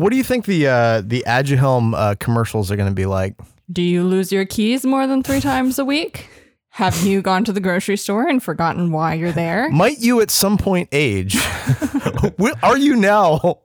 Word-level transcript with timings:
What 0.00 0.12
do 0.12 0.16
you 0.16 0.24
think 0.24 0.46
the 0.46 0.66
uh, 0.66 1.02
the 1.04 1.22
Aduhelm 1.26 1.92
uh, 1.94 2.14
commercials 2.14 2.70
are 2.70 2.76
going 2.76 2.88
to 2.88 2.94
be 2.94 3.04
like? 3.04 3.38
Do 3.70 3.82
you 3.82 4.02
lose 4.02 4.32
your 4.32 4.46
keys 4.46 4.86
more 4.86 5.06
than 5.06 5.22
three 5.22 5.40
times 5.40 5.78
a 5.78 5.84
week? 5.84 6.30
Have 6.70 7.02
you 7.02 7.20
gone 7.20 7.44
to 7.44 7.52
the 7.52 7.60
grocery 7.60 7.98
store 7.98 8.26
and 8.26 8.42
forgotten 8.42 8.92
why 8.92 9.12
you're 9.12 9.30
there? 9.30 9.68
Might 9.68 9.98
you 9.98 10.22
at 10.22 10.30
some 10.30 10.56
point 10.56 10.88
age? 10.90 11.36
Are 12.62 12.78
you 12.78 12.96
now? 12.96 13.58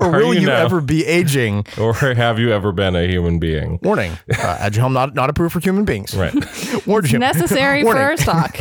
Or 0.00 0.10
will 0.10 0.32
you 0.32 0.40
you, 0.40 0.46
now? 0.46 0.64
ever 0.64 0.80
be 0.80 1.04
aging? 1.04 1.66
Or 1.78 1.92
have 1.92 2.38
you 2.38 2.52
ever 2.52 2.72
been 2.72 2.96
a 2.96 3.06
human 3.06 3.38
being? 3.38 3.78
Warning: 3.82 4.12
uh, 4.30 4.56
Aduhelm 4.58 4.94
not 4.94 5.14
not 5.14 5.28
approved 5.28 5.52
for 5.52 5.60
human 5.60 5.84
beings. 5.84 6.16
Right. 6.16 6.32
Warning. 6.86 7.18
Necessary 7.18 7.82
for 7.82 7.88
Warning. 7.88 8.02
our 8.02 8.16
stock. 8.16 8.58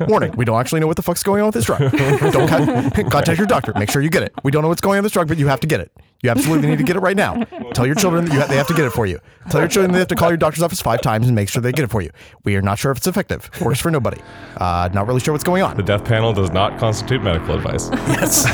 Warning: 0.08 0.32
We 0.38 0.46
don't 0.46 0.58
actually 0.58 0.80
know 0.80 0.86
what 0.86 0.96
the 0.96 1.02
fuck's 1.02 1.22
going 1.22 1.42
on 1.42 1.48
with 1.48 1.56
this 1.56 1.66
drug. 1.66 1.92
don't 2.32 2.48
con- 2.48 3.10
contact 3.10 3.36
your 3.36 3.46
doctor. 3.46 3.74
Make 3.76 3.90
sure 3.90 4.00
you 4.00 4.08
get 4.08 4.22
it. 4.22 4.32
We 4.42 4.50
don't 4.50 4.62
know 4.62 4.68
what's 4.68 4.80
going 4.80 4.96
on 4.96 5.02
with 5.02 5.12
this 5.12 5.12
drug, 5.12 5.28
but 5.28 5.36
you 5.36 5.48
have 5.48 5.60
to 5.60 5.66
get 5.66 5.80
it. 5.80 5.92
You 6.22 6.30
absolutely 6.30 6.68
need 6.68 6.78
to 6.78 6.84
get 6.84 6.96
it 6.96 7.00
right 7.00 7.16
now. 7.16 7.42
Tell 7.74 7.86
your 7.86 7.94
children 7.94 8.26
that 8.26 8.34
you 8.34 8.40
ha- 8.40 8.46
they 8.46 8.56
have 8.56 8.66
to 8.66 8.74
get 8.74 8.84
it 8.84 8.90
for 8.90 9.06
you. 9.06 9.20
Tell 9.48 9.60
your 9.60 9.68
children 9.68 9.92
they 9.92 9.98
have 9.98 10.08
to 10.08 10.16
call 10.16 10.28
your 10.28 10.36
doctor's 10.36 10.62
office 10.62 10.80
five 10.80 11.00
times 11.00 11.26
and 11.26 11.34
make 11.34 11.48
sure 11.48 11.62
they 11.62 11.72
get 11.72 11.84
it 11.84 11.90
for 11.90 12.02
you. 12.02 12.10
We 12.44 12.56
are 12.56 12.62
not 12.62 12.78
sure 12.78 12.92
if 12.92 12.98
it's 12.98 13.06
effective. 13.06 13.50
Works 13.60 13.80
for 13.80 13.90
nobody. 13.90 14.20
Uh, 14.56 14.88
not 14.92 15.06
really 15.06 15.20
sure 15.20 15.32
what's 15.32 15.44
going 15.44 15.62
on. 15.62 15.76
The 15.76 15.82
death 15.82 16.04
panel 16.04 16.32
does 16.32 16.50
not 16.50 16.78
constitute 16.78 17.22
medical 17.22 17.54
advice. 17.54 17.88
Yes. 17.92 18.46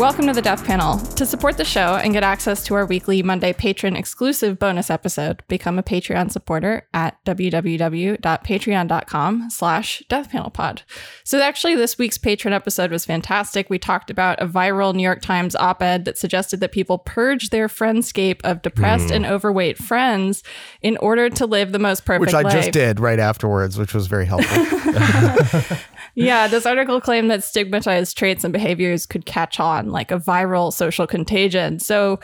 Welcome 0.00 0.26
to 0.28 0.32
the 0.32 0.40
Death 0.40 0.64
Panel. 0.64 0.96
To 1.16 1.26
support 1.26 1.58
the 1.58 1.64
show 1.66 1.96
and 1.96 2.14
get 2.14 2.22
access 2.22 2.64
to 2.64 2.74
our 2.74 2.86
weekly 2.86 3.22
Monday 3.22 3.52
patron 3.52 3.96
exclusive 3.96 4.58
bonus 4.58 4.88
episode, 4.88 5.42
become 5.46 5.78
a 5.78 5.82
Patreon 5.82 6.32
supporter 6.32 6.88
at 6.94 7.22
www.patreon.com 7.26 9.50
slash 9.50 10.02
deathpanelpod. 10.08 10.80
So 11.22 11.42
actually, 11.42 11.74
this 11.74 11.98
week's 11.98 12.16
patron 12.16 12.54
episode 12.54 12.90
was 12.90 13.04
fantastic. 13.04 13.68
We 13.68 13.78
talked 13.78 14.10
about 14.10 14.40
a 14.40 14.46
viral 14.46 14.94
New 14.94 15.02
York 15.02 15.20
Times 15.20 15.54
op-ed 15.54 16.06
that 16.06 16.16
suggested 16.16 16.60
that 16.60 16.72
people 16.72 16.96
purge 16.96 17.50
their 17.50 17.68
friendscape 17.68 18.40
of 18.42 18.62
depressed 18.62 19.08
hmm. 19.08 19.16
and 19.16 19.26
overweight 19.26 19.76
friends 19.76 20.42
in 20.80 20.96
order 20.96 21.28
to 21.28 21.44
live 21.44 21.72
the 21.72 21.78
most 21.78 22.06
perfect 22.06 22.22
Which 22.22 22.34
I 22.34 22.40
life. 22.40 22.54
just 22.54 22.72
did 22.72 23.00
right 23.00 23.18
afterwards, 23.18 23.76
which 23.76 23.92
was 23.92 24.06
very 24.06 24.24
helpful. 24.24 25.76
Yeah, 26.14 26.48
this 26.48 26.66
article 26.66 27.00
claimed 27.00 27.30
that 27.30 27.44
stigmatized 27.44 28.16
traits 28.16 28.44
and 28.44 28.52
behaviors 28.52 29.06
could 29.06 29.26
catch 29.26 29.60
on 29.60 29.89
like 29.92 30.10
a 30.10 30.18
viral 30.18 30.72
social 30.72 31.06
contagion. 31.06 31.78
So 31.78 32.20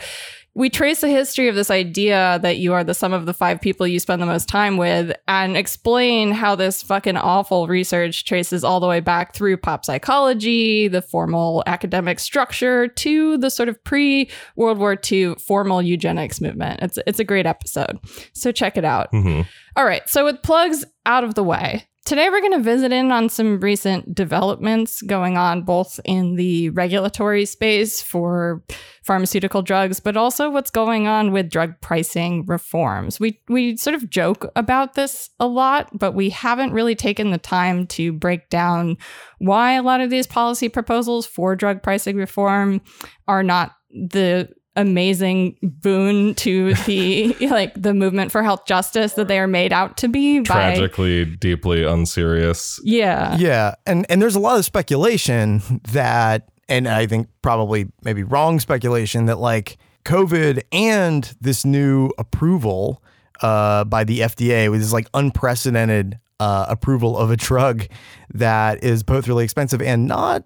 we 0.57 0.71
trace 0.71 1.01
the 1.01 1.07
history 1.07 1.47
of 1.49 1.53
this 1.53 1.69
idea 1.69 2.39
that 2.41 2.57
you 2.57 2.73
are 2.73 2.83
the 2.83 2.95
sum 2.95 3.13
of 3.13 3.27
the 3.27 3.33
five 3.33 3.61
people 3.61 3.85
you 3.85 3.99
spend 3.99 4.19
the 4.19 4.25
most 4.25 4.49
time 4.49 4.75
with 4.75 5.15
and 5.27 5.55
explain 5.55 6.31
how 6.31 6.55
this 6.55 6.81
fucking 6.81 7.15
awful 7.15 7.67
research 7.67 8.25
traces 8.25 8.63
all 8.63 8.79
the 8.79 8.87
way 8.87 8.99
back 8.99 9.35
through 9.35 9.57
pop 9.57 9.85
psychology, 9.85 10.87
the 10.87 11.03
formal 11.03 11.61
academic 11.67 12.19
structure, 12.19 12.87
to 12.87 13.37
the 13.37 13.51
sort 13.51 13.69
of 13.69 13.81
pre 13.83 14.31
World 14.55 14.79
War 14.79 14.97
II 15.11 15.35
formal 15.35 15.79
eugenics 15.79 16.41
movement. 16.41 16.79
It's, 16.81 16.97
it's 17.05 17.19
a 17.19 17.23
great 17.23 17.45
episode. 17.45 17.99
So 18.33 18.51
check 18.51 18.77
it 18.77 18.85
out. 18.85 19.09
hmm 19.11 19.41
All 19.75 19.85
right, 19.85 20.09
so 20.09 20.25
with 20.25 20.41
plugs 20.41 20.83
out 21.05 21.23
of 21.23 21.35
the 21.35 21.43
way, 21.43 21.87
today 22.07 22.29
we're 22.29 22.39
going 22.39 22.53
to 22.53 22.59
visit 22.59 22.93
in 22.93 23.11
on 23.11 23.27
some 23.27 23.59
recent 23.59 24.15
developments 24.15 25.01
going 25.01 25.37
on 25.37 25.63
both 25.63 25.99
in 26.05 26.35
the 26.35 26.69
regulatory 26.69 27.43
space 27.43 28.01
for 28.01 28.63
pharmaceutical 29.03 29.61
drugs, 29.61 29.99
but 29.99 30.15
also 30.15 30.49
what's 30.49 30.71
going 30.71 31.05
on 31.05 31.33
with 31.33 31.49
drug 31.49 31.73
pricing 31.81 32.45
reforms. 32.45 33.19
We 33.19 33.41
we 33.49 33.75
sort 33.75 33.93
of 33.93 34.09
joke 34.09 34.49
about 34.55 34.93
this 34.93 35.31
a 35.41 35.47
lot, 35.47 35.89
but 35.99 36.13
we 36.13 36.29
haven't 36.29 36.71
really 36.71 36.95
taken 36.95 37.31
the 37.31 37.37
time 37.37 37.85
to 37.87 38.13
break 38.13 38.49
down 38.49 38.97
why 39.39 39.73
a 39.73 39.83
lot 39.83 39.99
of 39.99 40.09
these 40.09 40.27
policy 40.27 40.69
proposals 40.69 41.25
for 41.25 41.57
drug 41.57 41.83
pricing 41.83 42.15
reform 42.15 42.79
are 43.27 43.43
not 43.43 43.73
the 43.91 44.47
amazing 44.77 45.57
boon 45.61 46.35
to 46.35 46.73
the 46.85 47.35
like 47.49 47.73
the 47.81 47.93
movement 47.93 48.31
for 48.31 48.43
health 48.43 48.65
justice 48.65 49.13
that 49.13 49.27
they 49.27 49.39
are 49.39 49.47
made 49.47 49.73
out 49.73 49.97
to 49.97 50.07
be 50.07 50.39
by 50.39 50.45
Tragically, 50.45 51.25
deeply 51.25 51.83
unserious. 51.83 52.79
yeah 52.83 53.35
yeah, 53.37 53.75
and 53.85 54.05
and 54.09 54.21
there's 54.21 54.35
a 54.35 54.39
lot 54.39 54.57
of 54.57 54.63
speculation 54.63 55.61
that, 55.91 56.49
and 56.69 56.87
I 56.87 57.07
think 57.07 57.27
probably 57.41 57.91
maybe 58.03 58.23
wrong 58.23 58.59
speculation 58.59 59.25
that 59.25 59.39
like 59.39 59.77
COVID 60.05 60.61
and 60.71 61.35
this 61.41 61.65
new 61.65 62.11
approval 62.17 63.03
uh, 63.41 63.83
by 63.83 64.03
the 64.03 64.19
FDA 64.19 64.69
with 64.71 64.79
this 64.81 64.93
like 64.93 65.09
unprecedented 65.13 66.19
uh, 66.39 66.65
approval 66.69 67.17
of 67.17 67.31
a 67.31 67.35
drug 67.35 67.87
that 68.33 68.83
is 68.83 69.03
both 69.03 69.27
really 69.27 69.43
expensive 69.43 69.81
and 69.81 70.07
not 70.07 70.43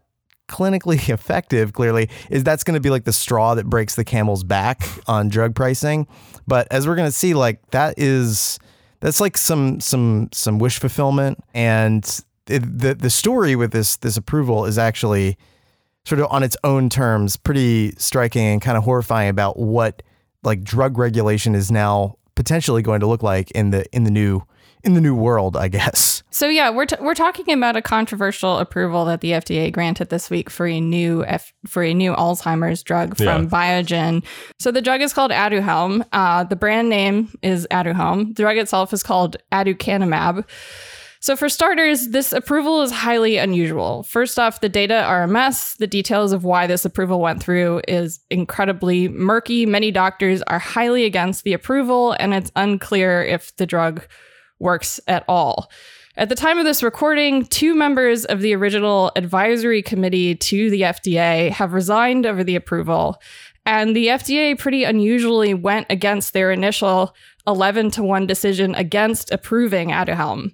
clinically 0.51 1.09
effective 1.13 1.73
clearly 1.73 2.09
is 2.29 2.43
that's 2.43 2.63
going 2.63 2.75
to 2.75 2.81
be 2.81 2.89
like 2.89 3.05
the 3.05 3.13
straw 3.13 3.55
that 3.55 3.65
breaks 3.65 3.95
the 3.95 4.03
camel's 4.03 4.43
back 4.43 4.83
on 5.07 5.29
drug 5.29 5.55
pricing. 5.55 6.07
But 6.45 6.67
as 6.69 6.87
we're 6.87 6.95
going 6.95 7.07
to 7.07 7.13
see 7.13 7.33
like 7.33 7.65
that 7.71 7.95
is 7.97 8.59
that's 8.99 9.19
like 9.19 9.37
some 9.37 9.79
some 9.79 10.29
some 10.31 10.59
wish 10.59 10.79
fulfillment. 10.79 11.39
And 11.53 12.03
it, 12.47 12.59
the 12.79 12.93
the 12.93 13.09
story 13.09 13.55
with 13.55 13.71
this 13.71 13.97
this 13.97 14.17
approval 14.17 14.65
is 14.65 14.77
actually 14.77 15.37
sort 16.05 16.19
of 16.19 16.27
on 16.31 16.43
its 16.43 16.57
own 16.63 16.89
terms 16.89 17.37
pretty 17.37 17.93
striking 17.97 18.45
and 18.45 18.61
kind 18.61 18.77
of 18.77 18.83
horrifying 18.83 19.29
about 19.29 19.57
what 19.57 20.03
like 20.43 20.63
drug 20.63 20.97
regulation 20.97 21.55
is 21.55 21.71
now 21.71 22.17
potentially 22.35 22.81
going 22.81 22.99
to 22.99 23.07
look 23.07 23.23
like 23.23 23.51
in 23.51 23.69
the 23.69 23.85
in 23.95 24.03
the 24.03 24.11
new 24.11 24.41
in 24.83 24.93
the 24.93 25.01
new 25.01 25.15
world 25.15 25.55
I 25.57 25.67
guess 25.67 26.23
so 26.31 26.47
yeah 26.47 26.69
we're, 26.69 26.85
t- 26.85 26.95
we're 27.01 27.13
talking 27.13 27.51
about 27.53 27.75
a 27.75 27.81
controversial 27.81 28.57
approval 28.59 29.05
that 29.05 29.21
the 29.21 29.31
fda 29.31 29.71
granted 29.71 30.09
this 30.09 30.29
week 30.29 30.49
for 30.49 30.65
a 30.67 30.79
new 30.79 31.23
F- 31.25 31.53
for 31.67 31.83
a 31.83 31.93
new 31.93 32.13
alzheimer's 32.13 32.81
drug 32.83 33.17
from 33.17 33.25
Yeah. 33.43 33.49
biogen 33.49 34.23
so 34.59 34.71
the 34.71 34.81
drug 34.81 35.01
is 35.01 35.13
called 35.13 35.31
aduhelm 35.31 36.05
uh, 36.13 36.43
the 36.45 36.55
brand 36.55 36.89
name 36.89 37.29
is 37.41 37.67
aduhelm 37.71 38.35
the 38.35 38.43
drug 38.43 38.57
itself 38.57 38.93
is 38.93 39.03
called 39.03 39.37
aducanumab 39.51 40.45
So, 41.23 41.35
for 41.35 41.49
starters, 41.49 42.07
this 42.07 42.33
approval 42.33 42.81
is 42.81 42.89
highly 42.91 43.37
unusual. 43.37 44.01
First 44.01 44.39
off, 44.39 44.59
the 44.61 44.69
data 44.69 45.03
are 45.03 45.21
a 45.21 45.27
mess. 45.27 45.75
The 45.75 45.85
details 45.85 46.31
of 46.33 46.43
why 46.43 46.65
this 46.65 46.83
approval 46.83 47.19
went 47.21 47.43
through 47.43 47.81
is 47.87 48.19
incredibly 48.31 49.07
murky. 49.07 49.67
Many 49.67 49.91
doctors 49.91 50.41
are 50.47 50.57
highly 50.57 51.05
against 51.05 51.43
the 51.43 51.53
approval, 51.53 52.15
and 52.19 52.33
it's 52.33 52.51
unclear 52.55 53.21
if 53.23 53.55
the 53.57 53.67
drug 53.67 54.01
works 54.61 54.99
at 55.07 55.25
all. 55.27 55.69
At 56.17 56.29
the 56.29 56.35
time 56.35 56.57
of 56.57 56.65
this 56.65 56.83
recording, 56.83 57.45
two 57.45 57.73
members 57.73 58.25
of 58.25 58.41
the 58.41 58.53
original 58.53 59.11
advisory 59.15 59.81
committee 59.81 60.35
to 60.35 60.69
the 60.69 60.81
FDA 60.81 61.49
have 61.51 61.73
resigned 61.73 62.25
over 62.25 62.43
the 62.43 62.55
approval. 62.55 63.21
And 63.65 63.95
the 63.95 64.07
FDA 64.07 64.57
pretty 64.57 64.83
unusually 64.83 65.53
went 65.53 65.87
against 65.89 66.33
their 66.33 66.51
initial 66.51 67.15
11 67.47 67.91
to 67.91 68.03
1 68.03 68.27
decision 68.27 68.75
against 68.75 69.31
approving 69.31 69.89
Aduhelm. 69.89 70.53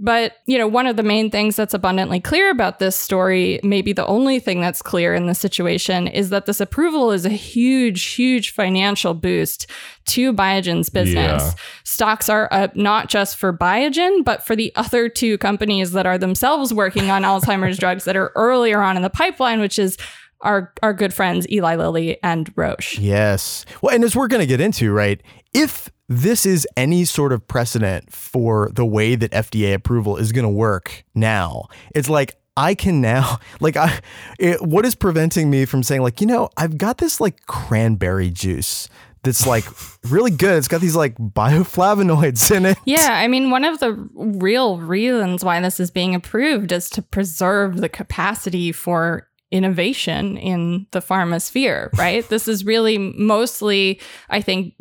But, 0.00 0.36
you 0.46 0.58
know, 0.58 0.68
one 0.68 0.86
of 0.86 0.96
the 0.96 1.02
main 1.02 1.28
things 1.28 1.56
that's 1.56 1.74
abundantly 1.74 2.20
clear 2.20 2.50
about 2.50 2.78
this 2.78 2.94
story, 2.94 3.58
maybe 3.64 3.92
the 3.92 4.06
only 4.06 4.38
thing 4.38 4.60
that's 4.60 4.80
clear 4.80 5.12
in 5.12 5.26
this 5.26 5.40
situation, 5.40 6.06
is 6.06 6.30
that 6.30 6.46
this 6.46 6.60
approval 6.60 7.10
is 7.10 7.26
a 7.26 7.30
huge, 7.30 8.04
huge 8.04 8.52
financial 8.52 9.12
boost 9.12 9.66
to 10.06 10.32
Biogen's 10.32 10.88
business. 10.88 11.42
Yeah. 11.42 11.52
Stocks 11.82 12.28
are 12.28 12.48
up 12.52 12.76
not 12.76 13.08
just 13.08 13.36
for 13.38 13.52
Biogen, 13.52 14.24
but 14.24 14.46
for 14.46 14.54
the 14.54 14.72
other 14.76 15.08
two 15.08 15.36
companies 15.38 15.90
that 15.92 16.06
are 16.06 16.18
themselves 16.18 16.72
working 16.72 17.10
on 17.10 17.22
Alzheimer's 17.24 17.76
drugs 17.76 18.04
that 18.04 18.16
are 18.16 18.30
earlier 18.36 18.80
on 18.80 18.96
in 18.96 19.02
the 19.02 19.10
pipeline, 19.10 19.58
which 19.58 19.80
is 19.80 19.98
our 20.42 20.72
our 20.82 20.94
good 20.94 21.12
friends 21.12 21.50
Eli 21.50 21.74
Lilly 21.74 22.22
and 22.22 22.52
Roche. 22.56 22.98
Yes. 22.98 23.64
Well, 23.82 23.92
and 23.92 24.04
as 24.04 24.14
we're 24.14 24.28
going 24.28 24.42
to 24.42 24.46
get 24.46 24.60
into, 24.60 24.92
right, 24.92 25.20
if 25.52 25.90
this 26.08 26.46
is 26.46 26.66
any 26.76 27.04
sort 27.04 27.32
of 27.32 27.46
precedent 27.46 28.12
for 28.12 28.70
the 28.72 28.86
way 28.86 29.14
that 29.14 29.30
FDA 29.32 29.74
approval 29.74 30.16
is 30.16 30.32
going 30.32 30.44
to 30.44 30.50
work 30.50 31.04
now, 31.14 31.66
it's 31.94 32.08
like 32.08 32.36
I 32.56 32.74
can 32.74 33.00
now, 33.00 33.38
like, 33.60 33.76
I, 33.76 34.00
it, 34.38 34.60
what 34.62 34.84
is 34.84 34.94
preventing 34.94 35.50
me 35.50 35.64
from 35.64 35.82
saying, 35.82 36.02
like, 36.02 36.20
you 36.20 36.26
know, 36.26 36.50
I've 36.56 36.78
got 36.78 36.98
this 36.98 37.20
like 37.20 37.46
cranberry 37.46 38.30
juice 38.30 38.88
that's 39.22 39.46
like 39.46 39.64
really 40.04 40.30
good. 40.30 40.56
It's 40.56 40.68
got 40.68 40.80
these 40.80 40.96
like 40.96 41.16
bioflavonoids 41.16 42.54
in 42.54 42.66
it. 42.66 42.78
Yeah, 42.84 43.08
I 43.10 43.28
mean, 43.28 43.50
one 43.50 43.64
of 43.64 43.78
the 43.80 43.92
real 44.14 44.78
reasons 44.78 45.44
why 45.44 45.60
this 45.60 45.78
is 45.78 45.90
being 45.90 46.14
approved 46.14 46.72
is 46.72 46.88
to 46.90 47.02
preserve 47.02 47.78
the 47.78 47.88
capacity 47.88 48.72
for 48.72 49.28
innovation 49.50 50.36
in 50.36 50.86
the 50.90 51.00
pharma 51.00 51.40
sphere, 51.40 51.90
right? 51.96 52.28
this 52.28 52.48
is 52.48 52.66
really 52.66 52.98
mostly, 52.98 54.00
I 54.28 54.42
think, 54.42 54.74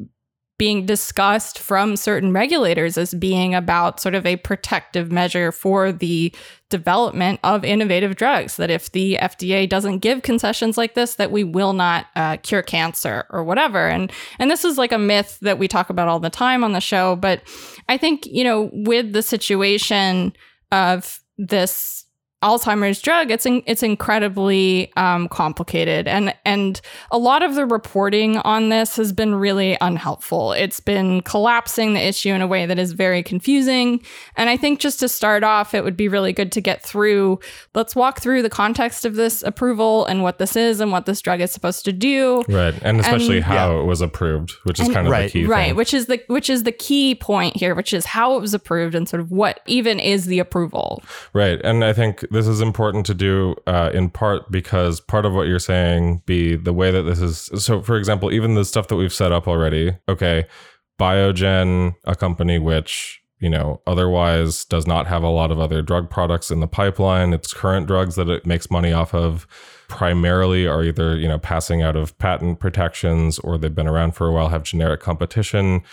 being 0.57 0.85
discussed 0.85 1.59
from 1.59 1.95
certain 1.95 2.33
regulators 2.33 2.97
as 2.97 3.13
being 3.13 3.53
about 3.53 3.99
sort 3.99 4.15
of 4.15 4.25
a 4.25 4.37
protective 4.37 5.11
measure 5.11 5.51
for 5.51 5.91
the 5.91 6.33
development 6.69 7.39
of 7.43 7.63
innovative 7.63 8.15
drugs 8.15 8.57
that 8.57 8.69
if 8.69 8.91
the 8.91 9.17
FDA 9.21 9.69
doesn't 9.69 9.99
give 9.99 10.23
concessions 10.23 10.77
like 10.77 10.95
this 10.95 11.15
that 11.15 11.31
we 11.31 11.43
will 11.43 11.73
not 11.73 12.07
uh, 12.15 12.37
cure 12.37 12.63
cancer 12.63 13.25
or 13.29 13.43
whatever. 13.43 13.87
And 13.87 14.11
and 14.39 14.49
this 14.49 14.65
is 14.65 14.77
like 14.77 14.91
a 14.91 14.97
myth 14.97 15.37
that 15.41 15.59
we 15.59 15.67
talk 15.67 15.89
about 15.89 16.07
all 16.07 16.19
the 16.19 16.29
time 16.29 16.63
on 16.63 16.73
the 16.73 16.81
show 16.81 17.15
but 17.15 17.41
I 17.87 17.97
think 17.97 18.25
you 18.25 18.43
know 18.43 18.69
with 18.73 19.13
the 19.13 19.21
situation 19.21 20.33
of 20.71 21.21
this 21.37 22.05
Alzheimer's 22.43 23.01
drug, 23.01 23.31
it's 23.31 23.47
in, 23.47 23.63
it's 23.65 23.81
incredibly 23.81 24.91
um, 24.95 25.27
complicated, 25.27 26.07
and 26.07 26.35
and 26.45 26.79
a 27.09 27.17
lot 27.17 27.41
of 27.41 27.55
the 27.55 27.65
reporting 27.65 28.37
on 28.37 28.69
this 28.69 28.95
has 28.97 29.11
been 29.11 29.33
really 29.33 29.75
unhelpful. 29.81 30.51
It's 30.51 30.79
been 30.79 31.21
collapsing 31.21 31.95
the 31.95 31.99
issue 32.07 32.29
in 32.29 32.43
a 32.43 32.47
way 32.47 32.67
that 32.67 32.77
is 32.77 32.91
very 32.91 33.23
confusing. 33.23 34.01
And 34.35 34.51
I 34.51 34.57
think 34.57 34.79
just 34.79 34.99
to 34.99 35.09
start 35.09 35.43
off, 35.43 35.73
it 35.73 35.83
would 35.83 35.97
be 35.97 36.07
really 36.07 36.31
good 36.31 36.51
to 36.51 36.61
get 36.61 36.83
through. 36.83 37.39
Let's 37.73 37.95
walk 37.95 38.21
through 38.21 38.43
the 38.43 38.51
context 38.51 39.03
of 39.03 39.15
this 39.15 39.41
approval 39.41 40.05
and 40.05 40.21
what 40.21 40.37
this 40.37 40.55
is 40.55 40.79
and 40.79 40.91
what 40.91 41.07
this 41.07 41.21
drug 41.23 41.41
is 41.41 41.51
supposed 41.51 41.85
to 41.85 41.91
do. 41.93 42.43
Right, 42.47 42.75
and 42.83 42.99
especially 42.99 43.37
And- 43.37 43.45
how 43.45 43.79
it 43.79 43.85
was 43.85 43.99
approved, 44.01 44.51
which 44.63 44.79
is 44.79 44.85
And- 44.85 44.93
kind 44.95 45.07
of 45.07 45.11
Right, 45.11 45.31
the 45.33 45.41
key 45.41 45.45
Right, 45.47 45.67
thing. 45.69 45.75
which 45.75 45.91
is 45.91 46.05
the 46.05 46.21
which 46.27 46.51
is 46.51 46.61
the 46.63 46.71
key 46.71 47.15
point 47.15 47.57
here, 47.57 47.73
which 47.73 47.93
is 47.93 48.05
how 48.05 48.35
it 48.37 48.41
was 48.41 48.53
approved 48.53 48.93
and 48.93 49.09
sort 49.09 49.21
of 49.21 49.31
what 49.31 49.61
even 49.65 49.99
is 49.99 50.25
the 50.27 50.37
approval. 50.37 51.01
Right. 51.33 51.59
And 51.63 51.83
I 51.83 51.93
think 51.93 52.25
this 52.31 52.47
is 52.47 52.61
important 52.61 53.05
to 53.07 53.13
do 53.13 53.55
uh, 53.65 53.91
in 53.93 54.09
part 54.09 54.51
because 54.51 54.99
part 54.99 55.25
of 55.25 55.33
what 55.33 55.47
you're 55.47 55.59
saying 55.59 56.21
be 56.25 56.55
the 56.55 56.73
way 56.73 56.91
that 56.91 57.03
this 57.03 57.21
is. 57.21 57.49
So, 57.63 57.81
for 57.81 57.97
example, 57.97 58.31
even 58.31 58.55
the 58.55 58.65
stuff 58.65 58.87
that 58.87 58.95
we've 58.95 59.13
set 59.13 59.31
up 59.31 59.47
already, 59.47 59.97
okay, 60.07 60.45
Biogen, 60.99 61.95
a 62.05 62.15
company 62.15 62.59
which, 62.59 63.21
you 63.39 63.49
know, 63.49 63.81
otherwise 63.85 64.65
does 64.65 64.87
not 64.87 65.07
have 65.07 65.23
a 65.23 65.29
lot 65.29 65.51
of 65.51 65.59
other 65.59 65.81
drug 65.81 66.09
products 66.09 66.49
in 66.49 66.59
the 66.59 66.67
pipeline, 66.67 67.33
its 67.33 67.53
current 67.53 67.87
drugs 67.87 68.15
that 68.15 68.29
it 68.29 68.45
makes 68.45 68.71
money 68.71 68.91
off 68.91 69.13
of 69.13 69.47
primarily 69.87 70.67
are 70.67 70.83
either, 70.83 71.15
you 71.15 71.27
know, 71.27 71.37
passing 71.37 71.81
out 71.81 71.95
of 71.95 72.17
patent 72.17 72.59
protections 72.59 73.39
or 73.39 73.57
they've 73.57 73.75
been 73.75 73.87
around 73.87 74.13
for 74.13 74.27
a 74.27 74.31
while, 74.31 74.49
have 74.49 74.63
generic 74.63 74.99
competition 74.99 75.83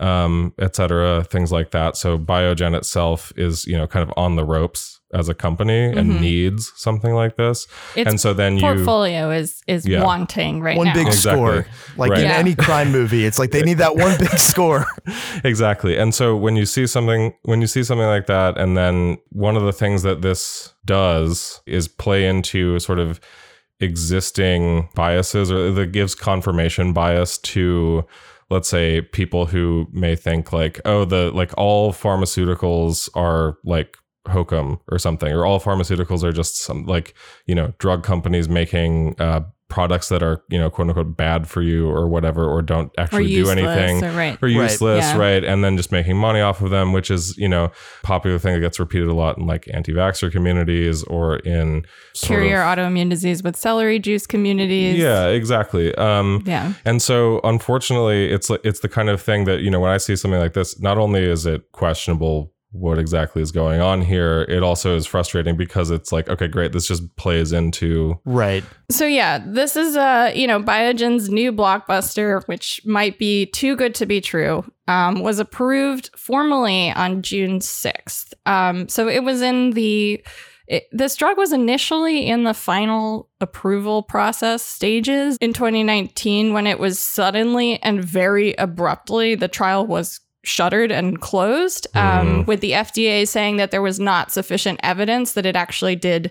um, 0.00 0.52
et 0.58 0.74
cetera, 0.74 1.24
things 1.24 1.52
like 1.52 1.70
that. 1.70 1.96
So 1.96 2.18
Biogen 2.18 2.76
itself 2.76 3.32
is, 3.36 3.64
you 3.66 3.76
know, 3.78 3.86
kind 3.86 4.02
of 4.02 4.12
on 4.16 4.34
the 4.36 4.44
ropes 4.44 5.00
as 5.12 5.28
a 5.28 5.34
company 5.34 5.84
and 5.84 6.10
Mhm. 6.14 6.20
needs 6.20 6.72
something 6.74 7.14
like 7.14 7.36
this. 7.36 7.68
Its 7.94 8.10
and 8.10 8.20
so 8.20 8.34
then 8.34 8.56
you, 8.56 8.62
portfolio 8.62 9.30
is 9.30 9.62
is 9.68 9.86
Yeah. 9.86 10.02
wanting 10.02 10.60
right 10.60 10.76
one 10.76 10.88
now. 10.88 10.94
big 10.94 11.06
Exactly. 11.06 11.30
score. 11.40 11.66
Like 11.96 12.10
Right. 12.10 12.20
in 12.20 12.26
Yeah. 12.26 12.36
any 12.38 12.56
crime 12.56 12.90
movie, 12.90 13.24
it's 13.24 13.38
like 13.38 13.52
they 13.52 13.62
need 13.62 13.78
that 13.78 13.94
one 13.96 14.18
big 14.18 14.30
score. 14.40 14.86
exactly. 15.44 15.96
And 15.96 16.12
so 16.12 16.34
when 16.36 16.56
you 16.56 16.66
see 16.66 16.88
something, 16.88 17.32
when 17.42 17.60
you 17.60 17.68
see 17.68 17.84
something 17.84 18.08
like 18.08 18.26
that, 18.26 18.58
and 18.58 18.76
then 18.76 19.18
one 19.30 19.56
of 19.56 19.62
the 19.62 19.72
things 19.72 20.02
that 20.02 20.22
this 20.22 20.72
does 20.84 21.60
is 21.66 21.86
play 21.86 22.26
into 22.26 22.80
sort 22.80 22.98
of 22.98 23.20
existing 23.80 24.88
biases 24.94 25.50
or 25.52 25.70
that 25.70 25.92
gives 25.92 26.14
confirmation 26.14 26.92
bias 26.92 27.38
to 27.38 28.04
let's 28.54 28.68
say 28.68 29.00
people 29.00 29.46
who 29.46 29.88
may 29.92 30.14
think 30.14 30.52
like 30.52 30.80
oh 30.84 31.04
the 31.04 31.32
like 31.32 31.52
all 31.58 31.92
pharmaceuticals 31.92 33.10
are 33.16 33.58
like 33.64 33.98
hokum 34.28 34.78
or 34.88 34.98
something 34.98 35.32
or 35.32 35.44
all 35.44 35.58
pharmaceuticals 35.60 36.22
are 36.22 36.32
just 36.32 36.56
some 36.56 36.86
like 36.86 37.14
you 37.46 37.54
know 37.54 37.74
drug 37.78 38.04
companies 38.04 38.48
making 38.48 39.20
uh 39.20 39.40
products 39.74 40.08
that 40.08 40.22
are 40.22 40.40
you 40.50 40.56
know 40.58 40.70
quote 40.70 40.86
unquote 40.88 41.16
bad 41.16 41.48
for 41.48 41.60
you 41.60 41.90
or 41.90 42.06
whatever 42.08 42.46
or 42.46 42.62
don't 42.62 42.92
or 42.96 43.02
actually 43.02 43.26
do 43.26 43.50
anything 43.50 44.04
or 44.04 44.12
right. 44.12 44.38
or 44.40 44.46
Right. 44.46 44.52
useless, 44.70 45.04
Yeah. 45.04 45.18
right. 45.18 45.42
And 45.42 45.64
then 45.64 45.76
just 45.76 45.90
making 45.90 46.16
money 46.16 46.40
off 46.40 46.60
of 46.62 46.70
them, 46.70 46.92
which 46.92 47.10
is, 47.10 47.36
you 47.36 47.48
know, 47.48 47.72
popular 48.04 48.38
thing 48.38 48.54
that 48.54 48.60
gets 48.60 48.78
repeated 48.78 49.08
a 49.08 49.14
lot 49.14 49.36
in 49.36 49.46
like 49.48 49.66
anti-vaxxer 49.74 50.30
communities 50.30 51.02
or 51.04 51.38
in 51.38 51.84
sort 52.12 52.38
Carrier 52.38 52.62
of, 52.62 52.78
autoimmune 52.78 53.10
disease 53.10 53.42
with 53.42 53.56
celery 53.56 53.98
juice 53.98 54.28
communities. 54.28 54.96
Yeah, 54.96 55.26
exactly. 55.26 55.92
Um 55.96 56.44
Yeah. 56.46 56.74
and 56.84 57.02
so 57.02 57.40
unfortunately 57.42 58.30
it's 58.30 58.48
it's 58.62 58.78
the 58.78 58.88
kind 58.88 59.08
of 59.08 59.20
thing 59.20 59.44
that, 59.46 59.58
you 59.60 59.70
know, 59.72 59.80
when 59.80 59.90
I 59.90 59.96
see 59.98 60.14
something 60.14 60.38
like 60.38 60.52
this, 60.52 60.78
not 60.80 60.98
only 60.98 61.24
is 61.24 61.46
it 61.46 61.62
questionable 61.72 62.52
what 62.74 62.98
exactly 62.98 63.40
is 63.40 63.52
going 63.52 63.80
on 63.80 64.02
here, 64.02 64.42
it 64.48 64.62
also 64.62 64.96
is 64.96 65.06
frustrating 65.06 65.56
because 65.56 65.90
it's 65.90 66.10
like, 66.10 66.28
okay, 66.28 66.48
great, 66.48 66.72
this 66.72 66.88
just 66.88 67.14
plays 67.16 67.52
into 67.52 68.20
Right. 68.24 68.64
So 68.90 69.06
yeah, 69.06 69.42
this 69.46 69.76
is 69.76 69.96
uh, 69.96 70.32
you 70.34 70.46
know, 70.46 70.60
Biogen's 70.60 71.30
new 71.30 71.52
blockbuster, 71.52 72.46
which 72.46 72.80
might 72.84 73.18
be 73.18 73.46
too 73.46 73.76
good 73.76 73.94
to 73.96 74.06
be 74.06 74.20
true, 74.20 74.64
um, 74.88 75.20
was 75.20 75.38
approved 75.38 76.10
formally 76.16 76.90
on 76.90 77.22
June 77.22 77.60
6th. 77.60 78.34
Um, 78.44 78.88
so 78.88 79.08
it 79.08 79.22
was 79.22 79.40
in 79.40 79.70
the 79.70 80.24
it, 80.66 80.88
this 80.92 81.14
drug 81.16 81.36
was 81.36 81.52
initially 81.52 82.26
in 82.26 82.44
the 82.44 82.54
final 82.54 83.28
approval 83.40 84.02
process 84.02 84.62
stages 84.62 85.36
in 85.40 85.52
2019 85.52 86.54
when 86.54 86.66
it 86.66 86.78
was 86.78 86.98
suddenly 86.98 87.82
and 87.82 88.02
very 88.02 88.54
abruptly 88.54 89.34
the 89.34 89.48
trial 89.48 89.86
was 89.86 90.20
shuttered 90.46 90.92
and 90.92 91.20
closed 91.20 91.86
um, 91.94 92.44
with 92.46 92.60
the 92.60 92.72
FDA 92.72 93.26
saying 93.26 93.56
that 93.56 93.70
there 93.70 93.82
was 93.82 94.00
not 94.00 94.32
sufficient 94.32 94.80
evidence 94.82 95.32
that 95.32 95.46
it 95.46 95.56
actually 95.56 95.96
did 95.96 96.30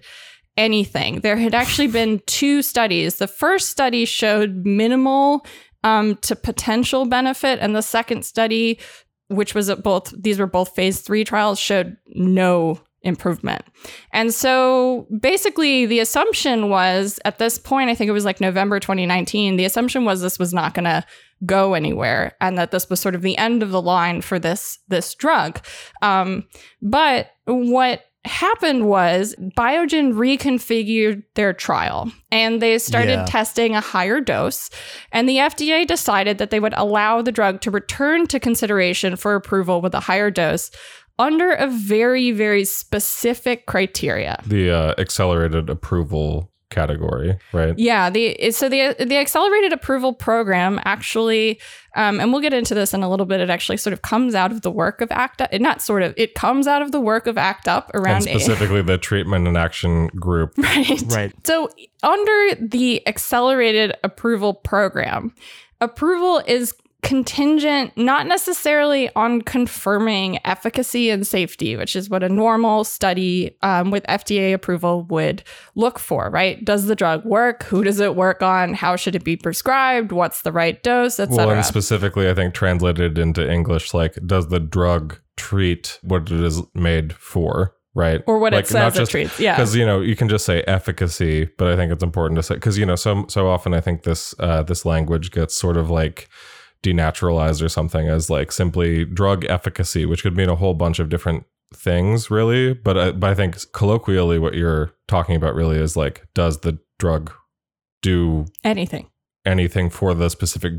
anything. 0.58 1.22
There 1.22 1.38
had 1.38 1.54
actually 1.54 1.88
been 1.88 2.22
two 2.26 2.62
studies. 2.62 3.16
The 3.16 3.28
first 3.28 3.70
study 3.70 4.06
showed 4.06 4.66
minimal 4.66 5.46
um, 5.84 6.16
to 6.18 6.36
potential 6.36 7.06
benefit, 7.06 7.60
and 7.60 7.76
the 7.76 7.82
second 7.82 8.24
study, 8.24 8.80
which 9.28 9.54
was 9.54 9.70
at 9.70 9.84
both 9.84 10.14
these 10.18 10.40
were 10.40 10.48
both 10.48 10.76
phase 10.76 11.02
three 11.02 11.24
trials, 11.24 11.60
showed 11.60 11.98
no 12.08 12.80
improvement. 13.04 13.64
And 14.12 14.34
so 14.34 15.08
basically, 15.20 15.86
the 15.86 16.00
assumption 16.00 16.70
was 16.70 17.20
at 17.26 17.38
this 17.38 17.60
point, 17.60 17.90
I 17.90 17.96
think 17.96 18.10
it 18.10 18.14
was 18.14 18.26
like 18.26 18.40
November 18.42 18.80
2019, 18.80 19.58
the 19.58 19.66
assumption 19.66 20.06
was 20.06 20.22
this 20.22 20.40
was 20.40 20.54
not 20.54 20.74
going 20.74 20.86
to 20.86 21.04
go 21.46 21.74
anywhere 21.74 22.34
and 22.40 22.58
that 22.58 22.72
this 22.72 22.90
was 22.90 23.00
sort 23.02 23.16
of 23.16 23.22
the 23.22 23.38
end 23.38 23.62
of 23.62 23.72
the 23.72 23.82
line 23.82 24.22
for 24.22 24.40
this 24.40 24.80
this 24.88 25.14
drug. 25.16 25.60
Um, 26.02 26.46
but 26.82 27.32
what 27.46 28.04
happened 28.26 28.88
was 28.88 29.36
Biogen 29.58 30.14
reconfigured 30.14 31.24
their 31.36 31.52
trial 31.52 32.10
and 32.32 32.62
they 32.62 32.78
started 32.80 33.12
Yeah. 33.20 33.26
testing 33.26 33.76
a 33.76 33.82
higher 33.82 34.22
dose. 34.22 34.70
And 35.12 35.28
the 35.28 35.40
FDA 35.40 35.86
decided 35.86 36.38
that 36.38 36.50
they 36.50 36.62
would 36.62 36.74
allow 36.78 37.22
the 37.22 37.34
drug 37.34 37.60
to 37.62 37.72
return 37.72 38.26
to 38.28 38.40
consideration 38.40 39.18
for 39.18 39.36
approval 39.36 39.82
with 39.82 39.94
a 39.94 40.00
higher 40.00 40.32
dose 40.32 40.72
under 41.20 41.52
a 41.52 41.68
very, 41.68 42.32
very 42.32 42.66
specific 42.66 43.66
criteria. 43.66 44.42
the 44.48 44.72
uh, 44.72 44.94
accelerated 44.98 45.70
approval 45.70 46.50
category, 46.70 47.38
right? 47.54 47.78
Yeah, 47.78 48.10
the 48.10 48.50
so 48.52 48.68
the 48.68 48.96
the 49.00 49.18
accelerated 49.18 49.74
approval 49.74 50.12
program 50.12 50.80
actually, 50.86 51.60
um, 51.96 52.20
and 52.20 52.32
we'll 52.32 52.42
get 52.42 52.54
into 52.54 52.74
this 52.74 52.96
in 52.96 53.04
a 53.04 53.10
little 53.10 53.28
bit. 53.28 53.40
It 53.42 53.52
actually 53.52 53.78
sort 53.78 53.94
of 53.94 54.02
comes 54.02 54.34
out 54.34 54.52
of 54.52 54.62
the 54.64 54.72
work 54.72 55.00
of 55.00 55.12
ACT 55.12 55.42
Up. 55.42 55.50
It 55.54 55.62
not 55.62 55.84
sort 55.84 56.02
of. 56.02 56.16
It 56.18 56.34
comes 56.34 56.66
out 56.66 56.82
of 56.82 56.92
the 56.92 57.00
work 57.00 57.28
of 57.28 57.38
ACT 57.38 57.68
Up 57.68 57.92
And 57.94 58.04
around 58.04 58.22
specifically 58.24 58.82
the 58.92 58.98
treatment 58.98 59.48
and 59.48 59.56
action 59.56 60.08
group. 60.08 60.58
right. 60.58 61.02
Right. 61.10 61.34
So 61.46 61.70
under 62.02 62.56
the 62.60 63.08
accelerated 63.08 63.94
approval 64.04 64.56
program, 64.56 65.36
approval 65.80 66.42
is 66.48 66.74
contingent 67.04 67.96
not 67.96 68.26
necessarily 68.26 69.10
on 69.16 69.42
confirming 69.42 70.40
efficacy 70.46 71.10
and 71.10 71.28
safety, 71.28 71.76
which 71.76 71.96
is 71.96 72.10
what 72.10 72.24
a 72.24 72.30
normal 72.30 72.84
study 72.84 73.56
um, 73.62 73.92
with 73.92 74.04
FDA 74.06 74.54
approval 74.54 75.04
would 75.04 75.44
look 75.76 76.00
for, 76.00 76.30
right? 76.30 76.64
Does 76.66 76.86
the 76.86 76.96
drug 76.96 77.24
work? 77.26 77.64
Who 77.64 77.84
does 77.84 78.00
it 78.00 78.16
work 78.16 78.42
on? 78.42 78.74
How 78.74 78.96
should 78.96 79.16
it 79.16 79.24
be 79.24 79.36
prescribed? 79.36 80.12
What's 80.12 80.42
the 80.42 80.52
right 80.52 80.82
dose, 80.82 81.20
Well, 81.20 81.28
etc. 81.30 81.56
and 81.58 81.66
specifically, 81.66 82.30
I 82.30 82.34
think 82.34 82.54
translated 82.54 83.18
into 83.18 83.48
English, 83.48 83.94
like, 83.94 84.18
does 84.26 84.48
the 84.48 84.60
drug 84.60 85.20
treat 85.36 86.00
what 86.02 86.32
it 86.32 86.40
is 86.40 86.62
made 86.74 87.14
for? 87.14 87.76
Right. 87.96 88.24
or 88.26 88.40
what 88.40 88.54
like, 88.54 88.64
it 88.64 88.70
says 88.70 88.98
it 88.98 89.08
treats. 89.08 89.40
Yeah. 89.40 89.56
because 89.56 89.76
you 89.76 89.86
know 89.86 90.02
you 90.02 90.16
can 90.16 90.28
just 90.28 90.46
say 90.46 90.64
efficacy 90.64 91.48
but 91.60 91.68
i 91.68 91.76
think 91.76 91.92
it's 91.92 92.02
important 92.02 92.38
to 92.38 92.42
say 92.42 92.56
because 92.56 92.76
you 92.76 92.88
know 92.88 92.96
so 92.96 93.26
so 93.30 93.48
often 93.48 93.72
i 93.76 93.80
think 93.80 94.02
this 94.02 94.34
uh 94.40 94.64
this 94.64 94.84
language 94.84 95.30
gets 95.30 95.54
sort 95.54 95.78
of 95.78 95.92
like 95.92 96.28
denaturalized 96.84 97.64
or 97.64 97.70
something 97.70 98.08
as 98.08 98.30
like 98.30 98.52
simply 98.52 99.06
drug 99.06 99.46
efficacy 99.46 100.06
which 100.06 100.22
could 100.22 100.36
mean 100.36 100.50
a 100.50 100.56
whole 100.56 100.74
bunch 100.74 101.00
of 101.00 101.10
different 101.10 101.46
things 101.74 102.30
really 102.30 102.74
but 102.74 102.98
I, 102.98 103.12
but 103.12 103.30
i 103.32 103.34
think 103.34 103.58
colloquially 103.72 104.38
what 104.38 104.54
you're 104.54 104.92
talking 105.08 105.36
about 105.36 105.56
really 105.56 105.78
is 105.78 105.98
like 105.98 106.28
does 106.36 106.60
the 106.60 106.78
drug 107.00 107.32
do 108.02 108.46
Anything. 108.64 109.10
anything 109.46 109.90
for 109.90 110.14
the 110.14 110.30
specific 110.30 110.74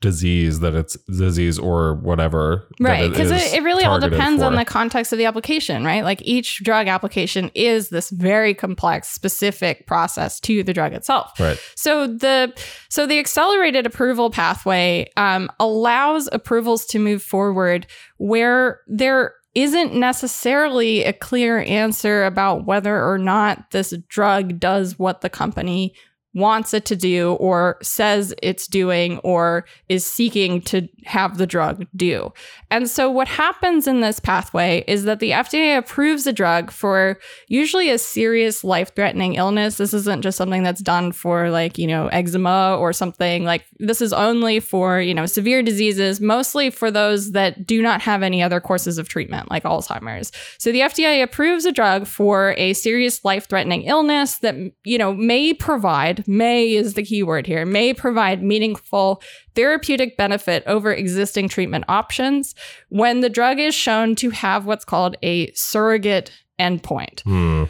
disease 0.00 0.60
that 0.60 0.74
it's 0.74 0.96
disease 1.06 1.58
or 1.58 1.94
whatever. 1.94 2.68
Right. 2.78 3.10
Because 3.10 3.30
it, 3.30 3.54
it 3.54 3.62
really 3.62 3.84
all 3.84 4.00
depends 4.00 4.42
on 4.42 4.54
the 4.54 4.64
context 4.64 5.12
of 5.12 5.18
the 5.18 5.24
application, 5.24 5.84
right? 5.84 6.04
Like 6.04 6.20
each 6.22 6.62
drug 6.62 6.88
application 6.88 7.50
is 7.54 7.90
this 7.90 8.10
very 8.10 8.54
complex, 8.54 9.08
specific 9.08 9.86
process 9.86 10.40
to 10.40 10.62
the 10.62 10.72
drug 10.72 10.92
itself. 10.92 11.38
Right. 11.38 11.58
So 11.76 12.06
the 12.06 12.52
so 12.88 13.06
the 13.06 13.18
accelerated 13.18 13.86
approval 13.86 14.30
pathway 14.30 15.10
um, 15.16 15.50
allows 15.58 16.28
approvals 16.32 16.86
to 16.86 16.98
move 16.98 17.22
forward 17.22 17.86
where 18.18 18.80
there 18.86 19.34
isn't 19.54 19.94
necessarily 19.94 21.04
a 21.04 21.12
clear 21.12 21.58
answer 21.60 22.24
about 22.24 22.66
whether 22.66 23.04
or 23.04 23.18
not 23.18 23.70
this 23.72 23.92
drug 24.08 24.60
does 24.60 24.98
what 24.98 25.22
the 25.22 25.30
company 25.30 25.94
wants 26.32 26.72
it 26.72 26.84
to 26.84 26.94
do 26.94 27.32
or 27.34 27.76
says 27.82 28.32
it's 28.42 28.66
doing 28.66 29.18
or 29.18 29.64
is 29.88 30.06
seeking 30.06 30.60
to 30.62 30.88
have 31.04 31.38
the 31.38 31.46
drug 31.46 31.84
do. 31.96 32.32
And 32.70 32.88
so 32.88 33.10
what 33.10 33.26
happens 33.26 33.88
in 33.88 34.00
this 34.00 34.20
pathway 34.20 34.84
is 34.86 35.04
that 35.04 35.18
the 35.18 35.32
FDA 35.32 35.76
approves 35.76 36.26
a 36.26 36.32
drug 36.32 36.70
for 36.70 37.18
usually 37.48 37.90
a 37.90 37.98
serious 37.98 38.62
life-threatening 38.62 39.34
illness. 39.34 39.76
This 39.76 39.92
isn't 39.92 40.22
just 40.22 40.38
something 40.38 40.62
that's 40.62 40.80
done 40.80 41.10
for 41.10 41.50
like, 41.50 41.78
you 41.78 41.86
know, 41.88 42.06
eczema 42.08 42.76
or 42.78 42.92
something 42.92 43.44
like 43.44 43.64
this 43.78 44.00
is 44.00 44.12
only 44.12 44.60
for, 44.60 45.00
you 45.00 45.14
know, 45.14 45.26
severe 45.26 45.62
diseases, 45.62 46.20
mostly 46.20 46.70
for 46.70 46.90
those 46.90 47.32
that 47.32 47.66
do 47.66 47.82
not 47.82 48.02
have 48.02 48.22
any 48.22 48.40
other 48.40 48.60
courses 48.60 48.98
of 48.98 49.08
treatment 49.08 49.50
like 49.50 49.64
Alzheimer's. 49.64 50.30
So 50.58 50.70
the 50.70 50.80
FDA 50.80 51.22
approves 51.22 51.64
a 51.64 51.72
drug 51.72 52.06
for 52.06 52.54
a 52.56 52.72
serious 52.74 53.24
life-threatening 53.24 53.82
illness 53.82 54.38
that, 54.38 54.54
you 54.84 54.98
know, 54.98 55.12
may 55.12 55.52
provide, 55.54 56.19
may 56.26 56.74
is 56.74 56.94
the 56.94 57.02
key 57.02 57.22
word 57.22 57.46
here, 57.46 57.64
may 57.64 57.94
provide 57.94 58.42
meaningful 58.42 59.22
therapeutic 59.54 60.16
benefit 60.16 60.62
over 60.66 60.92
existing 60.92 61.48
treatment 61.48 61.84
options 61.88 62.54
when 62.88 63.20
the 63.20 63.30
drug 63.30 63.58
is 63.58 63.74
shown 63.74 64.14
to 64.16 64.30
have 64.30 64.66
what's 64.66 64.84
called 64.84 65.16
a 65.22 65.52
surrogate 65.52 66.32
endpoint. 66.58 67.22
Hmm. 67.22 67.64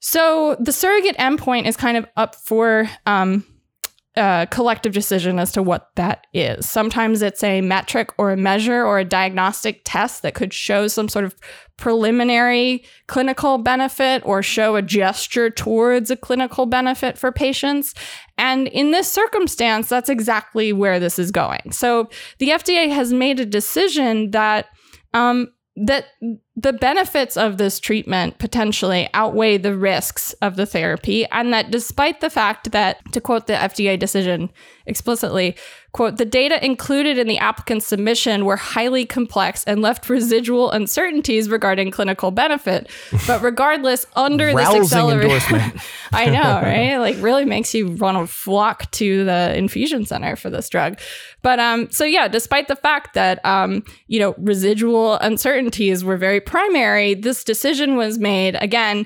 So 0.00 0.56
the 0.60 0.72
surrogate 0.72 1.16
endpoint 1.16 1.66
is 1.66 1.76
kind 1.76 1.96
of 1.96 2.06
up 2.16 2.36
for 2.36 2.88
um, 3.06 3.44
collective 4.50 4.92
decision 4.92 5.38
as 5.38 5.52
to 5.52 5.62
what 5.62 5.90
that 5.94 6.26
is. 6.32 6.68
Sometimes 6.68 7.22
it's 7.22 7.42
a 7.44 7.60
metric 7.60 8.10
or 8.18 8.32
a 8.32 8.36
measure 8.36 8.84
or 8.84 8.98
a 8.98 9.04
diagnostic 9.04 9.82
test 9.84 10.22
that 10.22 10.34
could 10.34 10.52
show 10.52 10.88
some 10.88 11.08
sort 11.08 11.24
of 11.24 11.36
preliminary 11.76 12.84
clinical 13.06 13.58
benefit 13.58 14.20
or 14.24 14.42
show 14.42 14.74
a 14.74 14.82
gesture 14.82 15.48
towards 15.48 16.10
a 16.10 16.16
clinical 16.16 16.66
benefit 16.66 17.16
for 17.16 17.30
patients. 17.30 17.94
And 18.36 18.66
in 18.68 18.90
this 18.90 19.10
circumstance, 19.10 19.88
that's 19.88 20.10
exactly 20.10 20.72
where 20.72 20.98
this 20.98 21.18
is 21.18 21.30
going. 21.30 21.70
So 21.70 22.08
the 22.38 22.48
FDA 22.48 22.90
has 22.90 23.12
made 23.12 23.38
a 23.38 23.46
decision 23.46 24.32
that 24.32 24.66
um, 25.14 25.48
that 25.76 26.06
the 26.60 26.72
benefits 26.72 27.36
of 27.36 27.56
this 27.56 27.78
treatment 27.78 28.38
potentially 28.38 29.08
outweigh 29.14 29.58
the 29.58 29.76
risks 29.76 30.32
of 30.42 30.56
the 30.56 30.66
therapy, 30.66 31.24
and 31.26 31.52
that 31.52 31.70
despite 31.70 32.20
the 32.20 32.30
fact 32.30 32.72
that, 32.72 33.00
to 33.12 33.20
quote 33.20 33.46
the 33.46 33.52
FDA 33.52 33.96
decision 33.96 34.50
explicitly, 34.84 35.56
quote, 35.98 36.16
the 36.16 36.24
data 36.24 36.64
included 36.64 37.18
in 37.18 37.26
the 37.26 37.38
applicant's 37.38 37.84
submission 37.84 38.44
were 38.44 38.54
highly 38.56 39.04
complex 39.04 39.64
and 39.64 39.82
left 39.82 40.08
residual 40.08 40.70
uncertainties 40.70 41.48
regarding 41.48 41.90
clinical 41.90 42.30
benefit. 42.30 42.88
But 43.26 43.42
regardless, 43.42 44.06
under 44.14 44.54
this 44.54 44.68
accelerated 44.68 45.24
endorsement. 45.24 45.82
I 46.12 46.26
know, 46.26 46.40
right? 46.62 46.98
Like 46.98 47.16
really 47.18 47.44
makes 47.44 47.74
you 47.74 47.90
want 47.90 48.16
to 48.16 48.32
flock 48.32 48.88
to 48.92 49.24
the 49.24 49.56
infusion 49.56 50.06
center 50.06 50.36
for 50.36 50.50
this 50.50 50.68
drug. 50.68 51.00
But 51.42 51.58
um 51.58 51.90
so 51.90 52.04
yeah, 52.04 52.28
despite 52.28 52.68
the 52.68 52.76
fact 52.76 53.14
that 53.14 53.44
um 53.44 53.82
you 54.06 54.20
know 54.20 54.36
residual 54.38 55.14
uncertainties 55.14 56.04
were 56.04 56.16
very 56.16 56.40
primary, 56.40 57.14
this 57.14 57.42
decision 57.42 57.96
was 57.96 58.20
made 58.20 58.56
again 58.60 59.04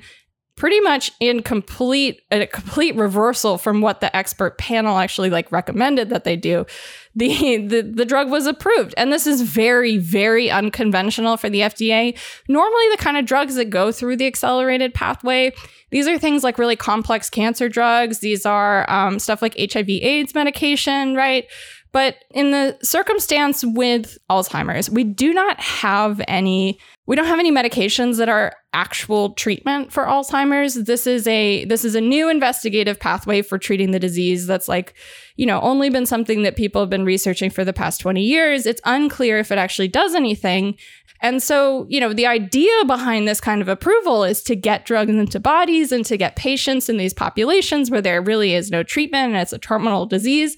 pretty 0.57 0.81
much 0.81 1.11
in 1.19 1.43
complete 1.43 2.23
a 2.31 2.47
complete 2.47 2.95
reversal 2.95 3.59
from 3.59 3.81
what 3.81 4.01
the 4.01 4.15
expert 4.15 4.59
panel 4.59 4.99
actually 4.99 5.31
like 5.31 5.51
recommended 5.51 6.11
that 6.11 6.25
they 6.25 6.37
do. 6.37 6.67
The, 7.15 7.57
the 7.67 7.83
the 7.83 8.05
drug 8.05 8.31
was 8.31 8.47
approved. 8.47 8.95
And 8.97 9.13
this 9.13 9.27
is 9.27 9.43
very 9.43 9.99
very 9.99 10.51
unconventional 10.51 11.37
for 11.37 11.49
the 11.49 11.61
FDA 11.61 12.19
normally 12.49 12.89
the 12.91 13.03
kind 13.03 13.17
of 13.17 13.25
drugs 13.25 13.55
that 13.57 13.71
go 13.71 13.93
through 13.93 14.17
the 14.17 14.27
accelerated 14.27 14.95
pathway 14.95 15.53
these 15.93 16.09
are 16.09 16.19
things 16.19 16.43
like 16.43 16.59
really 16.59 16.75
complex 16.75 17.29
cancer 17.29 17.69
drugs. 17.69 18.21
These 18.21 18.47
are 18.47 18.91
um, 18.91 19.19
stuff 19.19 19.43
like 19.43 19.55
HIV 19.59 19.89
AIDS 19.91 20.35
medication 20.35 21.15
right 21.15 21.47
but 21.93 22.17
in 22.31 22.51
the 22.51 22.79
circumstance 22.83 23.63
with 23.65 24.17
Alzheimer's, 24.31 24.89
we 24.89 25.05
do 25.05 25.33
not 25.35 25.61
have 25.61 26.21
any 26.27 26.79
we 27.05 27.17
don't 27.17 27.27
have 27.27 27.41
any 27.41 27.51
medications 27.51 28.17
that 28.19 28.29
are 28.29 28.55
actual 28.73 29.35
treatment 29.35 29.93
for 29.93 30.05
Alzheimer's. 30.05 30.75
This 30.75 31.07
is 31.07 31.27
a 31.27 31.65
this 31.65 31.85
is 31.85 31.95
a 31.95 32.01
new 32.01 32.31
investigative 32.31 32.99
pathway 32.99 33.43
for 33.43 33.59
treating 33.59 33.91
the 33.91 33.99
disease 33.99 34.47
that's 34.47 34.69
like, 34.69 34.95
you 35.37 35.45
know, 35.45 35.61
only 35.61 35.91
been 35.91 36.07
something 36.07 36.43
that 36.43 36.57
people 36.57 36.81
have 36.81 36.91
been 36.91 37.05
researching 37.05 37.51
for 37.51 37.65
the 37.65 37.73
past 37.73 38.01
20 38.01 38.23
years. 38.23 38.67
It's 38.67 38.81
unclear 38.85 39.39
if 39.39 39.51
it 39.51 39.59
actually 39.59 39.89
does 39.89 40.15
anything. 40.15 40.77
And 41.21 41.43
so, 41.43 41.87
you 41.89 42.01
know, 42.01 42.13
the 42.13 42.27
idea 42.27 42.85
behind 42.85 43.29
this 43.29 43.41
kind 43.41 43.63
of 43.63 43.69
approval 43.69 44.25
is 44.25 44.43
to 44.45 44.57
get 44.57 44.87
drugs 44.87 45.11
into 45.11 45.39
bodies 45.39 45.93
and 45.93 46.05
to 46.07 46.17
get 46.17 46.37
patients 46.37 46.89
in 46.89 46.97
these 46.97 47.15
populations 47.15 47.91
where 47.91 48.01
there 48.01 48.23
really 48.23 48.55
is 48.55 48.71
no 48.71 48.83
treatment 48.83 49.33
and 49.33 49.43
it's 49.43 49.53
a 49.53 49.59
terminal 49.59 50.07
disease 50.07 50.57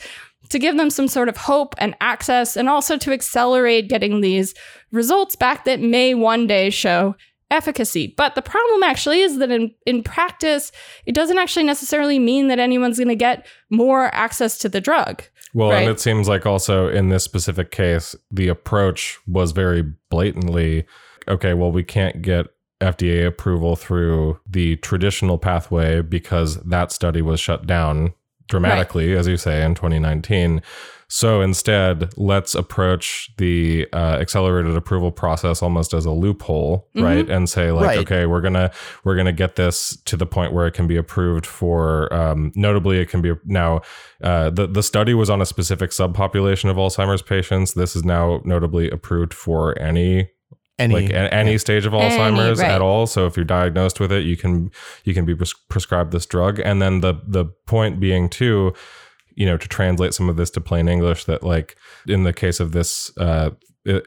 to 0.51 0.59
give 0.59 0.77
them 0.77 0.91
some 0.91 1.09
sort 1.09 1.29
of 1.29 1.37
hope 1.37 1.75
and 1.79 1.95
access, 2.01 2.57
and 2.57 2.69
also 2.69 2.97
to 2.99 3.13
accelerate 3.13 3.89
getting 3.89 4.21
these 4.21 4.55
results 4.93 5.37
back 5.37 5.65
that 5.65 5.81
may 5.81 6.15
one 6.15 6.47
day 6.47 6.71
show 6.71 7.15
efficacy. 7.51 8.15
But 8.17 8.35
the 8.35 8.43
problem 8.43 8.83
actually 8.83 9.21
is 9.21 9.39
that 9.39 9.51
in, 9.51 9.73
in 9.87 10.03
practice, 10.03 10.73
it 11.07 11.15
doesn't 11.15 11.39
actually 11.39 11.65
necessarily 11.65 12.19
mean 12.19 12.49
that 12.49 12.59
anyone's 12.59 12.99
going 12.99 13.09
to 13.09 13.15
get 13.15 13.47
more 13.71 14.15
access 14.15 14.59
to 14.59 14.69
the 14.69 14.81
drug. 14.81 15.23
Well, 15.53 15.71
Right. 15.71 15.83
and 15.83 15.91
it 15.91 16.01
seems 16.01 16.29
like 16.29 16.47
also 16.47 16.89
in 16.89 17.11
this 17.11 17.23
specific 17.23 17.71
case, 17.71 18.17
the 18.31 18.49
approach 18.49 19.19
was 19.27 19.53
very 19.53 19.85
blatantly 20.11 20.87
okay, 21.27 21.55
well, 21.55 21.73
we 21.73 21.83
can't 21.83 22.21
get 22.21 22.49
FDA 22.81 23.27
approval 23.27 23.77
through 23.77 24.39
the 24.47 24.77
traditional 24.77 25.39
pathway 25.39 26.03
because 26.03 26.57
that 26.65 26.93
study 26.93 27.23
was 27.23 27.41
shut 27.41 27.67
down 27.67 28.13
dramatically, 28.49 29.17
as 29.17 29.27
you 29.27 29.37
say, 29.37 29.65
in 29.65 29.75
2019. 29.75 30.63
So 31.07 31.43
instead, 31.43 32.13
let's 32.17 32.55
approach 32.55 33.31
the 33.37 33.87
uh, 33.93 34.17
accelerated 34.21 34.75
approval 34.75 35.13
process 35.13 35.63
almost 35.63 35.93
as 35.95 36.07
a 36.07 36.11
loophole, 36.11 36.89
right? 36.97 37.29
And 37.29 37.49
say 37.49 37.71
like, 37.71 37.87
Right. 37.87 37.99
okay, 37.99 38.27
we're 38.27 38.41
gonna 38.41 38.71
we're 39.05 39.15
gonna 39.15 39.33
get 39.33 39.55
this 39.57 39.97
to 40.07 40.17
the 40.17 40.27
point 40.27 40.53
where 40.55 40.67
it 40.67 40.73
can 40.73 40.87
be 40.87 40.97
approved 40.97 41.47
for. 41.47 42.13
Um, 42.13 42.53
notably, 42.57 42.99
it 42.99 43.11
can 43.11 43.21
be 43.21 43.33
now. 43.45 43.83
Uh, 44.23 44.49
the 44.51 44.67
the 44.67 44.83
study 44.83 45.13
was 45.15 45.29
on 45.31 45.41
a 45.43 45.47
specific 45.47 45.91
subpopulation 45.91 46.71
of 46.71 46.77
Alzheimer's 46.79 47.23
patients. 47.23 47.75
This 47.75 47.95
is 47.95 48.03
now 48.05 48.41
notably 48.45 48.91
approved 48.91 49.35
for 49.35 49.79
any 49.79 50.31
Any 50.79 50.95
like 50.95 51.11
a- 51.11 51.33
any 51.33 51.57
stage 51.59 51.87
of 51.87 51.95
Any, 51.95 52.17
Alzheimer's 52.17 52.59
right. 52.61 52.71
at 52.71 52.81
all. 52.83 53.07
So 53.07 53.27
if 53.27 53.37
you're 53.37 53.45
diagnosed 53.45 54.01
with 54.01 54.11
it, 54.11 54.25
you 54.25 54.37
can 54.37 54.71
you 55.05 55.15
can 55.15 55.25
be 55.25 55.35
pres- 55.35 55.55
prescribed 55.69 56.11
this 56.13 56.27
drug. 56.27 56.59
And 56.59 56.83
then 56.83 57.01
the 57.01 57.15
the 57.27 57.45
point 57.67 58.01
being 58.01 58.29
too, 58.29 58.73
you 59.37 59.47
know, 59.47 59.57
to 59.57 59.69
translate 59.69 60.15
some 60.15 60.29
of 60.29 60.37
this 60.37 60.51
to 60.51 60.61
plain 60.61 60.89
English, 60.89 61.25
that 61.27 61.45
like 61.45 61.77
in 62.09 62.25
the 62.25 62.33
case 62.33 62.59
of 62.59 62.73
this 62.73 63.17
uh, 63.19 63.51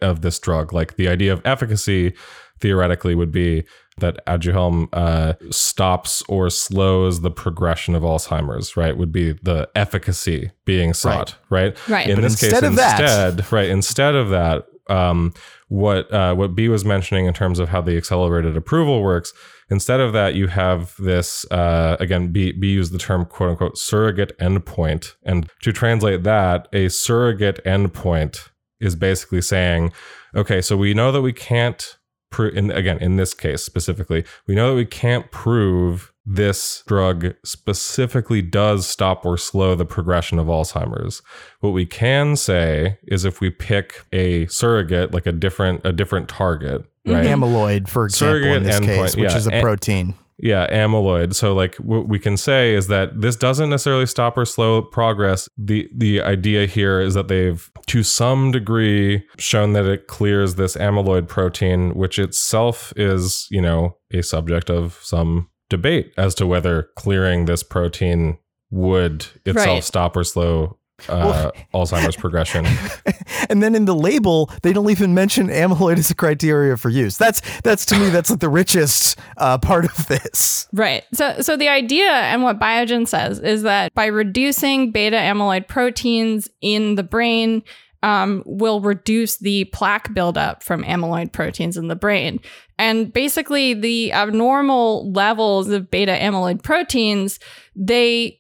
of 0.02 0.22
this 0.22 0.40
drug, 0.40 0.74
like 0.74 0.96
the 0.98 1.08
idea 1.08 1.32
of 1.32 1.42
efficacy 1.46 2.14
theoretically 2.60 3.16
would 3.16 3.32
be 3.32 3.64
that 4.00 4.24
Aduhelm 4.28 4.90
uh, 4.94 5.34
stops 5.52 6.22
or 6.28 6.50
slows 6.50 7.22
the 7.22 7.32
progression 7.32 7.96
of 7.96 8.04
Alzheimer's. 8.04 8.76
Right, 8.76 8.98
would 8.98 9.12
be 9.12 9.34
the 9.42 9.70
efficacy 9.76 10.52
being 10.66 10.94
sought. 10.94 11.36
Right, 11.50 11.78
Right. 11.88 12.10
In 12.10 12.16
But 12.18 12.22
this 12.24 12.40
case, 12.40 12.52
instead 12.52 12.64
of 12.68 12.76
that- 12.76 13.00
instead, 13.02 13.52
right, 13.54 13.70
instead 13.70 14.16
of 14.16 14.30
that, 14.30 14.66
um, 14.90 15.34
what 15.68 16.12
uh, 16.14 16.34
what 16.36 16.56
B 16.56 16.68
was 16.70 16.86
mentioning 16.86 17.26
in 17.26 17.34
terms 17.34 17.60
of 17.60 17.70
how 17.70 17.82
the 17.82 17.98
accelerated 17.98 18.56
approval 18.56 19.02
works. 19.02 19.34
Instead 19.70 20.00
of 20.00 20.14
that, 20.14 20.36
you 20.36 20.48
have 20.48 20.96
this 20.98 21.46
uh, 21.52 21.98
again. 22.00 22.32
B, 22.32 22.52
B 22.54 22.72
used 22.72 22.92
the 22.92 22.98
term 22.98 23.26
"quote 23.26 23.52
unquote" 23.52 23.78
surrogate 23.78 24.38
endpoint, 24.40 25.16
and 25.24 25.50
to 25.62 25.74
translate 25.74 26.24
that, 26.24 26.68
a 26.74 26.90
surrogate 26.90 27.64
endpoint 27.66 28.50
is 28.80 28.96
basically 28.96 29.42
saying, 29.42 29.92
okay, 30.36 30.62
so 30.62 30.78
we 30.78 30.94
know 30.94 31.12
that 31.12 31.22
we 31.22 31.34
can't 31.34 31.98
prove. 32.30 32.56
In, 32.56 32.72
again, 32.72 32.98
in 33.00 33.18
this 33.18 33.34
case 33.34 33.64
specifically, 33.64 34.24
we 34.48 34.56
know 34.56 34.70
that 34.70 34.76
we 34.76 34.86
can't 34.86 35.32
prove 35.32 36.14
this 36.30 36.84
drug 36.88 37.34
specifically 37.46 38.42
does 38.42 38.86
stop 38.86 39.26
or 39.26 39.38
slow 39.38 39.76
the 39.76 39.86
progression 39.86 40.38
of 40.38 40.48
Alzheimer's. 40.48 41.22
What 41.62 41.70
we 41.70 41.86
can 41.86 42.36
say 42.36 43.00
is 43.08 43.24
if 43.24 43.40
we 43.40 43.50
pick 43.50 44.06
a 44.12 44.46
surrogate, 44.48 45.14
like 45.14 45.26
a 45.26 45.32
different 45.32 45.82
a 45.86 45.94
different 45.94 46.28
target, 46.28 46.82
mm-hmm. 46.82 47.14
right? 47.14 47.26
amyloid, 47.26 47.88
for 47.88 48.06
example, 48.06 48.54
in 48.54 48.64
this 48.64 48.78
endpoint, 48.78 48.86
case, 48.86 49.16
which 49.16 49.32
yeah. 49.32 49.38
is 49.38 49.48
a 49.48 49.58
A- 49.58 49.62
protein. 49.62 50.16
Yeah, 50.40 50.68
amyloid. 50.68 51.34
So 51.34 51.56
like 51.56 51.76
what 51.78 52.08
we 52.08 52.20
can 52.20 52.38
say 52.38 52.76
is 52.76 52.88
that 52.88 53.22
this 53.22 53.36
doesn't 53.36 53.70
necessarily 53.70 54.06
stop 54.06 54.38
or 54.38 54.46
slow 54.46 54.82
progress. 54.84 55.50
The 55.58 55.90
the 55.96 56.22
idea 56.22 56.68
here 56.68 57.00
is 57.00 57.16
that 57.16 57.28
they've 57.28 57.72
to 57.88 58.04
some 58.04 58.52
degree 58.52 59.26
shown 59.40 59.74
that 59.74 59.86
it 59.86 60.08
clears 60.08 60.56
this 60.56 60.76
amyloid 60.76 61.28
protein 61.28 61.96
which 61.96 62.20
itself 62.20 62.94
is, 62.96 63.48
you 63.50 63.62
know, 63.62 63.98
a 64.12 64.22
subject 64.22 64.70
of 64.70 65.00
some 65.02 65.50
debate 65.70 66.14
as 66.18 66.34
to 66.36 66.48
whether 66.48 66.90
clearing 66.96 67.46
this 67.46 67.64
protein 67.64 68.38
would 68.72 69.26
itself 69.46 69.68
Right. 69.68 69.84
stop 69.84 70.16
or 70.18 70.24
slow 70.24 70.78
uh, 71.10 71.52
Alzheimer's 71.74 72.16
progression. 72.16 72.66
and 73.50 73.62
then 73.62 73.76
in 73.76 73.86
the 73.86 73.94
label, 73.96 74.50
they 74.64 74.74
don't 74.74 74.90
even 74.90 75.14
mention 75.14 75.48
amyloid 75.48 75.98
as 75.98 76.10
a 76.10 76.16
criteria 76.16 76.76
for 76.76 76.90
use. 76.90 77.18
That's 77.18 77.42
that's 77.62 77.86
to 77.88 78.00
me 78.00 78.10
that's 78.10 78.30
like 78.32 78.40
the 78.40 78.50
richest 78.50 79.18
uh, 79.38 79.58
part 79.60 79.86
of 79.86 80.08
this. 80.08 80.68
Right. 80.74 81.04
So 81.14 81.42
so 81.42 81.56
the 81.56 81.70
idea 81.70 82.10
and 82.12 82.42
what 82.42 82.60
Biogen 82.60 83.08
says 83.08 83.40
is 83.40 83.62
that 83.64 83.94
by 83.94 84.08
reducing 84.08 84.92
beta 84.92 85.18
amyloid 85.18 85.68
proteins 85.68 86.50
in 86.62 86.96
the 86.96 87.04
brain 87.04 87.62
um, 88.04 88.44
will 88.46 88.80
reduce 88.82 89.38
the 89.38 89.66
plaque 89.66 90.14
buildup 90.14 90.64
from 90.64 90.84
amyloid 90.84 91.32
proteins 91.32 91.78
in 91.78 91.88
the 91.88 91.96
brain. 91.96 92.40
And 92.78 93.12
basically 93.12 93.74
the 93.74 94.14
abnormal 94.14 95.12
levels 95.12 95.70
of 95.70 95.90
beta 95.90 96.12
amyloid 96.12 96.64
proteins, 96.64 97.40
they 97.76 98.37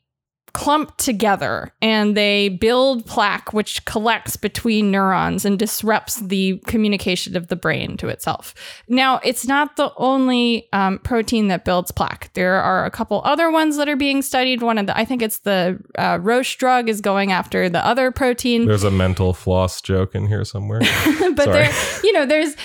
clump 0.57 0.97
together 0.97 1.71
and 1.83 2.17
they 2.17 2.49
build 2.49 3.05
plaque 3.05 3.53
which 3.53 3.85
collects 3.85 4.35
between 4.35 4.89
neurons 4.89 5.45
and 5.45 5.59
disrupts 5.59 6.15
the 6.15 6.57
communication 6.65 7.37
of 7.37 7.47
the 7.47 7.55
brain 7.55 7.95
to 7.95 8.07
itself 8.07 8.55
now 8.87 9.19
it's 9.23 9.45
not 9.45 9.75
the 9.75 9.93
only 9.97 10.67
um, 10.73 10.97
protein 10.99 11.47
that 11.47 11.63
builds 11.63 11.91
plaque 11.91 12.31
there 12.33 12.55
are 12.55 12.85
a 12.85 12.89
couple 12.89 13.21
other 13.23 13.51
ones 13.51 13.77
that 13.77 13.87
are 13.87 13.95
being 13.95 14.23
studied 14.23 14.63
one 14.63 14.79
of 14.79 14.87
the 14.87 14.97
i 14.97 15.05
think 15.05 15.21
it's 15.21 15.39
the 15.41 15.77
uh, 15.99 16.17
roche 16.21 16.55
drug 16.55 16.89
is 16.89 17.01
going 17.01 17.31
after 17.31 17.69
the 17.69 17.85
other 17.85 18.11
protein 18.11 18.65
There's 18.65 18.83
a 18.83 18.89
mental 18.89 19.33
floss 19.33 19.79
joke 19.79 20.15
in 20.15 20.25
here 20.25 20.43
somewhere. 20.43 20.79
but 21.35 21.43
Sorry. 21.43 21.67
there 21.67 21.73
you 22.03 22.13
know 22.13 22.25
there's 22.25 22.55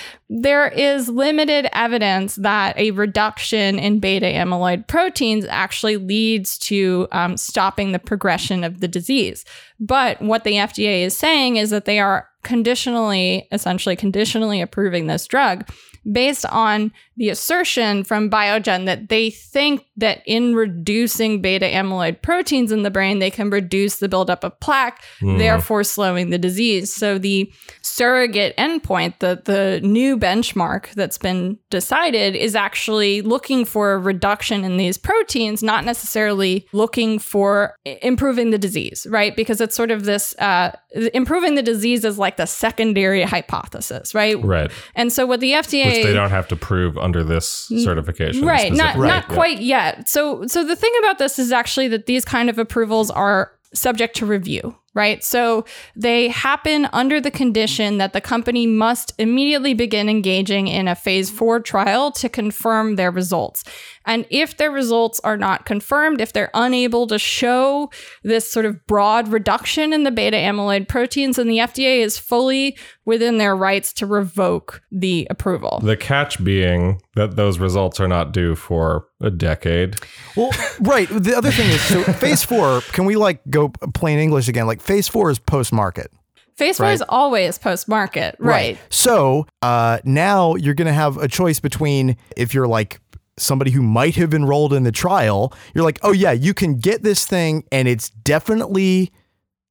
there 0.41 0.67
is 0.67 1.09
limited 1.09 1.67
evidence 1.73 2.35
that 2.37 2.75
a 2.77 2.89
reduction 2.91 3.77
in 3.77 3.99
beta 3.99 4.25
amyloid 4.25 4.87
proteins 4.87 5.45
actually 5.45 5.97
leads 5.97 6.57
to 6.57 7.07
um, 7.11 7.37
stopping 7.37 7.91
the 7.91 7.99
progression 7.99 8.63
of 8.63 8.79
the 8.79 8.87
disease 8.87 9.45
but 9.79 10.19
what 10.21 10.43
the 10.43 10.53
fda 10.53 11.03
is 11.03 11.15
saying 11.15 11.57
is 11.57 11.69
that 11.69 11.85
they 11.85 11.99
are 11.99 12.27
conditionally 12.43 13.47
essentially 13.51 13.95
conditionally 13.95 14.59
approving 14.61 15.07
this 15.07 15.27
drug 15.27 15.67
based 16.11 16.45
on 16.47 16.91
the 17.15 17.29
assertion 17.29 18.03
from 18.03 18.29
Biogen 18.29 18.85
that 18.87 19.07
they 19.07 19.29
think 19.29 19.85
that 19.95 20.21
in 20.25 20.53
reducing 20.53 21.41
beta 21.41 21.65
amyloid 21.65 22.21
proteins 22.21 22.73
in 22.73 22.83
the 22.83 22.91
brain, 22.91 23.19
they 23.19 23.31
can 23.31 23.49
reduce 23.49 23.99
the 23.99 24.09
buildup 24.09 24.43
of 24.43 24.59
plaque, 24.59 25.01
Mhm. 25.21 25.37
therefore 25.37 25.81
slowing 25.85 26.29
the 26.29 26.37
disease. 26.37 26.93
So 26.93 27.17
the 27.17 27.49
surrogate 27.93 28.57
endpoint, 28.57 29.19
the, 29.19 29.41
the 29.45 29.79
new 29.87 30.17
benchmark 30.17 30.91
that's 30.95 31.19
been 31.19 31.59
decided, 31.69 32.35
is 32.35 32.55
actually 32.55 33.21
looking 33.21 33.65
for 33.65 33.93
a 33.93 33.99
reduction 33.99 34.63
in 34.63 34.77
these 34.77 34.97
proteins, 34.97 35.61
not 35.61 35.85
necessarily 35.85 36.67
looking 36.73 37.19
for 37.19 37.75
improving 37.85 38.49
the 38.49 38.57
disease, 38.57 39.05
right? 39.09 39.35
Because 39.35 39.61
it's 39.61 39.75
sort 39.75 39.91
of 39.91 40.05
this 40.05 40.35
uh, 40.39 40.71
improving 41.13 41.53
the 41.53 41.61
disease 41.61 42.03
is 42.03 42.17
like 42.17 42.37
the 42.37 42.47
secondary 42.47 43.21
hypothesis, 43.21 44.15
right? 44.15 44.43
right. 44.43 44.71
And 44.95 45.13
so 45.13 45.27
what 45.27 45.39
the 45.39 45.51
FDA 45.51 45.85
Which 45.85 46.03
they 46.05 46.13
don't 46.13 46.31
have 46.31 46.47
to 46.47 46.55
prove 46.55 46.97
under 46.97 47.23
this 47.23 47.45
certification. 47.83 48.45
right 48.45 48.71
not 48.71 48.93
specifically. 48.95 49.07
not 49.07 49.25
Yeah. 49.29 49.35
quite 49.35 49.61
yet 49.61 50.09
so 50.09 50.47
so 50.47 50.63
the 50.65 50.75
thing 50.75 50.91
about 50.99 51.19
this 51.19 51.37
is 51.37 51.51
actually 51.51 51.87
that 51.89 52.05
these 52.05 52.25
kind 52.25 52.49
of 52.49 52.57
approvals 52.57 53.11
are 53.11 53.51
subject 53.73 54.15
to 54.17 54.25
review 54.25 54.75
right? 54.93 55.23
So 55.23 55.65
they 55.95 56.27
happen 56.27 56.87
under 56.93 57.19
the 57.19 57.31
condition 57.31 57.97
that 57.97 58.13
the 58.13 58.21
company 58.21 58.67
must 58.67 59.13
immediately 59.17 59.73
begin 59.73 60.09
engaging 60.09 60.67
in 60.67 60.87
a 60.87 60.95
phase 60.95 61.29
4 61.29 61.59
trial 61.61 62.11
to 62.13 62.29
confirm 62.29 62.95
their 62.95 63.11
results. 63.11 63.63
And 64.05 64.25
if 64.29 64.57
their 64.57 64.71
results 64.71 65.19
are 65.23 65.37
not 65.37 65.65
confirmed 65.65 66.21
if 66.21 66.33
they're 66.33 66.51
unable 66.53 67.07
to 67.07 67.17
show 67.17 67.89
this 68.23 68.49
sort 68.49 68.65
of 68.65 68.85
broad 68.85 69.29
reduction 69.29 69.93
in 69.93 70.03
the 70.03 70.11
beta 70.11 70.37
amyloid 70.37 70.87
proteins 70.87 71.37
then 71.37 71.47
the 71.47 71.57
FDA 71.57 71.99
is 71.99 72.17
fully 72.17 72.77
within 73.05 73.37
their 73.37 73.55
rights 73.55 73.91
to 73.93 74.05
revoke 74.05 74.81
the 74.91 75.27
approval 75.29 75.79
The 75.83 75.97
catch 75.97 76.43
being 76.43 77.01
that 77.15 77.35
those 77.35 77.59
results 77.59 77.99
are 77.99 78.07
not 78.07 78.31
due 78.31 78.55
for 78.55 79.07
a 79.21 79.29
decade. 79.29 79.95
Well, 80.35 80.51
right. 80.79 81.07
The 81.09 81.35
other 81.35 81.51
thing 81.51 81.69
is, 81.69 81.81
so 81.81 82.03
phase 82.13 82.43
four. 82.43 82.81
Can 82.93 83.05
we 83.05 83.15
like 83.15 83.41
go 83.49 83.69
plain 83.93 84.19
English 84.19 84.47
again? 84.47 84.67
Like 84.67 84.81
phase 84.81 85.07
four 85.07 85.29
is 85.29 85.39
post 85.39 85.73
market. 85.73 86.11
Phase 86.55 86.77
four 86.77 86.85
Right. 86.85 86.93
is 86.93 87.03
always 87.09 87.57
post 87.57 87.87
market, 87.87 88.35
right? 88.39 88.77
So 88.89 89.47
uh, 89.61 89.99
now 90.03 90.55
you're 90.55 90.75
going 90.75 90.85
to 90.87 90.93
have 90.93 91.17
a 91.17 91.27
choice 91.27 91.59
between 91.59 92.15
if 92.37 92.53
you're 92.53 92.67
like 92.67 92.99
somebody 93.37 93.71
who 93.71 93.81
might 93.81 94.15
have 94.15 94.33
enrolled 94.35 94.71
in 94.73 94.83
the 94.83 94.91
trial, 94.91 95.51
you're 95.73 95.83
like, 95.83 95.97
oh, 96.03 96.11
yeah, 96.11 96.31
you 96.31 96.53
can 96.53 96.75
get 96.77 97.01
this 97.01 97.25
thing 97.25 97.63
and 97.71 97.87
it's 97.87 98.11
definitely 98.11 99.11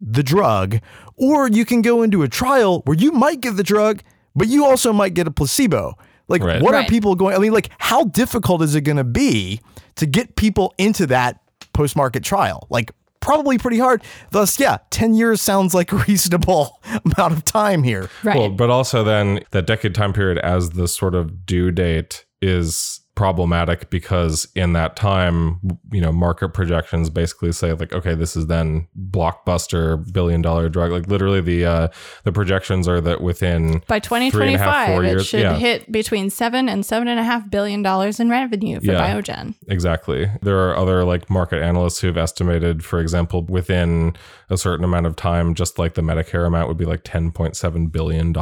the 0.03 0.23
drug. 0.23 0.81
Or 1.17 1.49
you 1.49 1.65
can 1.65 1.81
go 1.81 2.03
into 2.03 2.23
a 2.23 2.29
trial 2.29 2.81
where 2.85 2.97
you 2.97 3.13
might 3.13 3.41
get 3.41 3.57
the 3.57 3.63
drug, 3.63 4.03
but 4.35 4.49
you 4.49 4.65
also 4.65 4.93
might 4.93 5.15
get 5.15 5.27
a 5.27 5.31
placebo. 5.31 5.97
Like, 6.29 6.43
Right. 6.43 6.61
what 6.63 6.75
are 6.75 6.85
people 6.85 7.15
going? 7.15 7.35
I 7.35 7.39
mean, 7.39 7.53
like, 7.53 7.71
how 7.79 8.05
difficult 8.05 8.63
is 8.63 8.75
it 8.75 8.83
going 8.83 8.97
to 8.97 9.05
be 9.05 9.61
to 9.97 10.07
get 10.07 10.37
people 10.37 10.75
into 10.79 11.07
that 11.07 11.41
post 11.73 11.95
market 11.97 12.25
trial? 12.25 12.67
Like, 12.71 12.91
probably 13.21 13.59
pretty 13.59 13.79
hard. 13.79 14.03
Thus, 14.31 14.59
yeah, 14.59 14.79
10 14.91 15.15
years 15.15 15.41
sounds 15.43 15.75
like 15.75 15.93
a 15.93 15.97
reasonable 16.09 16.81
amount 17.05 17.35
of 17.35 17.45
time 17.45 17.83
here. 17.83 18.09
Right. 18.25 18.37
Well, 18.37 18.51
but 18.51 18.71
also 18.71 19.05
then 19.05 19.41
that 19.51 19.67
decade 19.67 19.95
time 19.95 20.13
period 20.13 20.39
as 20.39 20.71
the 20.71 20.89
sort 20.89 21.15
of 21.15 21.45
due 21.47 21.71
date 21.71 22.25
is 22.41 23.01
problematic 23.23 23.89
because 23.89 24.49
in 24.57 24.73
that 24.73 24.97
time, 24.97 25.61
you 25.93 26.01
know, 26.01 26.11
market 26.11 26.49
projections 26.49 27.09
basically 27.09 27.53
say 27.53 27.73
like, 27.73 27.93
okay, 27.93 28.17
this 28.17 28.35
is 28.35 28.49
then 28.49 28.89
blockbuster 29.13 30.13
billion 30.13 30.43
dollar 30.43 30.69
drug. 30.69 30.91
Like 30.91 31.07
literally 31.07 31.41
the 31.41 31.65
uh 31.65 31.89
the 32.25 32.33
projections 32.33 32.89
are 32.89 33.01
that 33.01 33.21
within 33.21 33.81
By 33.87 34.01
three 34.01 34.19
and 34.27 34.35
a 34.35 34.59
half, 34.59 34.89
2025, 34.89 35.05
it 35.05 35.07
years- 35.07 35.27
should 35.27 35.41
yeah. 35.43 35.55
hit 35.55 35.93
between 35.93 36.31
seven 36.31 36.69
and 36.69 36.85
seven 36.85 37.07
and 37.07 37.21
a 37.21 37.23
half 37.23 37.49
billion 37.49 37.81
dollars 37.81 38.19
in 38.19 38.29
revenue 38.29 38.81
for 38.81 38.87
Yeah. 38.87 39.15
Biogen. 39.15 39.55
Exactly. 39.69 40.29
There 40.43 40.59
are 40.59 40.77
other 40.77 41.05
like 41.05 41.31
market 41.31 41.63
analysts 41.63 42.01
who've 42.01 42.19
estimated, 42.19 42.85
for 42.85 42.99
example, 42.99 43.45
within 43.45 44.17
a 44.51 44.59
certain 44.59 44.85
amount 44.85 45.07
of 45.07 45.15
time, 45.17 45.55
just 45.55 45.79
like 45.79 45.95
the 45.95 46.03
Medicare 46.03 46.47
amount 46.47 46.69
would 46.69 46.77
be 46.77 46.85
like 46.85 47.05
$10.7 47.05 47.93
billion 47.93 48.35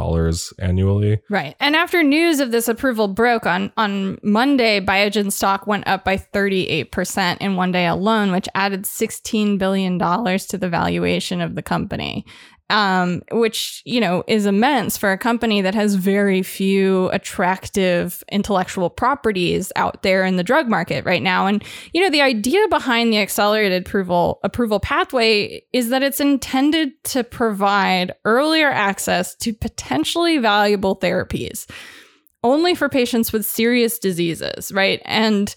annually. 0.59 1.21
Right. 1.29 1.55
And 1.59 1.75
after 1.75 2.01
news 2.03 2.39
of 2.39 2.51
this 2.51 2.67
approval 2.67 3.07
broke 3.07 3.45
on, 3.45 3.71
on 3.77 4.17
Monday, 4.23 4.70
Biogen 4.79 5.31
stock 5.31 5.67
went 5.67 5.87
up 5.87 6.05
by 6.05 6.17
38% 6.17 7.37
in 7.39 7.55
one 7.55 7.71
day 7.71 7.87
alone, 7.87 8.31
which 8.31 8.47
added 8.55 8.83
$16 8.83 9.57
billion 9.57 9.99
to 9.99 10.57
the 10.57 10.69
valuation 10.69 11.41
of 11.41 11.55
the 11.55 11.61
company. 11.61 12.25
Um, 12.69 13.21
which, 13.33 13.81
you 13.83 13.99
know, 13.99 14.23
is 14.29 14.45
immense 14.45 14.97
for 14.97 15.11
a 15.11 15.17
company 15.17 15.59
that 15.59 15.75
has 15.75 15.95
very 15.95 16.41
few 16.41 17.09
attractive 17.09 18.23
intellectual 18.31 18.89
properties 18.89 19.73
out 19.75 20.03
there 20.03 20.23
in 20.23 20.37
the 20.37 20.43
drug 20.43 20.69
market 20.69 21.03
right 21.03 21.21
now. 21.21 21.47
And, 21.47 21.61
you 21.93 22.01
know, 22.01 22.09
the 22.09 22.21
idea 22.21 22.65
behind 22.69 23.11
the 23.11 23.17
accelerated 23.17 23.85
approval 23.85 24.39
approval 24.45 24.79
pathway 24.79 25.63
is 25.73 25.89
that 25.89 26.01
it's 26.01 26.21
intended 26.21 26.91
to 27.05 27.25
provide 27.25 28.13
earlier 28.23 28.69
access 28.69 29.35
to 29.35 29.51
potentially 29.51 30.37
valuable 30.37 30.95
therapies 30.95 31.67
only 32.43 32.73
for 32.75 32.89
patients 32.89 33.31
with 33.31 33.45
serious 33.45 33.99
diseases, 33.99 34.71
right? 34.71 35.01
And 35.05 35.53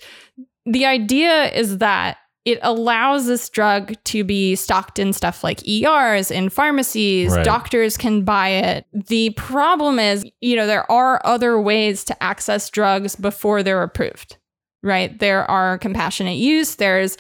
the 0.67 0.85
idea 0.85 1.51
is 1.53 1.79
that 1.79 2.19
it 2.45 2.59
allows 2.61 3.27
this 3.27 3.49
drug 3.49 3.95
to 4.05 4.23
be 4.23 4.55
stocked 4.55 4.99
in 4.99 5.15
stuff 5.15 5.43
like 5.43 5.67
ERs, 5.67 6.31
in 6.31 6.51
pharmacies, 6.51 7.35
Right. 7.35 7.45
doctors 7.45 7.97
can 7.97 8.23
buy 8.23 8.49
it. 8.51 8.85
The 8.93 9.31
problem 9.31 9.99
is, 9.99 10.27
you 10.43 10.55
know, 10.55 10.67
there 10.67 10.91
are 10.93 11.23
other 11.25 11.59
ways 11.59 12.05
to 12.05 12.23
access 12.23 12.69
drugs 12.69 13.17
before 13.17 13.63
they're 13.63 13.83
approved, 13.83 14.37
right? 14.83 15.19
There 15.19 15.51
are 15.51 15.79
compassionate 15.79 16.37
use, 16.37 16.75
there's 16.75 17.17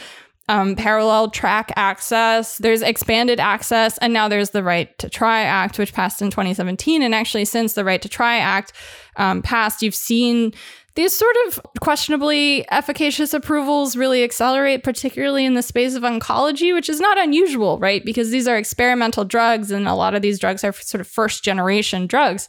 um, 0.48 0.76
parallel 0.76 1.30
track 1.30 1.72
access, 1.76 2.58
there's 2.58 2.82
expanded 2.82 3.40
access, 3.40 3.96
and 3.98 4.12
now 4.12 4.28
there's 4.28 4.50
the 4.50 4.62
Right 4.62 4.96
to 4.98 5.08
Try 5.08 5.40
Act, 5.40 5.78
which 5.78 5.94
passed 5.94 6.20
in 6.20 6.30
2017. 6.30 7.02
And 7.02 7.14
actually, 7.14 7.46
since 7.46 7.72
the 7.72 7.84
Right 7.84 8.02
to 8.02 8.08
Try 8.08 8.36
Act 8.36 8.72
um, 9.16 9.40
passed, 9.40 9.82
you've 9.82 9.94
seen 9.94 10.52
these 10.96 11.16
sort 11.16 11.34
of 11.46 11.60
questionably 11.80 12.64
efficacious 12.70 13.34
approvals 13.34 13.96
really 13.96 14.22
accelerate, 14.22 14.84
particularly 14.84 15.44
in 15.44 15.54
the 15.54 15.62
space 15.62 15.94
of 15.94 16.02
oncology, 16.02 16.72
which 16.72 16.88
is 16.88 17.00
not 17.00 17.18
unusual, 17.18 17.78
right? 17.78 18.04
Because 18.04 18.30
these 18.30 18.46
are 18.46 18.56
experimental 18.56 19.24
drugs, 19.24 19.70
and 19.70 19.88
a 19.88 19.94
lot 19.94 20.14
of 20.14 20.22
these 20.22 20.38
drugs 20.38 20.62
are 20.62 20.72
sort 20.72 21.00
of 21.00 21.08
first 21.08 21.42
generation 21.42 22.06
drugs. 22.06 22.48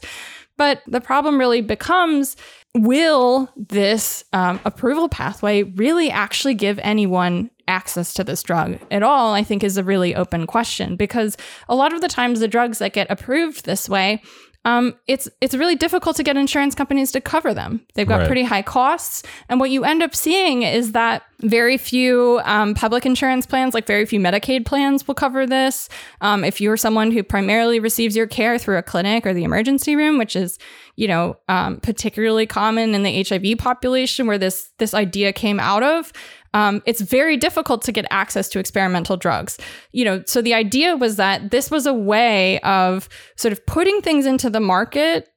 But 0.58 0.82
the 0.86 1.00
problem 1.00 1.38
really 1.38 1.60
becomes 1.60 2.36
will 2.74 3.48
this 3.56 4.22
um, 4.32 4.60
approval 4.64 5.08
pathway 5.08 5.62
really 5.62 6.10
actually 6.10 6.54
give 6.54 6.78
anyone 6.82 7.50
access 7.68 8.14
to 8.14 8.24
this 8.24 8.42
drug 8.42 8.78
at 8.90 9.02
all? 9.02 9.34
I 9.34 9.42
think 9.42 9.62
is 9.64 9.76
a 9.76 9.84
really 9.84 10.14
open 10.14 10.46
question 10.46 10.96
because 10.96 11.36
a 11.68 11.74
lot 11.74 11.92
of 11.92 12.00
the 12.00 12.08
times 12.08 12.40
the 12.40 12.48
drugs 12.48 12.78
that 12.78 12.92
get 12.92 13.10
approved 13.10 13.64
this 13.64 13.88
way 13.88 14.22
um, 14.66 14.96
it's 15.06 15.28
it's 15.40 15.54
really 15.54 15.76
difficult 15.76 16.16
to 16.16 16.24
get 16.24 16.36
insurance 16.36 16.74
companies 16.74 17.12
to 17.12 17.20
cover 17.20 17.54
them. 17.54 17.86
They've 17.94 18.06
got 18.06 18.18
Right. 18.18 18.26
pretty 18.26 18.42
high 18.42 18.62
costs, 18.62 19.22
and 19.48 19.60
what 19.60 19.70
you 19.70 19.84
end 19.84 20.02
up 20.02 20.12
seeing 20.12 20.64
is 20.64 20.90
that 20.90 21.22
very 21.40 21.76
few 21.78 22.40
um, 22.44 22.74
public 22.74 23.06
insurance 23.06 23.46
plans, 23.46 23.74
like 23.74 23.86
very 23.86 24.04
few 24.06 24.18
Medicaid 24.18 24.66
plans, 24.66 25.06
will 25.06 25.14
cover 25.14 25.46
this. 25.46 25.88
Um, 26.20 26.42
if 26.42 26.60
you're 26.60 26.76
someone 26.76 27.12
who 27.12 27.22
primarily 27.22 27.78
receives 27.78 28.16
your 28.16 28.26
care 28.26 28.58
through 28.58 28.78
a 28.78 28.82
clinic 28.82 29.24
or 29.24 29.32
the 29.34 29.44
emergency 29.44 29.94
room, 29.94 30.18
which 30.18 30.34
is 30.34 30.58
you 30.96 31.06
know 31.06 31.36
um, 31.48 31.78
particularly 31.78 32.46
common 32.46 32.92
in 32.92 33.04
the 33.04 33.22
HIV 33.22 33.58
population, 33.58 34.26
where 34.26 34.38
this 34.38 34.70
this 34.78 34.94
idea 34.94 35.32
came 35.32 35.60
out 35.60 35.84
of, 35.84 36.12
um, 36.54 36.82
it's 36.86 37.00
very 37.00 37.36
difficult 37.36 37.82
to 37.82 37.92
get 37.92 38.06
access 38.10 38.48
to 38.50 38.58
experimental 38.58 39.16
drugs. 39.16 39.58
You 39.92 40.04
know, 40.04 40.22
so 40.26 40.40
the 40.40 40.54
idea 40.54 40.96
was 40.96 41.16
that 41.16 41.50
this 41.50 41.70
was 41.70 41.86
a 41.86 41.94
way 41.94 42.58
of 42.60 43.08
sort 43.36 43.52
of 43.52 43.64
putting 43.66 44.00
things 44.00 44.26
into 44.26 44.50
the 44.50 44.60
market 44.60 45.28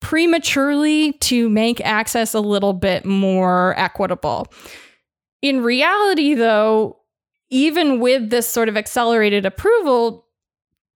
prematurely 0.00 1.12
to 1.14 1.48
make 1.48 1.80
access 1.80 2.34
a 2.34 2.40
little 2.40 2.72
bit 2.72 3.04
more 3.04 3.74
equitable. 3.78 4.46
In 5.42 5.62
reality, 5.62 6.34
though, 6.34 6.98
even 7.50 8.00
with 8.00 8.30
this 8.30 8.46
sort 8.46 8.68
of 8.68 8.76
accelerated 8.76 9.46
approval, 9.46 10.25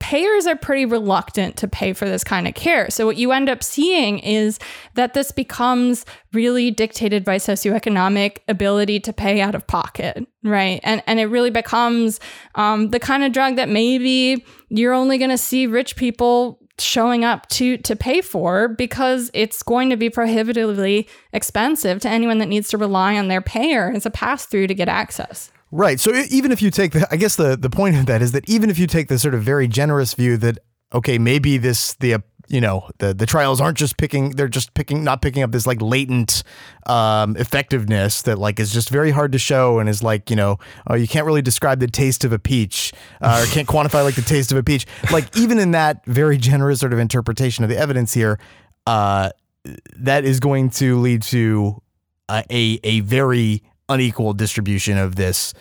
payers 0.00 0.46
are 0.46 0.56
pretty 0.56 0.86
reluctant 0.86 1.56
to 1.58 1.68
pay 1.68 1.92
for 1.92 2.06
this 2.06 2.24
kind 2.24 2.48
of 2.48 2.54
care. 2.54 2.90
So 2.90 3.06
what 3.06 3.16
you 3.16 3.30
end 3.32 3.48
up 3.48 3.62
seeing 3.62 4.18
is 4.20 4.58
that 4.94 5.14
this 5.14 5.30
becomes 5.30 6.04
really 6.32 6.70
dictated 6.70 7.24
by 7.24 7.36
socioeconomic 7.36 8.38
ability 8.48 8.98
to 9.00 9.12
pay 9.12 9.40
out 9.40 9.54
of 9.54 9.66
pocket, 9.66 10.26
right? 10.42 10.80
And 10.82 11.02
and 11.06 11.20
it 11.20 11.26
really 11.26 11.50
becomes 11.50 12.18
um, 12.56 12.90
the 12.90 12.98
kind 12.98 13.22
of 13.22 13.32
drug 13.32 13.56
that 13.56 13.68
maybe 13.68 14.44
you're 14.70 14.94
only 14.94 15.18
going 15.18 15.30
to 15.30 15.38
see 15.38 15.66
rich 15.66 15.96
people 15.96 16.58
showing 16.78 17.24
up 17.24 17.46
to 17.50 17.76
to 17.76 17.94
pay 17.94 18.22
for 18.22 18.68
because 18.68 19.30
it's 19.34 19.62
going 19.62 19.90
to 19.90 19.96
be 19.96 20.08
prohibitively 20.08 21.06
expensive 21.32 22.00
to 22.00 22.08
anyone 22.08 22.38
that 22.38 22.48
needs 22.48 22.70
to 22.70 22.78
rely 22.78 23.18
on 23.18 23.28
their 23.28 23.42
payer 23.42 23.92
as 23.94 24.06
a 24.06 24.10
pass 24.10 24.46
through 24.46 24.66
to 24.66 24.74
get 24.74 24.88
access. 24.88 25.52
Right. 25.72 26.00
So 26.00 26.12
even 26.30 26.50
if 26.50 26.62
you 26.62 26.70
take 26.70 26.92
the, 26.92 27.06
I 27.10 27.16
guess 27.16 27.36
the 27.36 27.56
the 27.56 27.70
point 27.70 27.96
of 27.96 28.06
that 28.06 28.22
is 28.22 28.32
that 28.32 28.48
even 28.48 28.70
if 28.70 28.78
you 28.78 28.86
take 28.86 29.08
the 29.08 29.18
sort 29.18 29.34
of 29.34 29.42
very 29.42 29.68
generous 29.68 30.14
view 30.14 30.36
that 30.38 30.58
okay, 30.92 31.18
maybe 31.18 31.58
this 31.58 31.94
the 31.94 32.14
uh, 32.14 32.18
you 32.48 32.60
know 32.60 32.88
the 32.98 33.14
the 33.14 33.24
trials 33.24 33.60
aren't 33.60 33.78
just 33.78 33.96
picking 33.96 34.30
they're 34.30 34.48
just 34.48 34.74
picking 34.74 35.04
not 35.04 35.22
picking 35.22 35.42
up 35.44 35.52
this 35.52 35.66
like 35.66 35.80
latent 35.80 36.42
um, 36.86 37.36
effectiveness 37.36 38.22
that 38.22 38.38
like 38.38 38.58
is 38.58 38.72
just 38.72 38.90
very 38.90 39.12
hard 39.12 39.30
to 39.32 39.38
show 39.38 39.78
and 39.78 39.88
is 39.88 40.02
like 40.02 40.28
you 40.28 40.36
know 40.36 40.58
oh 40.88 40.94
you 40.94 41.06
can't 41.06 41.24
really 41.24 41.42
describe 41.42 41.78
the 41.78 41.86
taste 41.86 42.24
of 42.24 42.32
a 42.32 42.38
peach 42.38 42.92
uh, 43.20 43.44
or 43.44 43.52
can't 43.52 43.68
quantify 43.68 44.02
like 44.02 44.16
the 44.16 44.22
taste 44.22 44.50
of 44.50 44.58
a 44.58 44.64
peach 44.64 44.84
like 45.12 45.34
even 45.36 45.60
in 45.60 45.70
that 45.70 46.04
very 46.06 46.36
generous 46.36 46.80
sort 46.80 46.92
of 46.92 46.98
interpretation 46.98 47.62
of 47.62 47.70
the 47.70 47.78
evidence 47.78 48.12
here 48.12 48.38
uh, 48.86 49.30
that 49.94 50.24
is 50.24 50.40
going 50.40 50.70
to 50.70 50.98
lead 50.98 51.22
to 51.22 51.80
uh, 52.28 52.42
a 52.50 52.80
a 52.82 52.98
very 53.00 53.62
unequal 53.90 54.32
distribution 54.32 54.96
of 54.96 55.16
this 55.16 55.52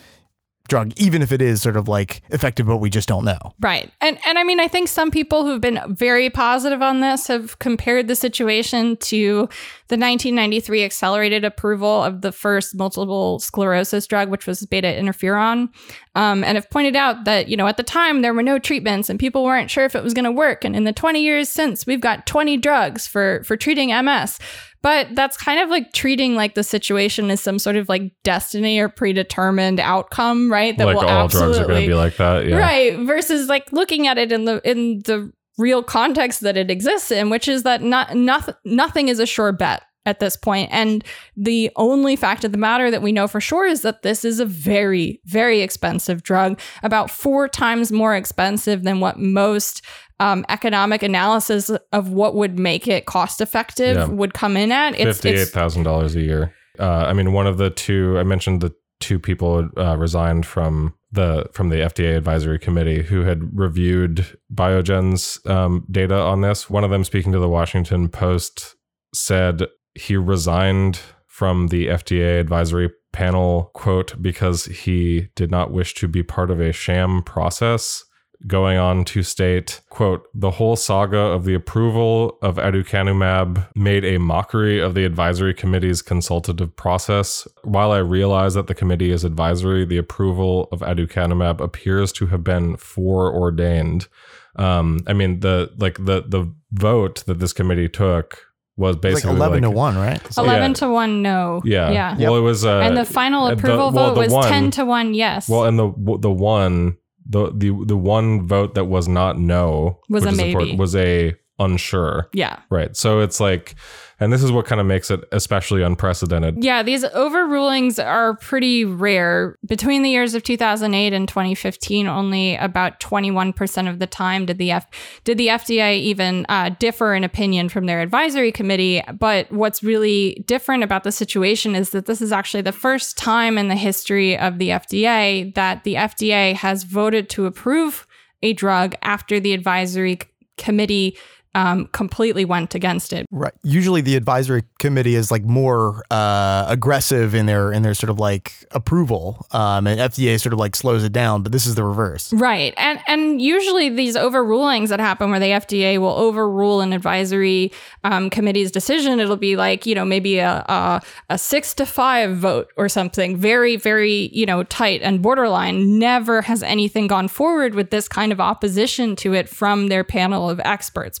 drug, 0.70 0.92
even 0.96 1.20
if 1.20 1.32
it 1.32 1.42
is 1.42 1.60
sort 1.60 1.76
of 1.76 1.88
like 1.88 2.22
effective, 2.30 2.66
but 2.66 2.78
we 2.78 2.88
just 2.88 3.08
don't 3.08 3.24
know. 3.24 3.38
Right. 3.60 3.90
And 4.00 4.18
and 4.24 4.38
I 4.38 4.44
mean 4.44 4.60
I 4.60 4.68
think 4.68 4.88
some 4.88 5.10
people 5.10 5.44
who've 5.44 5.60
been 5.60 5.80
very 5.88 6.30
positive 6.30 6.80
on 6.80 7.00
this 7.00 7.26
have 7.26 7.58
compared 7.58 8.08
the 8.08 8.16
situation 8.16 8.96
to 8.98 9.48
the 9.88 9.96
1993 9.96 10.84
accelerated 10.84 11.44
approval 11.44 12.02
of 12.02 12.22
the 12.22 12.32
first 12.32 12.74
multiple 12.76 13.40
sclerosis 13.40 14.06
drug 14.06 14.30
which 14.30 14.46
was 14.46 14.64
beta 14.64 14.86
interferon. 14.86 15.68
Um, 16.16 16.42
and 16.42 16.56
have 16.56 16.68
pointed 16.70 16.96
out 16.96 17.24
that, 17.24 17.48
you 17.48 17.56
know, 17.56 17.68
at 17.68 17.76
the 17.76 17.84
time 17.84 18.22
there 18.22 18.34
were 18.34 18.42
no 18.42 18.58
treatments 18.58 19.08
and 19.08 19.18
people 19.18 19.44
weren't 19.44 19.70
sure 19.70 19.84
if 19.84 19.94
it 19.94 20.02
was 20.02 20.14
going 20.14 20.24
to 20.24 20.32
work 20.32 20.64
and 20.64 20.74
in 20.74 20.84
the 20.84 20.92
20 20.92 21.20
years 21.20 21.48
since 21.48 21.86
we've 21.86 22.00
got 22.00 22.26
20 22.26 22.56
drugs 22.56 23.06
for 23.06 23.42
for 23.44 23.56
treating 23.56 23.90
MS. 23.90 24.38
But 24.82 25.14
that's 25.14 25.36
kind 25.36 25.60
of 25.60 25.68
like 25.68 25.92
treating 25.92 26.36
like 26.36 26.54
the 26.54 26.64
situation 26.64 27.30
as 27.30 27.40
some 27.40 27.58
sort 27.58 27.76
of 27.76 27.88
like 27.88 28.12
destiny 28.24 28.78
or 28.78 28.88
predetermined 28.88 29.78
outcome, 29.78 30.50
right? 30.50 30.76
That 30.76 30.86
like 30.86 30.96
will 30.96 31.06
all 31.08 31.28
drugs 31.28 31.58
are 31.58 31.66
going 31.66 31.82
to 31.82 31.86
be 31.88 31.94
like 31.94 32.16
that. 32.16 32.46
Yeah. 32.46 32.56
right 32.56 32.98
versus 33.00 33.48
like 33.48 33.70
looking 33.72 34.06
at 34.06 34.16
it 34.16 34.32
in 34.32 34.46
the 34.46 34.60
in 34.68 35.00
the 35.04 35.30
real 35.58 35.82
context 35.82 36.40
that 36.40 36.56
it 36.56 36.70
exists 36.70 37.10
in 37.10 37.28
which 37.28 37.46
is 37.46 37.64
that 37.64 37.82
not 37.82 38.14
nothing 38.16 38.54
nothing 38.64 39.08
is 39.08 39.18
a 39.18 39.26
sure 39.26 39.52
bet 39.52 39.82
at 40.06 40.18
this 40.18 40.34
point 40.34 40.70
and 40.72 41.04
the 41.36 41.70
only 41.76 42.16
fact 42.16 42.44
of 42.44 42.52
the 42.52 42.58
matter 42.58 42.90
that 42.90 43.02
we 43.02 43.12
know 43.12 43.28
for 43.28 43.40
sure 43.42 43.66
is 43.66 43.82
that 43.82 44.00
this 44.02 44.24
is 44.24 44.40
a 44.40 44.46
very 44.46 45.20
very 45.26 45.60
expensive 45.60 46.22
drug 46.22 46.58
about 46.82 47.10
four 47.10 47.46
times 47.46 47.92
more 47.92 48.16
expensive 48.16 48.84
than 48.84 49.00
what 49.00 49.18
most 49.18 49.84
um, 50.20 50.44
economic 50.48 51.02
analysis 51.02 51.70
of 51.92 52.12
what 52.12 52.34
would 52.36 52.58
make 52.58 52.86
it 52.86 53.06
cost 53.06 53.40
effective 53.40 53.96
Yeah. 53.96 54.04
would 54.06 54.34
come 54.34 54.56
in 54.56 54.70
at 54.70 54.94
it's, 54.94 55.20
Fifty-eight 55.20 55.48
thousand 55.48 55.82
dollars 55.82 56.14
a 56.14 56.20
year. 56.20 56.54
Uh, 56.78 57.06
I 57.08 57.12
mean, 57.12 57.32
one 57.32 57.46
of 57.46 57.58
the 57.58 57.70
two 57.70 58.18
I 58.18 58.22
mentioned 58.22 58.60
the 58.60 58.72
two 59.00 59.18
people 59.18 59.68
uh, 59.76 59.96
resigned 59.96 60.46
from 60.46 60.94
the 61.10 61.46
from 61.52 61.70
the 61.70 61.76
FDA 61.76 62.16
advisory 62.16 62.58
committee 62.58 63.02
who 63.02 63.22
had 63.22 63.58
reviewed 63.58 64.38
Biogen's 64.54 65.40
um, 65.46 65.84
data 65.90 66.14
on 66.14 66.42
this. 66.42 66.70
One 66.70 66.84
of 66.84 66.90
them, 66.90 67.02
speaking 67.02 67.32
to 67.32 67.38
the 67.38 67.48
Washington 67.48 68.08
Post, 68.08 68.76
said 69.14 69.64
he 69.94 70.16
resigned 70.16 71.00
from 71.26 71.68
the 71.68 71.86
FDA 71.88 72.38
advisory 72.38 72.90
panel 73.12 73.70
quote 73.74 74.20
because 74.22 74.66
he 74.66 75.28
did 75.34 75.50
not 75.50 75.72
wish 75.72 75.94
to 75.94 76.06
be 76.06 76.22
part 76.22 76.50
of 76.50 76.60
a 76.60 76.72
sham 76.72 77.22
process 77.24 78.04
going 78.46 78.78
on 78.78 79.04
to 79.04 79.22
state 79.22 79.80
quote 79.90 80.22
the 80.34 80.50
whole 80.52 80.74
saga 80.74 81.18
of 81.18 81.44
the 81.44 81.52
approval 81.54 82.38
of 82.40 82.56
aducanumab 82.56 83.68
made 83.76 84.02
a 84.04 84.18
mockery 84.18 84.78
of 84.80 84.94
the 84.94 85.04
advisory 85.04 85.52
committee's 85.52 86.00
consultative 86.02 86.74
process. 86.76 87.46
While 87.64 87.92
i 87.92 87.98
realize 87.98 88.54
that 88.54 88.66
the 88.66 88.74
committee 88.74 89.10
is 89.10 89.24
advisory 89.24 89.84
the 89.84 89.98
approval 89.98 90.68
of 90.72 90.80
aducanumab 90.80 91.60
appears 91.60 92.12
to 92.12 92.26
have 92.28 92.42
been 92.42 92.76
foreordained. 92.76 94.08
Um 94.56 95.00
i 95.06 95.12
mean 95.12 95.40
the 95.40 95.70
like 95.78 95.96
the 96.04 96.22
the 96.26 96.52
vote 96.72 97.24
that 97.26 97.38
this 97.40 97.52
committee 97.52 97.88
took 97.88 98.46
was 98.76 98.96
It's 98.96 99.04
like 99.04 99.12
basically 99.14 99.36
11 99.36 99.62
to 99.62 99.70
1, 99.70 99.96
right? 99.98 100.38
11 100.38 100.70
yeah. 100.70 100.74
to 100.74 100.88
1 100.88 101.22
no. 101.22 101.60
Yeah. 101.64 101.90
Yeah. 101.90 102.16
Well 102.18 102.36
it 102.36 102.40
was 102.40 102.64
uh 102.64 102.80
and 102.80 102.96
the 102.96 103.04
final 103.04 103.46
the- 103.46 103.52
approval 103.52 103.90
well, 103.92 104.08
vote 104.08 104.14
the 104.14 104.20
was 104.20 104.32
one- 104.32 104.48
10 104.48 104.70
to 104.72 104.84
1 104.86 105.14
yes. 105.14 105.48
Well, 105.48 105.64
and 105.64 105.78
the 105.78 105.92
the 106.20 106.30
one 106.30 106.96
the 107.30 107.50
the 107.54 107.84
the 107.86 107.96
one 107.96 108.46
vote 108.46 108.74
that 108.74 108.84
was 108.86 109.06
not 109.08 109.38
no 109.38 110.00
Was 110.08 110.24
a 110.24 110.28
important, 110.28 110.70
maybe. 110.72 110.76
was 110.76 110.94
a 110.96 111.34
unsure. 111.58 112.28
yeah 112.32 112.58
Right. 112.70 112.96
So 112.96 113.20
it's 113.20 113.38
like, 113.38 113.74
and 114.20 114.30
this 114.30 114.42
is 114.42 114.52
what 114.52 114.66
kind 114.66 114.80
of 114.80 114.86
makes 114.86 115.10
it 115.10 115.24
especially 115.32 115.82
unprecedented. 115.82 116.62
Yeah, 116.62 116.82
these 116.82 117.04
overrulings 117.04 118.02
are 118.04 118.36
pretty 118.36 118.84
rare. 118.84 119.58
Between 119.66 120.02
the 120.02 120.10
years 120.10 120.34
of 120.34 120.42
2008 120.42 121.14
and 121.14 121.26
2015, 121.26 122.06
only 122.06 122.54
about 122.56 123.00
21% 123.00 123.88
of 123.88 123.98
the 123.98 124.06
time 124.06 124.44
did 124.44 124.58
the 124.58 124.72
F- 124.72 124.86
did 125.24 125.38
the 125.38 125.48
FDA 125.48 125.98
even 125.98 126.44
uh, 126.50 126.70
differ 126.78 127.14
in 127.14 127.24
opinion 127.24 127.70
from 127.70 127.86
their 127.86 128.02
advisory 128.02 128.52
committee. 128.52 129.02
But 129.18 129.50
what's 129.50 129.82
really 129.82 130.44
different 130.46 130.84
about 130.84 131.04
the 131.04 131.12
situation 131.12 131.74
is 131.74 131.90
that 131.90 132.04
this 132.04 132.20
is 132.20 132.30
actually 132.30 132.62
the 132.62 132.72
first 132.72 133.16
time 133.16 133.56
in 133.56 133.68
the 133.68 133.76
history 133.76 134.36
of 134.36 134.58
the 134.58 134.68
FDA 134.68 135.54
that 135.54 135.84
the 135.84 135.94
FDA 135.94 136.54
has 136.54 136.84
voted 136.84 137.30
to 137.30 137.46
approve 137.46 138.06
a 138.42 138.52
drug 138.52 138.94
after 139.02 139.40
the 139.40 139.54
advisory 139.54 140.18
committee 140.58 141.16
um, 141.54 141.86
completely 141.88 142.44
went 142.44 142.74
against 142.74 143.12
it. 143.12 143.26
Right. 143.30 143.52
Usually 143.62 144.00
the 144.00 144.16
advisory 144.16 144.62
committee 144.78 145.16
is 145.16 145.30
like 145.30 145.42
more 145.42 146.04
uh, 146.10 146.66
aggressive 146.68 147.34
in 147.34 147.46
their 147.46 147.72
in 147.72 147.82
their 147.82 147.94
sort 147.94 148.10
of 148.10 148.18
like 148.18 148.52
approval. 148.70 149.46
Um, 149.50 149.86
and 149.86 150.00
FDA 150.00 150.40
sort 150.40 150.52
of 150.52 150.58
like 150.58 150.76
slows 150.76 151.02
it 151.02 151.12
down, 151.12 151.42
but 151.42 151.50
this 151.50 151.66
is 151.66 151.74
the 151.74 151.84
reverse. 151.84 152.32
Right. 152.32 152.72
And 152.76 153.00
and 153.08 153.42
usually 153.42 153.88
these 153.88 154.16
overrulings 154.16 154.88
that 154.88 155.00
happen 155.00 155.30
where 155.30 155.40
the 155.40 155.46
FDA 155.46 155.98
will 155.98 156.14
overrule 156.14 156.80
an 156.80 156.92
advisory 156.92 157.72
um, 158.04 158.30
committee's 158.30 158.70
decision, 158.70 159.18
it'll 159.18 159.36
be 159.36 159.56
like, 159.56 159.86
you 159.86 159.94
know, 159.94 160.04
maybe 160.04 160.38
a, 160.38 160.64
a 160.68 161.02
a 161.30 161.38
six 161.38 161.74
to 161.74 161.86
five 161.86 162.36
vote 162.36 162.72
or 162.76 162.88
something. 162.88 163.36
Very, 163.36 163.76
very, 163.76 164.30
you 164.32 164.46
know, 164.46 164.62
tight 164.64 165.02
and 165.02 165.20
borderline. 165.20 165.98
Never 165.98 166.42
has 166.42 166.62
anything 166.62 167.08
gone 167.08 167.26
forward 167.26 167.74
with 167.74 167.90
this 167.90 168.06
kind 168.06 168.30
of 168.30 168.40
opposition 168.40 169.16
to 169.16 169.34
it 169.34 169.48
from 169.48 169.88
their 169.88 170.04
panel 170.04 170.48
of 170.48 170.60
experts. 170.60 171.20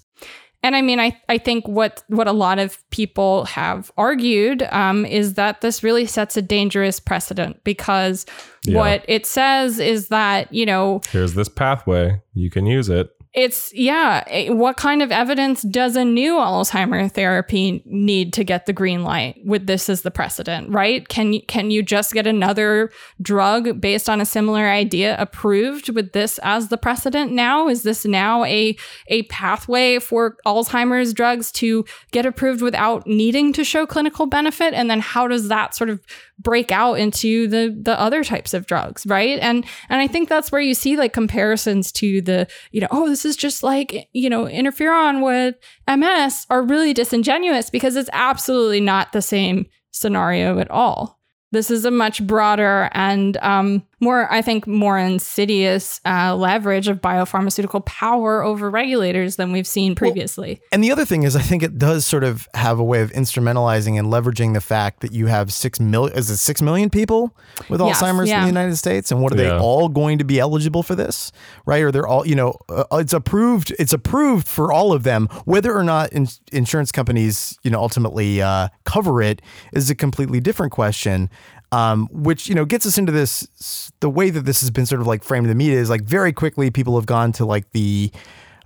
And 0.62 0.76
I 0.76 0.82
mean, 0.82 1.00
I, 1.00 1.18
I 1.28 1.38
think 1.38 1.66
what 1.66 2.02
what 2.08 2.26
a 2.26 2.32
lot 2.32 2.58
of 2.58 2.78
people 2.90 3.44
have 3.46 3.90
argued 3.96 4.62
um, 4.70 5.06
is 5.06 5.34
that 5.34 5.60
this 5.62 5.82
really 5.82 6.06
sets 6.06 6.36
a 6.36 6.42
dangerous 6.42 7.00
precedent 7.00 7.62
because 7.64 8.26
Yeah. 8.64 8.76
what 8.78 9.04
it 9.08 9.24
says 9.26 9.78
is 9.78 10.08
that 10.08 10.52
you 10.52 10.66
know 10.66 11.00
Here's 11.10 11.34
this 11.34 11.48
pathway. 11.48 12.20
You 12.34 12.50
can 12.50 12.66
use 12.66 12.88
it. 12.88 13.10
It's 13.32 13.72
yeah 13.72 14.24
eh, 14.26 14.50
what 14.50 14.76
kind 14.76 15.02
of 15.02 15.12
evidence 15.12 15.62
does 15.62 15.94
a 15.94 16.04
new 16.04 16.34
alzheimer 16.34 17.10
therapy 17.10 17.80
need 17.86 18.32
to 18.32 18.42
get 18.42 18.66
the 18.66 18.72
green 18.72 19.04
light 19.04 19.36
with 19.44 19.68
this 19.68 19.88
as 19.88 20.02
the 20.02 20.10
precedent 20.10 20.68
right? 20.70 21.06
Can 21.08 21.32
you 21.34 21.42
can 21.42 21.70
you 21.70 21.82
just 21.82 22.12
get 22.12 22.26
another 22.26 22.90
drug 23.22 23.80
based 23.80 24.08
on 24.08 24.20
a 24.20 24.24
similar 24.24 24.68
idea 24.68 25.16
approved 25.18 25.90
with 25.90 26.12
this 26.12 26.40
as 26.42 26.68
the 26.68 26.76
precedent 26.76 27.30
now? 27.30 27.68
Is 27.68 27.84
this 27.84 28.04
now 28.04 28.44
a 28.44 28.76
a 29.06 29.22
pathway 29.24 30.00
for 30.00 30.36
alzheimer's 30.44 31.12
drugs 31.12 31.52
to 31.52 31.84
get 32.10 32.26
approved 32.26 32.62
without 32.62 33.06
needing 33.06 33.52
to 33.52 33.62
show 33.62 33.86
clinical 33.86 34.26
benefit? 34.26 34.74
And 34.74 34.90
then 34.90 35.00
how 35.00 35.28
does 35.28 35.46
that 35.48 35.76
sort 35.76 35.90
of 35.90 36.00
break 36.38 36.72
out 36.72 36.94
into 36.94 37.46
the 37.46 37.76
the 37.80 37.98
other 38.00 38.24
types 38.24 38.54
of 38.54 38.66
drugs 38.66 39.06
right? 39.06 39.38
And 39.40 39.64
and 39.88 40.00
i 40.00 40.06
think 40.06 40.28
that's 40.28 40.50
where 40.50 40.60
you 40.60 40.74
see 40.74 40.96
like 40.96 41.12
comparisons 41.12 41.92
to 41.92 42.20
the 42.22 42.48
you 42.72 42.80
know 42.80 42.88
oh 42.90 43.08
this 43.08 43.19
is 43.24 43.36
just 43.36 43.62
like 43.62 44.08
you 44.12 44.28
know 44.30 44.44
interferon 44.44 45.24
with 45.24 45.56
ms 45.88 46.46
are 46.50 46.62
really 46.62 46.92
disingenuous 46.92 47.70
because 47.70 47.96
it's 47.96 48.10
absolutely 48.12 48.80
not 48.80 49.12
the 49.12 49.22
same 49.22 49.66
scenario 49.90 50.58
at 50.58 50.70
all. 50.70 51.18
This 51.52 51.70
is 51.70 51.84
a 51.84 51.90
much 51.90 52.24
broader 52.26 52.90
and 52.92 53.36
um, 53.38 53.82
more, 54.00 54.32
I 54.32 54.42
think, 54.42 54.66
more 54.66 54.98
insidious 54.98 56.00
uh, 56.04 56.34
leverage 56.34 56.88
of 56.88 57.00
biopharmaceutical 57.00 57.84
power 57.84 58.42
over 58.42 58.70
regulators 58.70 59.36
than 59.36 59.52
we've 59.52 59.66
seen 59.66 59.94
previously. 59.94 60.58
Well, 60.60 60.68
and 60.72 60.84
the 60.84 60.90
other 60.90 61.04
thing 61.04 61.22
is, 61.22 61.36
I 61.36 61.42
think 61.42 61.62
it 61.62 61.78
does 61.78 62.06
sort 62.06 62.24
of 62.24 62.48
have 62.54 62.78
a 62.78 62.84
way 62.84 63.02
of 63.02 63.12
instrumentalizing 63.12 63.98
and 63.98 64.08
leveraging 64.08 64.54
the 64.54 64.60
fact 64.60 65.00
that 65.00 65.12
you 65.12 65.26
have 65.26 65.52
six 65.52 65.78
million, 65.78 66.16
is 66.16 66.30
it 66.30 66.38
six 66.38 66.62
million 66.62 66.90
people 66.90 67.36
with 67.68 67.80
yes, 67.80 68.02
Alzheimer's 68.02 68.28
yeah. 68.28 68.38
in 68.38 68.42
the 68.42 68.48
United 68.48 68.76
States, 68.76 69.10
and 69.12 69.20
what 69.20 69.32
are 69.32 69.36
yeah. 69.36 69.50
they 69.50 69.58
all 69.58 69.88
going 69.88 70.18
to 70.18 70.24
be 70.24 70.40
eligible 70.40 70.82
for 70.82 70.94
this, 70.94 71.30
right? 71.66 71.82
Or 71.82 71.92
they're 71.92 72.06
all, 72.06 72.26
you 72.26 72.34
know, 72.34 72.54
uh, 72.68 72.84
it's 72.92 73.12
approved, 73.12 73.74
it's 73.78 73.92
approved 73.92 74.48
for 74.48 74.72
all 74.72 74.92
of 74.92 75.02
them, 75.02 75.28
whether 75.44 75.76
or 75.76 75.84
not 75.84 76.12
in, 76.12 76.26
insurance 76.52 76.90
companies, 76.90 77.58
you 77.62 77.70
know, 77.70 77.80
ultimately 77.80 78.40
uh, 78.40 78.68
cover 78.84 79.20
it 79.20 79.42
is 79.72 79.90
a 79.90 79.94
completely 79.94 80.40
different 80.40 80.72
question 80.72 81.28
um, 81.72 82.08
which 82.10 82.48
you 82.48 82.54
know 82.54 82.64
gets 82.64 82.86
us 82.86 82.98
into 82.98 83.12
this. 83.12 83.90
The 84.00 84.10
way 84.10 84.30
that 84.30 84.44
this 84.44 84.60
has 84.60 84.70
been 84.70 84.86
sort 84.86 85.00
of 85.00 85.06
like 85.06 85.22
framed 85.22 85.44
in 85.44 85.48
the 85.48 85.54
media 85.54 85.78
is 85.78 85.90
like 85.90 86.02
very 86.02 86.32
quickly 86.32 86.70
people 86.70 86.96
have 86.96 87.06
gone 87.06 87.32
to 87.32 87.44
like 87.44 87.70
the 87.72 88.10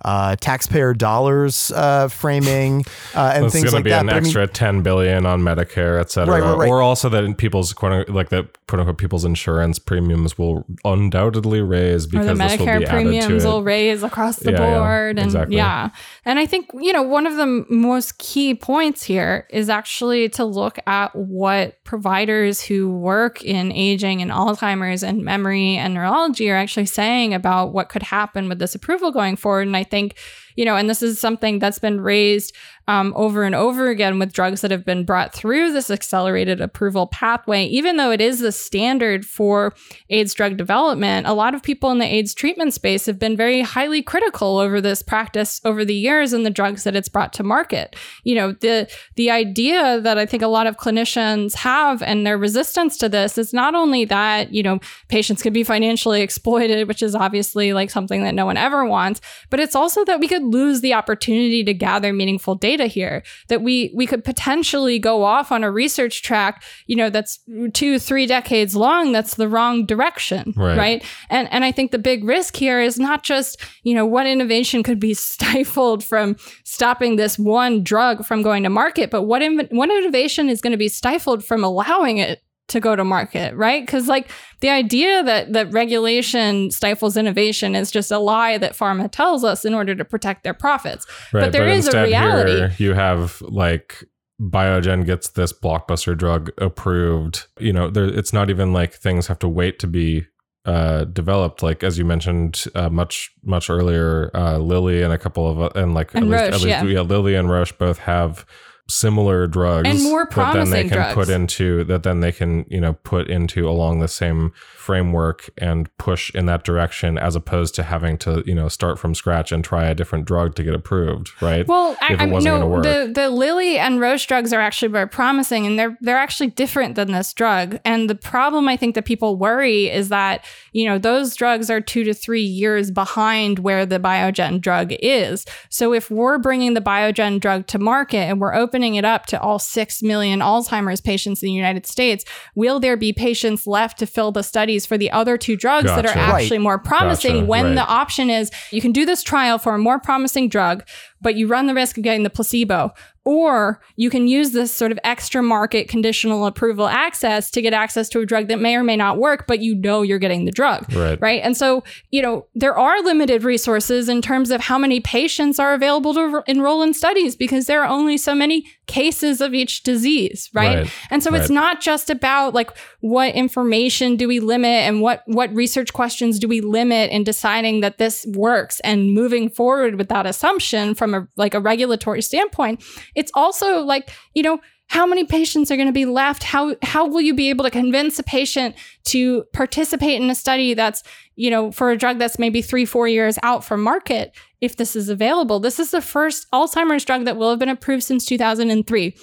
uh, 0.03 0.35
taxpayer 0.37 0.93
dollars 0.93 1.71
uh, 1.71 2.07
framing 2.07 2.85
uh, 3.13 3.33
and 3.35 3.51
things 3.51 3.53
like 3.53 3.53
that. 3.53 3.65
It's 3.65 3.71
going 3.71 3.83
to 3.83 3.89
be 3.89 3.93
an 3.93 4.09
extra 4.09 4.43
I 4.43 4.45
mean, 4.45 4.53
ten 4.53 4.81
billion 4.81 5.25
on 5.25 5.41
Medicare, 5.41 5.99
et 5.99 6.11
cetera, 6.11 6.35
right, 6.35 6.43
right, 6.43 6.57
right. 6.57 6.69
or 6.69 6.81
also 6.81 7.09
that 7.09 7.37
people's 7.37 7.73
quote 7.73 8.09
like 8.09 8.29
that 8.29 8.47
quote 8.67 8.79
unquote 8.79 8.97
people's 8.97 9.25
insurance 9.25 9.79
premiums 9.79 10.37
will 10.37 10.65
undoubtedly 10.83 11.61
raise 11.61 12.07
because 12.07 12.27
or 12.27 12.33
the 12.33 12.43
Medicare 12.43 12.87
premiums 12.87 13.45
will 13.45 13.63
raise 13.63 14.03
across 14.03 14.37
the 14.37 14.51
yeah, 14.51 14.57
board, 14.57 15.17
yeah, 15.17 15.21
and 15.21 15.29
exactly. 15.31 15.55
yeah, 15.55 15.89
and 16.25 16.39
I 16.39 16.45
think 16.45 16.69
you 16.73 16.91
know 16.91 17.03
one 17.03 17.27
of 17.27 17.35
the 17.35 17.65
most 17.69 18.17
key 18.17 18.55
points 18.55 19.03
here 19.03 19.47
is 19.49 19.69
actually 19.69 20.29
to 20.29 20.45
look 20.45 20.79
at 20.87 21.15
what 21.15 21.83
providers 21.83 22.61
who 22.61 22.89
work 22.89 23.43
in 23.43 23.71
aging 23.71 24.21
and 24.21 24.31
Alzheimer's 24.31 25.03
and 25.03 25.23
memory 25.23 25.77
and 25.77 25.93
neurology 25.93 26.49
are 26.49 26.55
actually 26.55 26.85
saying 26.85 27.33
about 27.33 27.71
what 27.71 27.89
could 27.89 28.03
happen 28.03 28.49
with 28.49 28.59
this 28.59 28.75
approval 28.75 29.11
going 29.11 29.35
forward, 29.35 29.67
and 29.67 29.77
I 29.77 29.83
think 29.85 29.91
think, 29.91 30.15
you 30.55 30.65
know, 30.65 30.75
and 30.75 30.89
this 30.89 31.01
is 31.01 31.19
something 31.19 31.59
that's 31.59 31.79
been 31.79 32.01
raised 32.01 32.53
um, 32.87 33.13
over 33.15 33.43
and 33.43 33.55
over 33.55 33.89
again 33.89 34.19
with 34.19 34.33
drugs 34.33 34.61
that 34.61 34.71
have 34.71 34.85
been 34.85 35.05
brought 35.05 35.33
through 35.33 35.71
this 35.71 35.89
accelerated 35.89 36.61
approval 36.61 37.07
pathway, 37.07 37.65
even 37.65 37.97
though 37.97 38.11
it 38.11 38.21
is 38.21 38.39
the 38.39 38.51
standard 38.51 39.25
for 39.25 39.73
AIDS 40.09 40.33
drug 40.33 40.57
development, 40.57 41.25
a 41.25 41.33
lot 41.33 41.55
of 41.55 41.63
people 41.63 41.89
in 41.89 41.97
the 41.97 42.05
AIDS 42.05 42.33
treatment 42.33 42.73
space 42.73 43.05
have 43.07 43.17
been 43.17 43.35
very 43.35 43.61
highly 43.61 44.03
critical 44.03 44.57
over 44.59 44.79
this 44.79 45.01
practice 45.01 45.59
over 45.65 45.83
the 45.83 45.95
years 45.95 46.31
and 46.31 46.45
the 46.45 46.51
drugs 46.51 46.83
that 46.83 46.95
it's 46.95 47.09
brought 47.09 47.33
to 47.33 47.43
market. 47.43 47.95
You 48.23 48.35
know, 48.35 48.51
the 48.51 48.87
the 49.15 49.31
idea 49.31 49.99
that 50.01 50.17
I 50.17 50.25
think 50.25 50.43
a 50.43 50.47
lot 50.47 50.67
of 50.67 50.77
clinicians 50.77 51.55
have 51.55 52.03
and 52.03 52.25
their 52.25 52.37
resistance 52.37 52.97
to 52.97 53.09
this 53.09 53.37
is 53.37 53.53
not 53.53 53.73
only 53.73 54.05
that, 54.05 54.53
you 54.53 54.61
know, 54.61 54.79
patients 55.07 55.41
could 55.41 55.53
be 55.53 55.63
financially 55.63 56.21
exploited, 56.21 56.87
which 56.87 57.01
is 57.01 57.15
obviously 57.15 57.73
like 57.73 57.89
something 57.89 58.23
that 58.23 58.35
no 58.35 58.45
one 58.45 58.57
ever 58.57 58.85
wants, 58.85 59.21
but 59.49 59.59
it's 59.59 59.75
also 59.75 60.05
that 60.05 60.19
we 60.19 60.27
could 60.27 60.44
lose 60.45 60.81
the 60.81 60.93
opportunity 60.93 61.63
to 61.63 61.73
gather 61.73 62.13
meaningful 62.13 62.55
data 62.55 62.85
here 62.85 63.23
that 63.47 63.61
we 63.61 63.91
we 63.95 64.05
could 64.05 64.23
potentially 64.23 64.99
go 64.99 65.23
off 65.23 65.51
on 65.51 65.63
a 65.63 65.71
research 65.71 66.21
track 66.21 66.63
you 66.87 66.95
know 66.95 67.09
that's 67.09 67.39
two 67.73 67.99
three 67.99 68.25
decades 68.25 68.75
long 68.75 69.11
that's 69.11 69.35
the 69.35 69.47
wrong 69.49 69.85
direction 69.85 70.53
right, 70.55 70.77
right? 70.77 71.05
and 71.29 71.51
and 71.51 71.65
i 71.65 71.71
think 71.71 71.91
the 71.91 71.99
big 71.99 72.23
risk 72.23 72.55
here 72.55 72.79
is 72.79 72.99
not 72.99 73.23
just 73.23 73.59
you 73.83 73.93
know 73.93 74.05
what 74.05 74.27
innovation 74.27 74.83
could 74.83 74.99
be 74.99 75.13
stifled 75.35 76.03
from 76.03 76.35
stopping 76.63 77.15
this 77.15 77.37
one 77.37 77.83
drug 77.83 78.25
from 78.25 78.41
going 78.41 78.63
to 78.63 78.69
market 78.69 79.09
but 79.09 79.23
what 79.23 79.41
in, 79.41 79.67
what 79.71 79.89
innovation 79.89 80.49
is 80.49 80.61
going 80.61 80.71
to 80.71 80.77
be 80.77 80.89
stifled 80.89 81.43
from 81.43 81.63
allowing 81.63 82.17
it 82.17 82.41
to 82.67 82.79
go 82.79 82.95
to 82.95 83.03
market, 83.03 83.55
right? 83.55 83.85
Because 83.85 84.07
like 84.07 84.29
the 84.61 84.69
idea 84.69 85.23
that 85.23 85.53
that 85.53 85.71
regulation 85.71 86.71
stifles 86.71 87.15
innovation 87.15 87.75
is 87.75 87.91
just 87.91 88.11
a 88.11 88.17
lie 88.17 88.57
that 88.57 88.73
pharma 88.73 89.09
tells 89.11 89.43
us 89.43 89.65
in 89.65 89.73
order 89.73 89.93
to 89.95 90.03
protect 90.05 90.43
their 90.43 90.53
profits. 90.53 91.05
Right, 91.31 91.41
but 91.41 91.51
there 91.51 91.65
but 91.65 91.75
is 91.75 91.87
a 91.87 92.03
reality. 92.03 92.51
Here 92.51 92.73
you 92.77 92.93
have 92.93 93.41
like 93.41 94.03
Biogen 94.41 95.05
gets 95.05 95.29
this 95.29 95.53
blockbuster 95.53 96.17
drug 96.17 96.51
approved. 96.57 97.47
You 97.59 97.73
know, 97.73 97.89
there, 97.89 98.05
it's 98.05 98.33
not 98.33 98.49
even 98.49 98.73
like 98.73 98.93
things 98.93 99.27
have 99.27 99.39
to 99.39 99.47
wait 99.47 99.79
to 99.79 99.87
be 99.87 100.25
uh, 100.65 101.05
developed. 101.05 101.61
Like 101.61 101.83
as 101.83 101.97
you 101.97 102.05
mentioned, 102.05 102.65
uh, 102.73 102.89
much 102.89 103.31
much 103.43 103.69
earlier, 103.69 104.31
uh, 104.33 104.57
Lilly 104.57 105.03
and 105.03 105.13
a 105.13 105.17
couple 105.17 105.47
of 105.47 105.75
and 105.75 105.93
like 105.93 106.13
and 106.15 106.25
at, 106.25 106.31
Roche, 106.31 106.41
least, 106.41 106.53
at 106.53 106.53
least 106.53 106.67
yeah. 106.67 106.83
yeah, 106.83 107.01
Lilly 107.01 107.35
and 107.35 107.49
Roche 107.49 107.73
both 107.73 107.99
have 107.99 108.45
similar 108.87 109.47
drugs 109.47 109.87
and 109.89 110.03
more 110.03 110.27
promising 110.27 110.59
that 110.59 110.69
then 110.69 110.83
they 110.83 110.89
can 110.89 110.97
drugs. 110.97 111.13
put 111.15 111.29
into 111.29 111.83
that 111.85 112.03
then 112.03 112.19
they 112.19 112.31
can 112.31 112.65
you 112.69 112.79
know 112.79 112.93
put 113.03 113.27
into 113.29 113.67
along 113.67 113.99
the 113.99 114.07
same 114.07 114.53
framework 114.85 115.49
and 115.57 115.89
push 115.97 116.29
in 116.35 116.45
that 116.45 116.63
direction 116.63 117.17
as 117.17 117.35
opposed 117.35 117.73
to 117.73 117.81
having 117.81 118.19
to 118.19 118.43
you 118.45 118.53
know 118.53 118.67
start 118.67 118.99
from 118.99 119.15
scratch 119.15 119.51
and 119.51 119.63
try 119.63 119.85
a 119.85 119.95
different 119.95 120.25
drug 120.25 120.53
to 120.53 120.63
get 120.63 120.75
approved 120.75 121.31
right? 121.41 121.67
Well 121.67 121.97
if 122.09 122.21
I, 122.21 122.25
I 122.25 122.27
no 122.27 122.81
the 122.83 123.11
the 123.11 123.29
Lilly 123.29 123.79
and 123.79 123.99
Roche 123.99 124.27
drugs 124.27 124.53
are 124.53 124.61
actually 124.61 124.89
very 124.89 125.07
promising 125.07 125.65
and 125.65 125.79
they're 125.79 125.97
they're 126.01 126.17
actually 126.17 126.51
different 126.51 126.93
than 126.93 127.11
this 127.11 127.33
drug. 127.33 127.79
And 127.83 128.07
the 128.07 128.15
problem 128.15 128.67
I 128.67 128.77
think 128.77 128.93
that 128.93 129.05
people 129.05 129.37
worry 129.37 129.89
is 129.89 130.09
that 130.09 130.45
you 130.71 130.85
know 130.85 130.99
those 130.99 131.35
drugs 131.35 131.71
are 131.71 131.81
2 131.81 132.03
to 132.03 132.13
3 132.13 132.41
years 132.41 132.91
behind 132.91 133.59
where 133.59 133.87
the 133.87 133.99
Biogen 133.99 134.61
drug 134.61 134.93
is. 134.99 135.45
So 135.69 135.93
if 135.93 136.11
we're 136.11 136.37
bringing 136.37 136.75
the 136.75 136.81
Biogen 136.81 137.39
drug 137.39 137.65
to 137.67 137.79
market 137.79 138.17
and 138.17 138.39
we're 138.39 138.53
opening 138.53 138.95
it 138.95 139.05
up 139.05 139.25
to 139.27 139.41
all 139.41 139.57
6 139.57 140.03
million 140.03 140.41
Alzheimer's 140.41 141.01
patients 141.01 141.41
in 141.41 141.47
the 141.47 141.53
United 141.53 141.87
States, 141.87 142.23
will 142.53 142.79
there 142.79 142.97
be 142.97 143.13
patients 143.13 143.65
left 143.65 143.97
to 143.99 144.05
fill 144.05 144.31
the 144.31 144.43
studies 144.75 144.85
for 144.85 144.97
the 144.97 145.11
other 145.11 145.37
two 145.37 145.55
drugs 145.55 145.85
gotcha. 145.87 146.01
that 146.01 146.15
are 146.15 146.19
actually 146.19 146.57
right. 146.57 146.63
more 146.63 146.79
promising 146.79 147.33
gotcha. 147.33 147.45
when 147.45 147.65
right. 147.65 147.75
the 147.75 147.85
option 147.85 148.29
is 148.29 148.51
you 148.71 148.81
can 148.81 148.91
do 148.91 149.05
this 149.05 149.23
trial 149.23 149.57
for 149.57 149.73
a 149.75 149.77
more 149.77 149.99
promising 149.99 150.49
drug, 150.49 150.83
but 151.21 151.35
you 151.35 151.47
run 151.47 151.67
the 151.67 151.73
risk 151.73 151.97
of 151.97 152.03
getting 152.03 152.23
the 152.23 152.29
placebo? 152.29 152.93
Or 153.27 153.81
you 153.95 154.11
can 154.11 154.27
use 154.27 154.51
this 154.51 154.71
sort 154.71 154.91
of 154.91 154.99
extra 155.03 155.41
market 155.41 155.87
conditional 155.89 156.45
approval 156.45 156.87
access 156.87 157.49
to 157.51 157.61
get 157.61 157.73
access 157.73 158.07
to 158.09 158.19
a 158.19 158.25
drug 158.25 158.49
that 158.49 158.59
may 158.59 158.75
or 158.75 158.83
may 158.83 158.95
not 158.95 159.17
work, 159.17 159.47
but 159.47 159.61
you 159.61 159.73
know 159.73 160.03
you're 160.03 160.19
getting 160.19 160.45
the 160.45 160.51
drug. 160.51 160.93
Right. 160.93 161.19
Right. 161.19 161.41
And 161.41 161.57
so, 161.57 161.83
you 162.11 162.21
know, 162.21 162.45
there 162.53 162.77
are 162.77 163.01
limited 163.01 163.43
resources 163.43 164.09
in 164.09 164.21
terms 164.21 164.51
of 164.51 164.61
how 164.61 164.77
many 164.77 164.99
patients 164.99 165.57
are 165.57 165.73
available 165.73 166.13
to 166.13 166.43
enroll 166.45 166.83
in 166.83 166.93
studies 166.93 167.35
because 167.35 167.65
there 167.65 167.81
are 167.81 167.89
only 167.89 168.15
so 168.15 168.35
many 168.35 168.67
cases 168.85 169.41
of 169.41 169.55
each 169.55 169.81
disease. 169.81 170.51
Right. 170.53 170.83
right. 170.83 170.91
And 171.09 171.23
so 171.23 171.31
right. 171.31 171.41
it's 171.41 171.49
not 171.49 171.81
just 171.81 172.11
about 172.11 172.53
like 172.53 172.69
what 172.99 173.33
information 173.33 174.17
do 174.17 174.27
we 174.27 174.39
limit 174.39 174.83
and 174.83 175.01
what 175.01 175.23
what 175.25 175.51
research 175.51 175.93
questions 175.93 176.37
do 176.37 176.47
we 176.47 176.61
limit 176.61 177.09
in 177.09 177.23
deciding 177.23 177.81
that 177.81 177.97
this 177.97 178.25
works 178.35 178.79
and 178.81 179.13
moving 179.13 179.49
forward 179.49 179.95
with 179.95 180.09
that 180.09 180.27
assumption 180.27 180.93
from 181.05 181.23
a 181.23 181.27
like 181.35 181.53
a 181.53 181.59
regulatory 181.59 182.21
standpoint 182.21 182.83
it's 183.15 183.31
also 183.33 183.81
like, 183.81 184.11
you 184.33 184.43
know, 184.43 184.59
how 184.87 185.05
many 185.05 185.23
patients 185.23 185.71
are 185.71 185.77
going 185.77 185.87
to 185.87 185.93
be 185.93 186.05
left? 186.05 186.43
How 186.43 186.75
how 186.83 187.07
will 187.07 187.21
you 187.21 187.33
be 187.33 187.49
able 187.49 187.63
to 187.63 187.71
convince 187.71 188.19
a 188.19 188.23
patient 188.23 188.75
to 189.05 189.43
participate 189.51 190.21
in 190.21 190.29
a 190.29 190.35
study 190.35 190.75
that's 190.75 191.01
you 191.35 191.49
know 191.49 191.71
for 191.71 191.89
a 191.89 191.97
drug 191.97 192.19
that's 192.19 192.37
maybe 192.37 192.61
3 192.61 192.85
4 192.85 193.07
years 193.07 193.39
out 193.41 193.63
from 193.63 193.81
market 193.81 194.35
if 194.61 194.77
this 194.77 194.95
is 194.95 195.09
available? 195.09 195.59
This 195.59 195.79
is 195.79 195.89
the 195.91 196.01
first 196.01 196.49
alzheimer's 196.51 197.03
drug 197.03 197.25
that 197.25 197.37
will 197.37 197.49
have 197.49 197.59
been 197.59 197.69
approved 197.69 198.03
since 198.03 198.25
2003 198.25 199.15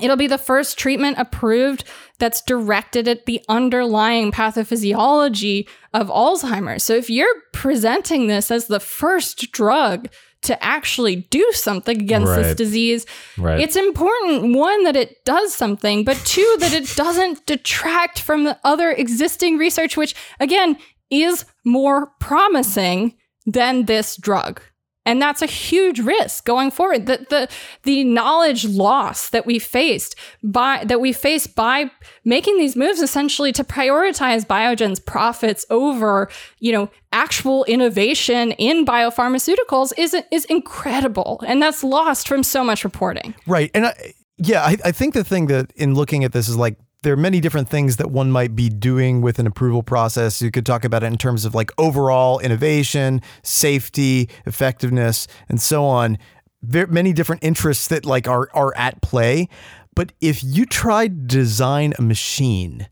It'll 0.00 0.16
be 0.16 0.26
the 0.26 0.38
first 0.38 0.78
treatment 0.78 1.18
approved 1.18 1.84
that's 2.18 2.40
directed 2.42 3.08
at 3.08 3.26
the 3.26 3.42
underlying 3.48 4.30
pathophysiology 4.30 5.68
of 5.92 6.08
Alzheimer's. 6.08 6.84
So 6.84 6.94
if 6.94 7.10
you're 7.10 7.42
presenting 7.52 8.26
this 8.26 8.50
as 8.50 8.66
the 8.66 8.80
first 8.80 9.50
drug 9.50 10.08
to 10.42 10.62
actually 10.62 11.16
do 11.16 11.50
something 11.52 12.00
against 12.00 12.30
right. 12.30 12.42
this 12.42 12.54
disease, 12.54 13.06
right. 13.36 13.60
it's 13.60 13.76
important 13.76 14.54
one 14.54 14.84
that 14.84 14.96
it 14.96 15.24
does 15.24 15.54
something, 15.54 16.04
but 16.04 16.16
two 16.24 16.56
that 16.60 16.72
it 16.72 16.94
doesn't 16.96 17.44
detract 17.46 18.20
from 18.20 18.44
the 18.44 18.58
other 18.64 18.90
existing 18.90 19.58
research, 19.58 19.96
which 19.96 20.14
again 20.40 20.78
is 21.10 21.44
more 21.64 22.12
promising 22.20 23.14
than 23.46 23.86
this 23.86 24.16
drug. 24.16 24.60
And 25.08 25.22
that's 25.22 25.40
a 25.40 25.46
huge 25.46 26.00
risk 26.00 26.44
going 26.44 26.70
forward. 26.70 27.06
The, 27.06 27.24
the 27.30 27.48
the 27.84 28.04
knowledge 28.04 28.66
loss 28.66 29.30
that 29.30 29.46
we 29.46 29.58
faced 29.58 30.14
by 30.44 30.84
that 30.84 31.00
we 31.00 31.14
face 31.14 31.46
by 31.46 31.90
making 32.26 32.58
these 32.58 32.76
moves 32.76 33.00
essentially 33.00 33.50
to 33.52 33.64
prioritize 33.64 34.44
Biogen's 34.44 35.00
profits 35.00 35.64
over, 35.70 36.28
you 36.58 36.72
know, 36.72 36.90
actual 37.10 37.64
innovation 37.64 38.52
in 38.52 38.84
biopharmaceuticals 38.84 39.94
is 39.96 40.14
is 40.30 40.44
incredible. 40.44 41.40
And 41.46 41.62
that's 41.62 41.82
lost 41.82 42.28
from 42.28 42.42
so 42.42 42.62
much 42.62 42.84
reporting. 42.84 43.34
Right. 43.46 43.70
And 43.72 43.86
I, 43.86 44.12
yeah, 44.36 44.62
I, 44.62 44.76
I 44.84 44.92
think 44.92 45.14
the 45.14 45.24
thing 45.24 45.46
that 45.46 45.72
in 45.74 45.94
looking 45.94 46.22
at 46.22 46.32
this 46.32 46.50
is 46.50 46.56
like 46.58 46.76
there 47.02 47.12
are 47.12 47.16
many 47.16 47.40
different 47.40 47.68
things 47.68 47.96
that 47.96 48.10
one 48.10 48.30
might 48.30 48.56
be 48.56 48.68
doing 48.68 49.20
with 49.20 49.38
an 49.38 49.46
approval 49.46 49.82
process. 49.82 50.42
You 50.42 50.50
could 50.50 50.66
talk 50.66 50.84
about 50.84 51.04
it 51.04 51.06
in 51.06 51.16
terms 51.16 51.44
of 51.44 51.54
like 51.54 51.70
overall 51.78 52.40
innovation, 52.40 53.22
safety, 53.42 54.28
effectiveness, 54.46 55.28
and 55.48 55.60
so 55.60 55.84
on. 55.84 56.18
There 56.60 56.88
many 56.88 57.12
different 57.12 57.44
interests 57.44 57.86
that 57.88 58.04
like 58.04 58.26
are 58.26 58.48
are 58.52 58.76
at 58.76 59.00
play. 59.00 59.48
But 59.94 60.12
if 60.20 60.42
you 60.42 60.66
tried 60.66 61.28
to 61.28 61.36
design 61.36 61.94
a 61.98 62.02
machine 62.02 62.88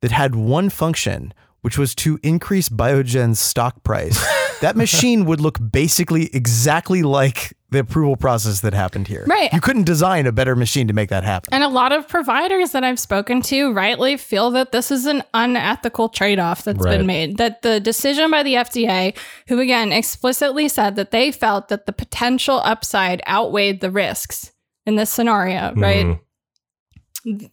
that 0.00 0.10
had 0.10 0.34
one 0.34 0.70
function, 0.70 1.34
which 1.62 1.78
was 1.78 1.94
to 1.96 2.18
increase 2.22 2.68
Biogen's 2.68 3.38
stock 3.38 3.82
price, 3.84 4.18
that 4.60 4.76
machine 4.76 5.24
would 5.26 5.40
look 5.40 5.58
basically 5.72 6.30
exactly 6.34 7.02
like 7.02 7.52
the 7.70 7.78
approval 7.78 8.16
process 8.16 8.60
that 8.62 8.74
happened 8.74 9.06
here. 9.06 9.24
Right. 9.28 9.52
You 9.52 9.60
couldn't 9.60 9.84
design 9.84 10.26
a 10.26 10.32
better 10.32 10.56
machine 10.56 10.88
to 10.88 10.92
make 10.92 11.08
that 11.10 11.22
happen. 11.22 11.54
And 11.54 11.62
a 11.62 11.68
lot 11.68 11.92
of 11.92 12.08
providers 12.08 12.72
that 12.72 12.82
I've 12.82 12.98
spoken 12.98 13.42
to 13.42 13.72
rightly 13.72 14.16
feel 14.16 14.50
that 14.50 14.72
this 14.72 14.90
is 14.90 15.06
an 15.06 15.22
unethical 15.34 16.08
trade 16.08 16.40
off 16.40 16.64
that's 16.64 16.78
Right. 16.84 16.98
been 16.98 17.06
made. 17.06 17.36
That 17.38 17.62
the 17.62 17.78
decision 17.78 18.28
by 18.30 18.42
the 18.42 18.54
FDA, 18.56 19.16
who 19.46 19.60
again 19.60 19.92
explicitly 19.92 20.66
said 20.68 20.96
that 20.96 21.12
they 21.12 21.30
felt 21.30 21.68
that 21.68 21.86
the 21.86 21.92
potential 21.92 22.60
upside 22.64 23.22
outweighed 23.28 23.80
the 23.80 23.90
risks 23.92 24.50
in 24.84 24.96
this 24.96 25.10
scenario, 25.10 25.72
right? 25.76 26.06
Mhm. 26.06 26.20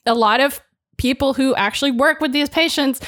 a 0.06 0.16
lot 0.16 0.40
of 0.40 0.62
people 0.98 1.34
who 1.34 1.54
actually 1.56 1.92
work 1.92 2.22
with 2.22 2.32
these 2.32 2.50
patients 2.50 3.00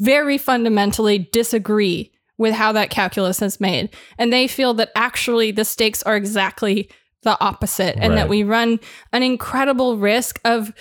very 0.00 0.38
fundamentally 0.38 1.18
disagree 1.18 2.12
with 2.38 2.54
how 2.54 2.72
that 2.72 2.90
calculus 2.90 3.40
is 3.42 3.60
made. 3.60 3.90
And 4.18 4.32
they 4.32 4.48
feel 4.48 4.74
that 4.74 4.90
actually 4.96 5.52
the 5.52 5.64
stakes 5.64 6.02
are 6.02 6.16
exactly 6.16 6.90
the 7.22 7.38
opposite 7.40 7.96
and 7.98 8.16
that 8.16 8.30
we 8.30 8.42
run 8.42 8.80
an 9.12 9.22
incredible 9.22 9.98
risk 9.98 10.40
of 10.46 10.72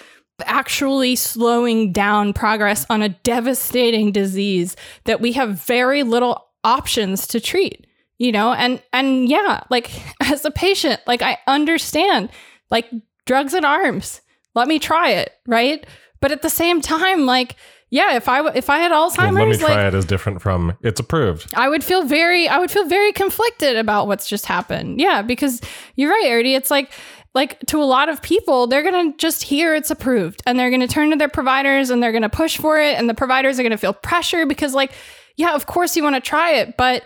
actually 0.45 1.17
slowing 1.17 1.91
down 1.91 2.31
progress 2.31 2.85
on 2.89 3.01
a 3.01 3.09
devastating 3.09 4.13
disease 4.13 4.77
that 5.03 5.19
we 5.19 5.33
have 5.33 5.61
very 5.65 6.01
little 6.03 6.47
options 6.63 7.27
to 7.27 7.41
treat 7.41 7.85
you 8.19 8.31
know? 8.31 8.53
And 8.53 8.83
and 8.93 9.27
yeah 9.27 9.63
like 9.71 9.89
as 10.21 10.45
a 10.45 10.51
patient 10.51 11.01
like 11.07 11.23
i 11.23 11.39
understand 11.47 12.29
like 12.69 12.91
drugs 13.25 13.55
and 13.55 13.65
arms. 13.65 14.21
Let 14.53 14.67
me 14.67 14.77
try 14.77 15.11
it 15.11 15.31
right? 15.47 15.85
But 16.21 16.31
at 16.31 16.43
the 16.43 16.49
same 16.49 16.81
time 16.81 17.25
like 17.25 17.55
yeah 17.89 18.15
if 18.15 18.27
i 18.27 18.47
if 18.53 18.69
i 18.69 18.77
had 18.77 18.91
Well, 18.91 19.07
let 19.07 19.33
me 19.33 19.41
alzheimer's 19.41 19.59
try 19.59 19.75
like 19.75 19.93
it 19.93 19.97
is 19.97 20.05
different 20.05 20.41
from 20.41 20.77
it's 20.81 20.99
approved. 20.99 21.51
I 21.55 21.69
would 21.69 21.83
feel 21.83 22.03
very 22.03 22.47
I 22.47 22.59
would 22.59 22.71
feel 22.71 22.85
very 22.85 23.11
conflicted 23.11 23.75
about 23.77 24.07
what's 24.07 24.27
just 24.27 24.45
happened. 24.45 24.99
Yeah, 24.99 25.21
because 25.21 25.61
you're 25.95 26.11
right, 26.11 26.27
Artie. 26.29 26.55
It's 26.55 26.71
like 26.71 26.91
like 27.35 27.59
to 27.67 27.81
a 27.81 27.85
lot 27.85 28.09
of 28.09 28.21
people, 28.21 28.67
they're 28.67 28.83
gonna 28.83 29.13
just 29.17 29.43
hear 29.43 29.75
it's 29.75 29.91
approved 29.91 30.41
and 30.45 30.57
they're 30.57 30.71
gonna 30.71 30.87
turn 30.87 31.11
to 31.11 31.15
their 31.15 31.29
providers 31.29 31.89
and 31.89 32.01
they're 32.01 32.11
gonna 32.11 32.29
push 32.29 32.57
for 32.57 32.79
it, 32.79 32.97
and 32.97 33.09
the 33.09 33.13
providers 33.13 33.59
are 33.59 33.63
gonna 33.63 33.77
feel 33.77 33.93
pressure 33.93 34.45
because 34.45 34.73
like, 34.73 34.91
yeah, 35.37 35.53
of 35.53 35.65
course 35.65 35.95
you 35.95 36.03
want 36.03 36.15
to 36.15 36.21
try 36.21 36.53
it, 36.53 36.75
but 36.77 37.03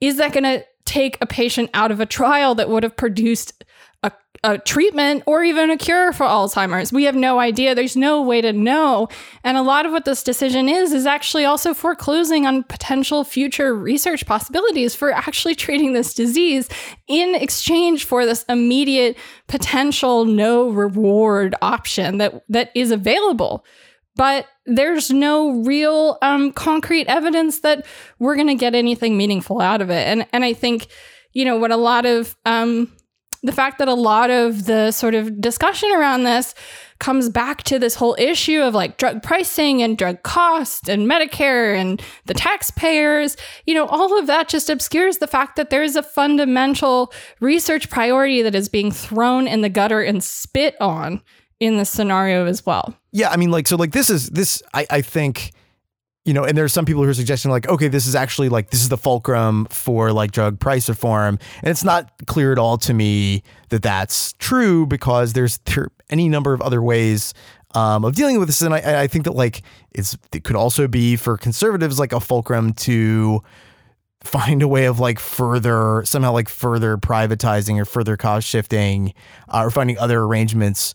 is 0.00 0.16
that 0.16 0.32
gonna 0.32 0.62
take 0.84 1.18
a 1.20 1.26
patient 1.26 1.68
out 1.74 1.90
of 1.90 2.00
a 2.00 2.06
trial 2.06 2.54
that 2.54 2.68
would 2.70 2.82
have 2.82 2.96
produced 2.96 3.64
a, 4.44 4.58
treatment 4.58 5.22
or 5.26 5.44
even 5.44 5.70
a 5.70 5.76
cure 5.76 6.12
for 6.12 6.26
Alzheimer's. 6.26 6.92
We 6.92 7.04
have 7.04 7.14
no 7.14 7.38
idea. 7.38 7.74
There's 7.74 7.96
no 7.96 8.22
way 8.22 8.40
to 8.40 8.52
know. 8.52 9.08
And 9.44 9.56
a 9.56 9.62
lot 9.62 9.86
of 9.86 9.92
what 9.92 10.04
this 10.04 10.22
decision 10.22 10.68
is, 10.68 10.92
is 10.92 11.06
actually 11.06 11.44
also 11.44 11.74
foreclosing 11.74 12.46
on 12.46 12.62
potential 12.64 13.24
future 13.24 13.74
research 13.74 14.26
possibilities 14.26 14.94
for 14.94 15.12
actually 15.12 15.54
treating 15.54 15.92
this 15.92 16.14
disease 16.14 16.68
in 17.08 17.34
exchange 17.34 18.04
for 18.04 18.26
this 18.26 18.44
immediate 18.48 19.16
potential 19.46 20.24
no 20.24 20.68
reward 20.68 21.54
option 21.62 22.18
that, 22.18 22.42
that 22.48 22.70
is 22.74 22.90
available. 22.90 23.64
But 24.16 24.46
there's 24.64 25.10
no 25.10 25.62
real 25.62 26.18
um, 26.22 26.52
concrete 26.52 27.06
evidence 27.06 27.60
that 27.60 27.86
we're 28.18 28.34
going 28.34 28.46
to 28.48 28.54
get 28.54 28.74
anything 28.74 29.16
meaningful 29.16 29.60
out 29.60 29.82
of 29.82 29.90
it. 29.90 30.06
And, 30.06 30.26
and 30.32 30.42
I 30.42 30.54
think, 30.54 30.88
you 31.32 31.44
know, 31.44 31.58
what 31.58 31.70
a 31.70 31.76
lot 31.76 32.06
of 32.06 32.34
um, 32.46 32.90
the 33.46 33.52
fact 33.52 33.78
that 33.78 33.88
a 33.88 33.94
lot 33.94 34.30
of 34.30 34.66
the 34.66 34.90
sort 34.90 35.14
of 35.14 35.40
discussion 35.40 35.90
around 35.92 36.24
this 36.24 36.54
comes 36.98 37.28
back 37.28 37.62
to 37.64 37.78
this 37.78 37.94
whole 37.94 38.16
issue 38.18 38.60
of 38.60 38.74
like 38.74 38.96
drug 38.96 39.22
pricing 39.22 39.82
and 39.82 39.98
drug 39.98 40.22
cost 40.22 40.88
and 40.88 41.10
Medicare 41.10 41.76
and 41.78 42.02
the 42.24 42.34
taxpayers, 42.34 43.36
you 43.66 43.74
know, 43.74 43.86
all 43.86 44.18
of 44.18 44.26
that 44.26 44.48
just 44.48 44.70
obscures 44.70 45.18
the 45.18 45.26
fact 45.26 45.56
that 45.56 45.70
there 45.70 45.82
is 45.82 45.94
a 45.94 46.02
fundamental 46.02 47.12
research 47.40 47.90
priority 47.90 48.42
that 48.42 48.54
is 48.54 48.68
being 48.68 48.90
thrown 48.90 49.46
in 49.46 49.60
the 49.60 49.68
gutter 49.68 50.00
and 50.00 50.24
spit 50.24 50.74
on 50.80 51.20
in 51.60 51.76
this 51.76 51.90
scenario 51.90 52.46
as 52.46 52.64
well. 52.64 52.94
Yeah, 53.12 53.30
I 53.30 53.36
mean, 53.36 53.50
like, 53.50 53.66
so, 53.66 53.76
like, 53.76 53.92
this 53.92 54.10
is 54.10 54.28
this. 54.30 54.62
I, 54.74 54.86
I 54.90 55.00
think, 55.00 55.52
you 56.26 56.34
know, 56.34 56.44
and 56.44 56.58
there's 56.58 56.72
some 56.72 56.84
people 56.84 57.04
who 57.04 57.08
are 57.08 57.14
suggesting, 57.14 57.52
like, 57.52 57.68
okay, 57.68 57.86
this 57.86 58.06
is 58.06 58.16
actually 58.16 58.48
like 58.48 58.70
this 58.70 58.82
is 58.82 58.88
the 58.88 58.98
fulcrum 58.98 59.66
for 59.66 60.12
like 60.12 60.32
drug 60.32 60.58
price 60.58 60.88
reform, 60.88 61.38
and 61.62 61.70
it's 61.70 61.84
not 61.84 62.10
clear 62.26 62.52
at 62.52 62.58
all 62.58 62.76
to 62.78 62.92
me 62.92 63.44
that 63.68 63.82
that's 63.82 64.32
true 64.34 64.86
because 64.86 65.34
there's 65.34 65.58
there 65.58 65.88
any 66.10 66.28
number 66.28 66.52
of 66.52 66.60
other 66.60 66.82
ways 66.82 67.32
um, 67.76 68.04
of 68.04 68.16
dealing 68.16 68.40
with 68.40 68.48
this, 68.48 68.60
and 68.60 68.74
I, 68.74 69.02
I 69.02 69.06
think 69.06 69.24
that 69.24 69.34
like 69.36 69.62
it's 69.92 70.18
it 70.34 70.42
could 70.42 70.56
also 70.56 70.88
be 70.88 71.14
for 71.14 71.36
conservatives 71.36 71.98
like 71.98 72.12
a 72.12 72.18
fulcrum 72.18 72.72
to 72.72 73.40
find 74.24 74.62
a 74.62 74.68
way 74.68 74.86
of 74.86 74.98
like 74.98 75.20
further 75.20 76.02
somehow 76.04 76.32
like 76.32 76.48
further 76.48 76.96
privatizing 76.96 77.80
or 77.80 77.84
further 77.84 78.16
cost 78.16 78.48
shifting 78.48 79.14
uh, 79.48 79.62
or 79.64 79.70
finding 79.70 79.96
other 79.98 80.22
arrangements 80.22 80.92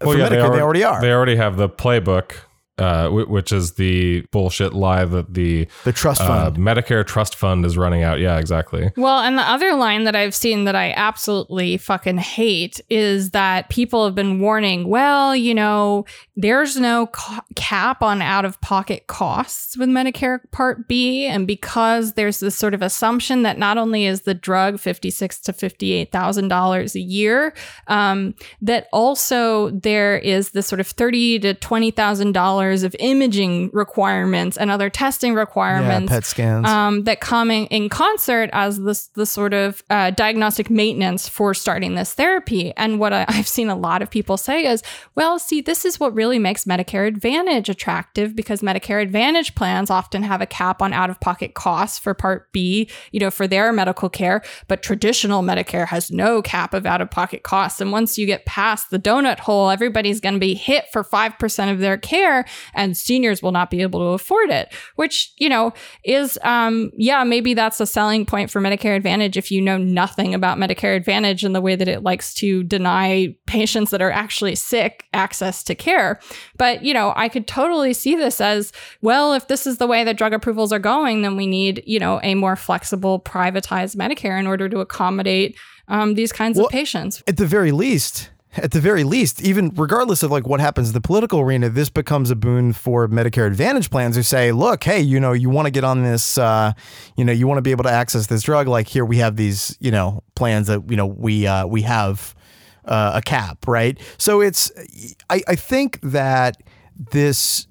well, 0.00 0.12
for 0.12 0.18
Medicare. 0.18 0.52
They 0.52 0.60
already, 0.60 0.84
are. 0.84 1.00
They 1.00 1.12
already 1.12 1.36
have 1.36 1.56
the 1.56 1.68
playbook, 1.68 2.32
uh, 2.78 3.08
which 3.10 3.52
is 3.52 3.74
the 3.74 4.22
bullshit 4.32 4.72
lie 4.72 5.04
that 5.04 5.34
the 5.34 5.68
the 5.84 5.92
trust 5.92 6.22
uh, 6.22 6.26
fund. 6.26 6.56
Medicare 6.56 7.06
trust 7.06 7.36
fund 7.36 7.66
is 7.66 7.76
running 7.76 8.02
out. 8.02 8.18
Yeah, 8.18 8.38
exactly. 8.38 8.90
Well, 8.96 9.18
and 9.18 9.36
the 9.36 9.42
other 9.42 9.74
line 9.74 10.04
that 10.04 10.16
I've 10.16 10.34
seen 10.34 10.64
that 10.64 10.74
I 10.74 10.92
absolutely 10.92 11.76
fucking 11.76 12.16
hate 12.18 12.80
is 12.88 13.30
that 13.30 13.68
people 13.68 14.06
have 14.06 14.14
been 14.14 14.40
warning, 14.40 14.88
well, 14.88 15.36
you 15.36 15.54
know, 15.54 16.06
there's 16.34 16.78
no 16.78 17.08
ca- 17.08 17.44
cap 17.56 18.02
on 18.02 18.22
out 18.22 18.46
of 18.46 18.60
pocket 18.62 19.06
costs 19.06 19.76
with 19.76 19.90
Medicare 19.90 20.40
Part 20.50 20.88
B. 20.88 21.26
And 21.26 21.46
because 21.46 22.14
there's 22.14 22.40
this 22.40 22.56
sort 22.56 22.72
of 22.72 22.80
assumption 22.80 23.42
that 23.42 23.58
not 23.58 23.76
only 23.76 24.06
is 24.06 24.22
the 24.22 24.34
drug 24.34 24.80
fifty-six 24.80 25.40
to 25.40 25.52
$58,000 25.52 26.94
a 26.94 27.00
year, 27.00 27.54
um, 27.88 28.34
that 28.62 28.88
also 28.92 29.70
there 29.70 30.16
is 30.18 30.50
this 30.50 30.66
sort 30.66 30.80
of 30.80 30.86
thirty 30.86 31.38
to 31.40 31.52
$20,000 32.62 32.84
of 32.84 32.96
imaging 32.98 33.70
requirements 33.72 34.56
and 34.56 34.70
other 34.70 34.90
testing 34.90 35.34
requirements. 35.34 36.10
yeah, 36.10 36.16
PET 36.16 36.24
scans. 36.24 36.66
um, 36.66 37.04
that 37.04 37.20
come 37.20 37.50
in, 37.50 37.66
in 37.66 37.88
concert 37.88 38.50
as 38.52 38.80
this 38.80 39.06
the 39.08 39.26
sort 39.26 39.54
of 39.54 39.82
uh, 39.90 40.10
diagnostic 40.10 40.70
maintenance 40.70 41.28
for 41.28 41.54
starting 41.54 41.94
this 41.94 42.14
therapy. 42.14 42.72
And 42.76 42.98
what 42.98 43.12
I, 43.12 43.24
I've 43.28 43.48
seen 43.48 43.68
a 43.68 43.76
lot 43.76 44.02
of 44.02 44.10
people 44.10 44.36
say 44.36 44.66
is, 44.66 44.82
well, 45.14 45.38
see, 45.38 45.60
this 45.60 45.84
is 45.84 45.98
what 45.98 46.14
really 46.14 46.38
makes 46.38 46.64
Medicare 46.64 47.06
Advantage 47.06 47.68
attractive 47.68 48.34
because 48.36 48.62
Medicare 48.62 49.02
Advantage 49.02 49.54
plans 49.54 49.90
often 49.90 50.22
have 50.22 50.40
a 50.40 50.46
cap 50.46 50.82
on 50.82 50.92
out 50.92 51.10
of 51.10 51.20
pocket 51.20 51.54
costs 51.54 51.98
for 51.98 52.14
Part 52.14 52.52
B, 52.52 52.88
you 53.10 53.20
know, 53.20 53.30
for 53.30 53.46
their 53.46 53.72
medical 53.72 54.08
care, 54.08 54.42
but 54.68 54.82
traditional 54.82 55.42
Medicare 55.42 55.86
has 55.86 56.10
no 56.10 56.42
cap 56.42 56.74
of 56.74 56.86
out 56.86 57.00
of 57.00 57.10
pocket 57.10 57.42
costs. 57.42 57.80
And 57.80 57.92
once 57.92 58.18
you 58.18 58.26
get 58.26 58.46
past 58.46 58.90
the 58.90 58.98
donut 58.98 59.40
hole, 59.40 59.70
everybody's 59.70 60.20
going 60.20 60.34
to 60.34 60.40
be 60.40 60.54
hit 60.54 60.84
for 60.92 61.02
5% 61.02 61.72
of 61.72 61.78
their 61.78 61.96
care 61.96 62.44
and 62.74 62.96
seniors 62.96 63.42
will 63.42 63.52
not 63.52 63.70
be 63.70 63.82
able 63.82 64.00
to 64.00 64.06
afford 64.06 64.50
it, 64.50 64.72
which, 64.96 65.32
you 65.38 65.48
know, 65.48 65.72
is, 66.04 66.38
um, 66.42 66.90
yeah, 66.96 67.24
maybe 67.24 67.54
that's 67.54 67.80
a 67.80 67.86
selling 67.86 68.26
point 68.26 68.50
for 68.50 68.60
Medicare 68.60 68.96
Advantage 68.96 69.36
if 69.36 69.50
you 69.50 69.60
know 69.60 69.78
nothing 69.78 70.34
about 70.34 70.58
Medicare 70.58 70.96
Advantage 70.96 71.44
and 71.44 71.54
the 71.54 71.60
way 71.60 71.76
that 71.76 71.88
it 71.88 72.02
likes 72.02 72.34
to 72.34 72.62
deny 72.64 73.34
patients 73.46 73.90
that 73.90 74.02
are 74.02 74.10
actually 74.10 74.54
sick 74.54 75.04
access 75.12 75.62
to 75.62 75.74
care. 75.74 76.18
But, 76.56 76.84
you 76.84 76.94
know, 76.94 77.12
I 77.16 77.28
could 77.28 77.46
totally 77.46 77.92
see 77.92 78.16
this 78.16 78.40
as 78.40 78.72
well, 79.00 79.32
if 79.32 79.48
this 79.48 79.66
is 79.66 79.78
the 79.78 79.86
way 79.86 80.04
that 80.04 80.16
drug 80.16 80.32
approvals 80.32 80.72
are 80.72 80.78
going, 80.78 81.22
then 81.22 81.36
we 81.36 81.46
need, 81.46 81.82
you 81.86 81.98
know, 81.98 82.20
a 82.22 82.34
more 82.34 82.56
flexible, 82.56 83.20
privatized 83.20 83.96
Medicare 83.96 84.38
in 84.38 84.46
order 84.46 84.68
to 84.68 84.80
accommodate 84.80 85.56
um, 85.88 86.14
these 86.14 86.32
kinds 86.32 86.56
Well, 86.56 86.66
of 86.66 86.72
patients. 86.72 87.22
At 87.26 87.36
the 87.36 87.46
very 87.46 87.72
least, 87.72 88.30
at 88.54 88.72
the 88.72 88.80
very 88.80 89.04
least, 89.04 89.40
even 89.42 89.70
regardless 89.74 90.22
of 90.22 90.30
like 90.30 90.46
what 90.46 90.60
happens 90.60 90.88
in 90.88 90.94
the 90.94 91.00
political 91.00 91.40
arena, 91.40 91.68
this 91.68 91.88
becomes 91.88 92.30
a 92.30 92.36
boon 92.36 92.72
for 92.72 93.08
Medicare 93.08 93.46
Advantage 93.46 93.90
plans 93.90 94.16
who 94.16 94.22
say, 94.22 94.52
look, 94.52 94.84
hey, 94.84 95.00
you 95.00 95.18
know, 95.18 95.32
you 95.32 95.48
want 95.48 95.66
to 95.66 95.70
get 95.70 95.84
on 95.84 96.02
this, 96.02 96.36
uh, 96.36 96.72
you 97.16 97.24
know, 97.24 97.32
you 97.32 97.46
want 97.46 97.58
to 97.58 97.62
be 97.62 97.70
able 97.70 97.84
to 97.84 97.90
access 97.90 98.26
this 98.26 98.42
drug. 98.42 98.68
Like 98.68 98.88
here, 98.88 99.04
we 99.04 99.18
have 99.18 99.36
these, 99.36 99.76
you 99.80 99.90
know, 99.90 100.22
plans 100.34 100.66
that 100.66 100.90
you 100.90 100.96
know 100.96 101.06
we 101.06 101.46
uh, 101.46 101.66
we 101.66 101.82
have 101.82 102.34
uh, 102.84 103.12
a 103.14 103.22
cap, 103.22 103.66
right? 103.66 103.98
So 104.18 104.40
it's, 104.40 104.70
I, 105.30 105.42
I 105.48 105.54
think 105.54 106.00
that 106.02 106.56
this, 106.96 107.66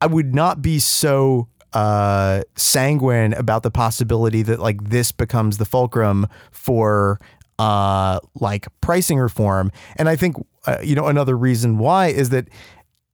I 0.00 0.06
would 0.06 0.34
not 0.34 0.62
be 0.62 0.78
so 0.78 1.48
uh, 1.72 2.42
sanguine 2.56 3.34
about 3.34 3.62
the 3.62 3.70
possibility 3.70 4.42
that 4.42 4.58
like 4.58 4.88
this 4.88 5.12
becomes 5.12 5.58
the 5.58 5.64
fulcrum 5.64 6.26
for 6.50 7.20
uh, 7.58 8.20
like 8.34 8.66
pricing 8.80 9.18
reform. 9.18 9.70
And 9.96 10.08
I 10.08 10.16
think 10.16 10.36
uh, 10.66 10.78
you 10.82 10.94
know 10.94 11.06
another 11.06 11.36
reason 11.36 11.78
why 11.78 12.08
is 12.08 12.30
that 12.30 12.48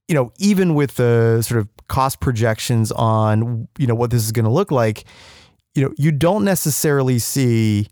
you 0.08 0.14
know 0.14 0.32
even 0.38 0.74
with 0.74 0.96
the 0.96 1.42
sort 1.42 1.60
of 1.60 1.68
cost 1.88 2.20
projections 2.20 2.92
on 2.92 3.68
you 3.78 3.86
know 3.86 3.94
what 3.94 4.10
this 4.10 4.24
is 4.24 4.32
going 4.32 4.44
to 4.44 4.50
look 4.50 4.70
like, 4.70 5.04
you 5.74 5.82
know 5.82 5.92
you 5.96 6.12
don't 6.12 6.44
necessarily 6.44 7.18
see. 7.18 7.88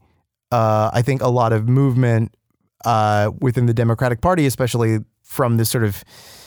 Uh, 0.50 0.90
I 0.92 1.00
think 1.00 1.22
a 1.22 1.28
lot 1.28 1.54
of 1.54 1.66
movement 1.66 2.34
uh, 2.84 3.30
within 3.40 3.64
the 3.64 3.72
Democratic 3.72 4.20
Party, 4.20 4.44
especially 4.44 4.98
from 5.22 5.56
this 5.56 5.70
sort 5.70 5.82
of 5.82 6.04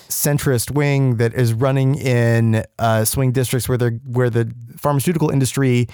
centrist 0.09 0.71
wing 0.71 1.17
that 1.17 1.33
is 1.33 1.53
running 1.53 1.95
in 1.95 2.63
uh, 2.77 3.03
swing 3.03 3.31
districts 3.31 3.67
where 3.67 3.77
they're 3.77 3.99
where 4.05 4.29
the 4.29 4.51
pharmaceutical 4.77 5.29
industry, 5.29 5.87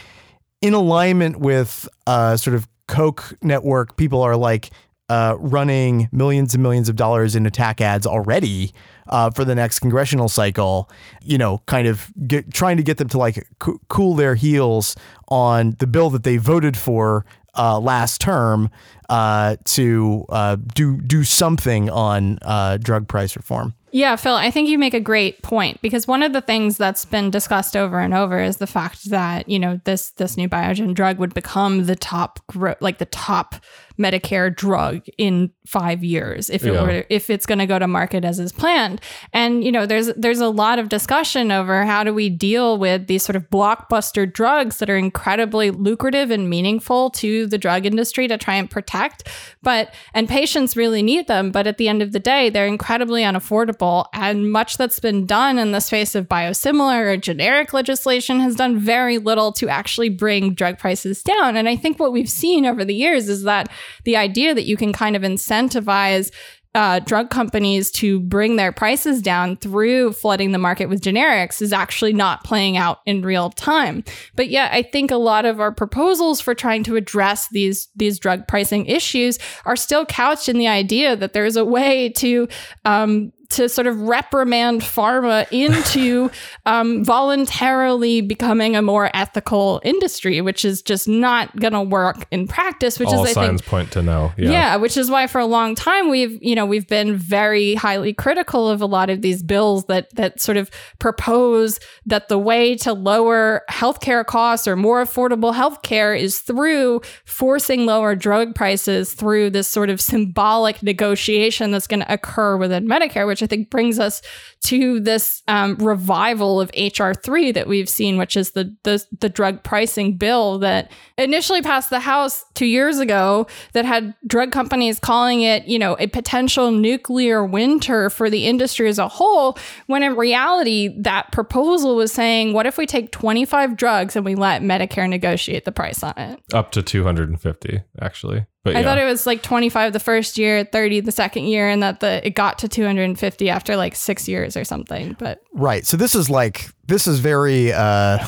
in 0.62 0.74
alignment 0.74 1.38
with 1.39 1.88
uh, 2.07 2.38
sort 2.38 2.55
of 2.55 2.68
Koch 2.91 3.33
network, 3.41 3.95
people 3.95 4.21
are 4.21 4.35
like 4.35 4.69
uh, 5.07 5.35
running 5.39 6.09
millions 6.11 6.53
and 6.53 6.61
millions 6.61 6.89
of 6.89 6.95
dollars 6.97 7.35
in 7.35 7.45
attack 7.45 7.81
ads 7.81 8.05
already 8.05 8.73
uh, 9.07 9.29
for 9.29 9.45
the 9.45 9.55
next 9.55 9.79
congressional 9.79 10.27
cycle. 10.27 10.89
You 11.21 11.37
know, 11.37 11.59
kind 11.67 11.87
of 11.87 12.11
get, 12.27 12.53
trying 12.53 12.77
to 12.77 12.83
get 12.83 12.97
them 12.97 13.07
to 13.09 13.17
like 13.17 13.47
co- 13.59 13.79
cool 13.87 14.15
their 14.15 14.35
heels 14.35 14.95
on 15.29 15.77
the 15.79 15.87
bill 15.87 16.09
that 16.09 16.23
they 16.23 16.35
voted 16.35 16.75
for 16.75 17.25
uh, 17.57 17.79
last 17.79 18.19
term 18.19 18.69
uh, 19.09 19.55
to 19.65 20.25
uh, 20.29 20.57
do 20.75 20.99
do 21.01 21.23
something 21.23 21.89
on 21.89 22.39
uh, 22.41 22.77
drug 22.77 23.07
price 23.07 23.37
reform. 23.37 23.73
Yeah, 23.91 24.15
Phil, 24.15 24.35
I 24.35 24.51
think 24.51 24.69
you 24.69 24.77
make 24.77 24.93
a 24.93 25.01
great 25.01 25.41
point 25.41 25.81
because 25.81 26.07
one 26.07 26.23
of 26.23 26.31
the 26.31 26.41
things 26.41 26.77
that's 26.77 27.03
been 27.03 27.29
discussed 27.29 27.75
over 27.75 27.99
and 27.99 28.13
over 28.13 28.41
is 28.41 28.57
the 28.57 28.67
fact 28.67 29.09
that, 29.09 29.49
you 29.49 29.59
know, 29.59 29.81
this 29.83 30.11
this 30.11 30.37
new 30.37 30.47
Biogen 30.47 30.93
drug 30.93 31.17
would 31.19 31.33
become 31.33 31.85
the 31.85 31.95
top 31.95 32.39
like 32.79 32.99
the 32.99 33.05
top 33.05 33.55
Medicare 33.99 34.55
drug 34.55 35.03
in 35.17 35.51
5 35.67 36.03
years 36.03 36.49
if 36.49 36.65
it 36.65 36.73
yeah. 36.73 36.81
were 36.81 37.05
if 37.09 37.29
it's 37.29 37.45
going 37.45 37.59
to 37.59 37.67
go 37.67 37.77
to 37.77 37.87
market 37.87 38.23
as 38.23 38.39
is 38.39 38.53
planned. 38.53 39.01
And 39.33 39.63
you 39.63 39.71
know, 39.71 39.85
there's 39.85 40.07
there's 40.15 40.39
a 40.39 40.49
lot 40.49 40.79
of 40.79 40.87
discussion 40.87 41.51
over 41.51 41.83
how 41.83 42.03
do 42.05 42.13
we 42.13 42.29
deal 42.29 42.77
with 42.77 43.07
these 43.07 43.23
sort 43.23 43.35
of 43.35 43.49
blockbuster 43.49 44.31
drugs 44.31 44.77
that 44.77 44.89
are 44.89 44.97
incredibly 44.97 45.69
lucrative 45.69 46.31
and 46.31 46.49
meaningful 46.49 47.09
to 47.11 47.45
the 47.47 47.57
drug 47.57 47.85
industry 47.85 48.29
to 48.29 48.37
try 48.37 48.55
and 48.55 48.71
protect, 48.71 49.27
but 49.61 49.93
and 50.13 50.29
patients 50.29 50.77
really 50.77 51.03
need 51.03 51.27
them, 51.27 51.51
but 51.51 51.67
at 51.67 51.77
the 51.77 51.89
end 51.89 52.01
of 52.01 52.13
the 52.13 52.19
day, 52.19 52.49
they're 52.49 52.67
incredibly 52.67 53.23
unaffordable 53.23 53.80
and 54.13 54.51
much 54.51 54.77
that's 54.77 54.99
been 54.99 55.25
done 55.25 55.57
in 55.57 55.71
the 55.71 55.79
space 55.79 56.13
of 56.13 56.27
biosimilar 56.27 57.13
or 57.13 57.17
generic 57.17 57.73
legislation 57.73 58.39
has 58.39 58.55
done 58.55 58.77
very 58.77 59.17
little 59.17 59.51
to 59.53 59.67
actually 59.69 60.09
bring 60.09 60.53
drug 60.53 60.77
prices 60.77 61.23
down. 61.23 61.57
And 61.57 61.67
I 61.67 61.75
think 61.75 61.99
what 61.99 62.13
we've 62.13 62.29
seen 62.29 62.65
over 62.65 62.86
the 62.86 62.93
years 62.93 63.27
is 63.27 63.43
that 63.43 63.69
the 64.03 64.17
idea 64.17 64.53
that 64.53 64.65
you 64.65 64.77
can 64.77 64.93
kind 64.93 65.15
of 65.15 65.23
incentivize 65.23 66.32
uh, 66.73 66.99
drug 66.99 67.29
companies 67.29 67.91
to 67.91 68.19
bring 68.21 68.55
their 68.55 68.71
prices 68.71 69.21
down 69.21 69.57
through 69.57 70.13
flooding 70.13 70.51
the 70.51 70.57
market 70.57 70.88
with 70.88 71.01
generics 71.01 71.61
is 71.61 71.73
actually 71.73 72.13
not 72.13 72.43
playing 72.45 72.77
out 72.77 72.99
in 73.05 73.21
real 73.21 73.49
time. 73.49 74.03
But 74.36 74.49
yet, 74.49 74.71
I 74.71 74.82
think 74.82 75.11
a 75.11 75.17
lot 75.17 75.45
of 75.45 75.59
our 75.59 75.73
proposals 75.73 76.39
for 76.39 76.55
trying 76.55 76.84
to 76.86 76.95
address 76.95 77.49
these 77.49 77.89
these 77.95 78.19
drug 78.19 78.47
pricing 78.47 78.86
issues 78.86 79.38
are 79.65 79.75
still 79.75 80.05
couched 80.05 80.47
in 80.47 80.57
the 80.57 80.67
idea 80.67 81.15
that 81.15 81.34
there's 81.34 81.57
a 81.57 81.65
way 81.65 82.09
to 82.09 82.47
um, 82.86 83.34
to 83.52 83.70
sort 83.70 83.88
of 83.88 83.99
reprimand 84.02 84.82
pharma 84.82 85.47
into 85.52 86.30
um, 86.66 87.04
voluntarily 87.04 88.22
becoming 88.22 88.76
a 88.76 88.82
more 88.82 89.10
ethical 89.14 89.82
industry, 89.84 90.41
which 90.41 90.66
is 90.66 90.82
just 90.82 91.08
not 91.08 91.56
going 91.58 91.74
to 91.74 91.82
work 91.82 92.26
in 92.32 92.47
practice. 92.47 92.99
Which 92.99 93.10
All 93.10 93.26
is, 93.26 93.38
I 93.38 93.47
think, 93.47 93.66
point 93.66 93.91
to 93.93 94.02
no. 94.02 94.34
Yeah. 94.38 94.52
yeah, 94.52 94.76
which 94.78 94.97
is 94.97 95.10
why 95.10 95.28
for 95.28 95.39
a 95.39 95.45
long 95.45 95.76
time 95.76 96.10
we've 96.10 96.41
you 96.41 96.56
know 96.56 96.66
we've 96.66 96.88
been 96.88 97.16
very 97.16 97.76
highly 97.76 98.14
critical 98.14 98.70
of 98.70 98.82
a 98.82 98.86
lot 98.86 99.10
of 99.10 99.22
these 99.22 99.43
bills 99.43 99.86
that 99.86 100.14
that 100.16 100.41
sort 100.41 100.58
of 100.58 100.70
propose 100.99 101.80
that 102.06 102.30
the 102.30 102.39
way 102.39 102.76
to 102.78 102.93
lower 102.93 103.64
healthcare 103.70 104.26
costs 104.26 104.68
or 104.68 104.76
more 104.76 105.04
affordable 105.04 105.54
healthcare 105.54 106.18
is 106.18 106.39
through 106.39 107.02
forcing 107.26 107.86
lower 107.86 108.16
drug 108.16 108.56
prices 108.56 109.14
through 109.14 109.49
this 109.49 109.68
sort 109.68 109.89
of 109.89 109.99
symbolic 109.99 110.82
negotiation 110.84 111.72
that's 111.72 111.88
going 111.88 111.99
to 111.99 112.14
occur 112.14 112.58
within 112.58 112.88
Medicare, 112.88 113.28
which 113.28 113.40
I 113.41 113.47
think 113.47 113.69
brings 113.69 113.99
us 113.99 114.21
to 114.65 114.99
this 114.99 115.43
um, 115.47 115.75
revival 115.75 116.61
of 116.61 116.71
HR 116.77 117.13
three 117.13 117.51
that 117.51 117.67
we've 117.67 117.89
seen, 117.89 118.17
which 118.17 118.37
is 118.37 118.51
the, 118.51 118.75
the 118.83 119.03
the 119.19 119.29
drug 119.29 119.63
pricing 119.63 120.17
bill 120.17 120.59
that 120.59 120.91
initially 121.17 121.61
passed 121.61 121.89
the 121.89 121.99
House 121.99 122.43
two 122.53 122.65
years 122.65 122.99
ago, 122.99 123.47
that 123.73 123.85
had 123.85 124.13
drug 124.27 124.51
companies 124.51 124.99
calling 124.99 125.41
it, 125.41 125.65
you 125.65 125.79
know, 125.79 125.95
a 125.99 126.07
potential 126.07 126.71
nuclear 126.71 127.45
winter 127.45 128.09
for 128.09 128.29
the 128.29 128.45
industry 128.45 128.87
as 128.87 128.99
a 128.99 129.07
whole. 129.07 129.57
When 129.87 130.03
in 130.03 130.15
reality, 130.15 130.95
that 131.01 131.31
proposal 131.31 131.95
was 131.95 132.11
saying, 132.11 132.53
what 132.53 132.65
if 132.65 132.77
we 132.77 132.85
take 132.85 133.11
twenty 133.11 133.45
five 133.45 133.75
drugs 133.77 134.15
and 134.15 134.25
we 134.25 134.35
let 134.35 134.61
Medicare 134.61 135.09
negotiate 135.09 135.65
the 135.65 135.71
price 135.71 136.03
on 136.03 136.13
it? 136.17 136.39
Up 136.53 136.71
to 136.71 136.81
two 136.81 137.03
hundred 137.03 137.29
and 137.29 137.41
fifty, 137.41 137.81
actually. 137.99 138.45
But 138.64 138.76
I 138.76 138.80
yeah. 138.80 138.86
thought 138.86 138.97
it 138.99 139.05
was 139.05 139.26
like 139.26 139.41
25 139.41 139.91
the 139.91 139.99
first 139.99 140.38
year, 140.38 140.64
30 140.64 140.99
the 140.99 141.12
second 141.12 141.45
year, 141.45 141.68
and 141.68 141.82
that 141.82 141.99
the 141.99 142.26
it 142.26 142.36
got 142.36 142.59
to 142.59 142.68
250 142.68 143.49
after 143.49 143.76
like 143.76 143.95
six 143.95 144.28
years 144.28 144.55
or 144.55 144.64
something. 144.64 145.16
But 145.18 145.41
right, 145.51 145.86
so 145.86 145.97
this 145.97 146.14
is 146.14 146.30
like 146.30 146.70
this 146.86 147.07
is 147.07 147.20
very, 147.20 147.74
uh, 147.74 148.24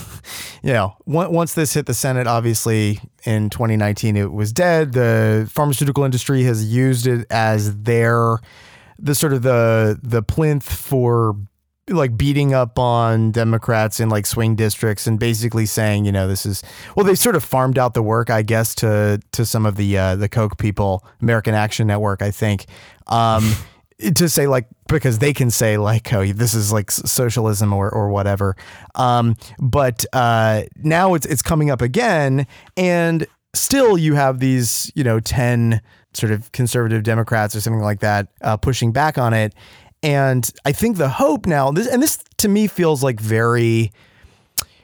you 0.64 0.74
know, 0.74 0.96
once 1.06 1.54
this 1.54 1.74
hit 1.74 1.86
the 1.86 1.94
Senate, 1.94 2.26
obviously 2.26 3.00
in 3.26 3.52
2019 3.52 4.18
it 4.18 4.32
was 4.32 4.52
dead. 4.52 4.94
The 4.94 5.48
pharmaceutical 5.52 6.04
industry 6.04 6.44
has 6.44 6.66
used 6.66 7.06
it 7.06 7.28
as 7.30 7.82
their 7.84 8.40
the 8.98 9.14
sort 9.14 9.34
of 9.34 9.44
the 9.44 10.00
the 10.02 10.24
plinth 10.24 10.68
for 10.68 11.36
like 11.90 12.16
beating 12.16 12.54
up 12.54 12.80
on 12.80 13.32
Democrats 13.32 14.00
in 14.00 14.10
like 14.10 14.26
swing 14.26 14.56
districts 14.56 15.06
and 15.06 15.20
basically 15.20 15.66
saying, 15.66 16.06
you 16.06 16.12
know, 16.12 16.28
this 16.28 16.46
is 16.46 16.64
well, 16.96 17.06
they 17.06 17.16
sort 17.16 17.36
of 17.36 17.44
farmed 17.44 17.78
out 17.78 17.94
the 17.94 18.04
work, 18.04 18.30
I 18.30 18.42
guess, 18.42 18.74
to 18.76 19.20
to 19.34 19.46
some 19.46 19.66
of 19.66 19.76
the 19.76 19.98
uh, 19.98 20.16
the 20.16 20.30
Koch 20.30 20.58
people, 20.58 21.06
American 21.22 21.54
Action 21.54 21.88
Network, 21.88 22.22
I 22.22 22.32
think, 22.32 22.66
um, 23.08 23.54
to 24.16 24.30
say 24.30 24.48
like 24.48 24.68
because 24.88 25.20
they 25.20 25.34
can 25.34 25.52
say 25.52 25.78
like, 25.78 26.12
oh, 26.14 26.26
this 26.26 26.54
is 26.54 26.72
like 26.72 26.90
socialism 26.90 27.74
or 27.74 27.90
or 27.90 28.10
whatever. 28.10 28.56
Um, 28.96 29.36
but 29.60 30.06
uh, 30.14 30.64
now 30.78 31.16
it's 31.16 31.26
it's 31.26 31.42
coming 31.42 31.70
up 31.70 31.82
again, 31.82 32.48
and 32.78 33.28
still 33.54 33.98
you 33.98 34.16
have 34.16 34.40
these, 34.40 34.90
you 34.96 35.04
know, 35.04 35.20
ten 35.20 35.82
sort 36.14 36.32
of 36.32 36.52
conservative 36.52 37.04
Democrats 37.04 37.56
or 37.56 37.62
something 37.62 37.82
like 37.82 38.00
that 38.00 38.28
uh, 38.42 38.56
pushing 38.56 38.92
back 38.92 39.18
on 39.18 39.34
it 39.34 39.54
and 40.04 40.48
I 40.66 40.74
think 40.74 40.98
the 40.98 41.08
hope 41.08 41.46
now, 41.46 41.72
this, 41.72 41.88
and 41.88 42.04
this 42.04 42.20
to 42.38 42.50
me 42.50 42.68
feels 42.68 43.02
like 43.02 43.22
very, 43.22 43.92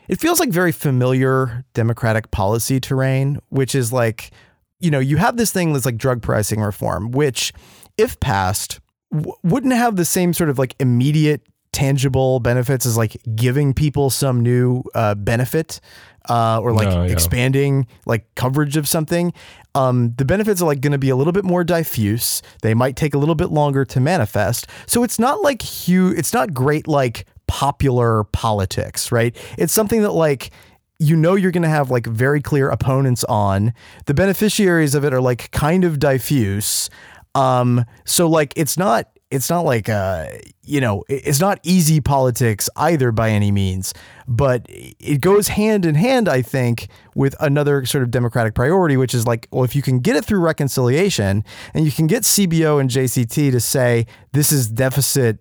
it 0.08 0.20
feels 0.20 0.40
like 0.40 0.50
very 0.50 0.72
familiar 0.72 1.66
Democratic 1.74 2.32
policy 2.32 2.80
terrain, 2.80 3.40
which 3.50 3.76
is 3.76 3.92
like, 3.92 4.32
you 4.80 4.90
know, 4.90 5.00
you 5.00 5.18
have 5.18 5.36
this 5.36 5.52
thing 5.52 5.74
that's 5.74 5.86
like 5.86 5.98
drug 5.98 6.22
pricing 6.22 6.62
reform, 6.62 7.12
which, 7.12 7.52
if 7.98 8.18
passed, 8.22 8.80
w- 9.12 9.36
wouldn't 9.44 9.74
have 9.74 9.98
the 9.98 10.06
same 10.06 10.34
sort 10.34 10.50
of 10.50 10.58
like 10.58 10.74
immediate 10.80 11.42
tangible 11.74 12.40
benefits 12.40 12.86
as 12.86 12.98
like 12.98 13.18
giving 13.36 13.74
people 13.74 14.10
some 14.10 14.42
new 14.42 14.84
uh, 14.96 15.16
benefit 15.16 15.82
uh, 16.30 16.60
or 16.62 16.72
like 16.72 16.88
no, 16.88 17.04
yeah. 17.04 17.12
expanding 17.12 17.88
like 18.06 18.34
coverage 18.36 18.78
of 18.78 18.88
something. 18.88 19.34
Um, 19.80 20.14
the 20.18 20.26
benefits 20.26 20.62
are 20.62 20.66
like 20.66 20.82
going 20.82 20.92
to 20.92 20.98
be 20.98 21.10
a 21.10 21.16
little 21.16 21.32
bit 21.32 21.46
more 21.46 21.64
diffuse. 21.64 22.42
They 22.64 22.74
might 22.74 22.98
take 22.98 23.14
a 23.14 23.18
little 23.18 23.36
bit 23.36 23.50
longer 23.50 23.86
to 23.86 24.00
manifest. 24.02 24.68
So 24.88 25.04
it's 25.04 25.18
not 25.18 25.42
like 25.42 25.62
huge. 25.62 26.18
It's 26.18 26.34
not 26.34 26.54
great 26.54 26.88
like 26.88 27.26
popular 27.48 28.26
politics, 28.26 29.12
right? 29.12 29.36
It's 29.58 29.72
something 29.72 30.02
that 30.02 30.12
like 30.12 30.52
you 31.00 31.16
know 31.16 31.36
you're 31.36 31.52
going 31.52 31.64
to 31.64 31.70
have 31.70 31.90
like 31.90 32.06
very 32.06 32.42
clear 32.42 32.70
opponents 32.70 33.24
on. 33.26 33.74
The 34.06 34.14
beneficiaries 34.14 34.96
of 34.96 35.06
it 35.06 35.14
are 35.14 35.22
like 35.22 35.50
kind 35.52 35.86
of 35.86 35.98
diffuse. 35.98 36.90
Um, 37.34 37.86
so 38.04 38.28
like 38.28 38.52
it's 38.58 38.78
not 38.78 39.08
it's 39.32 39.50
not 39.50 39.62
like 39.62 39.90
uh 39.90 40.28
you 40.64 40.82
know 40.82 41.04
it's 41.08 41.40
not 41.40 41.60
easy 41.64 42.02
politics 42.02 42.70
either 42.76 43.12
by 43.12 43.30
any 43.30 43.52
means 43.52 43.94
but 44.28 44.66
it 44.68 45.22
goes 45.22 45.50
hand 45.50 45.86
in 45.86 45.96
hand 45.96 46.28
i 46.28 46.42
think 46.42 46.88
with 47.16 47.36
another 47.40 47.86
sort 47.86 48.04
of 48.04 48.12
democratic 48.12 48.54
priority 48.56 48.98
which 48.98 49.14
is 49.14 49.28
like 49.28 49.48
well 49.52 49.64
if 49.64 49.76
you 49.76 49.82
can 49.82 50.00
get 50.00 50.16
it 50.16 50.26
through 50.26 50.40
reconciliation 50.40 51.44
and 51.74 51.86
you 51.86 51.92
can 51.92 52.08
get 52.08 52.24
cbo 52.24 52.80
and 52.80 52.90
jct 52.90 53.52
to 53.52 53.60
say 53.60 54.06
this 54.34 54.52
is 54.52 54.68
deficit 54.68 55.40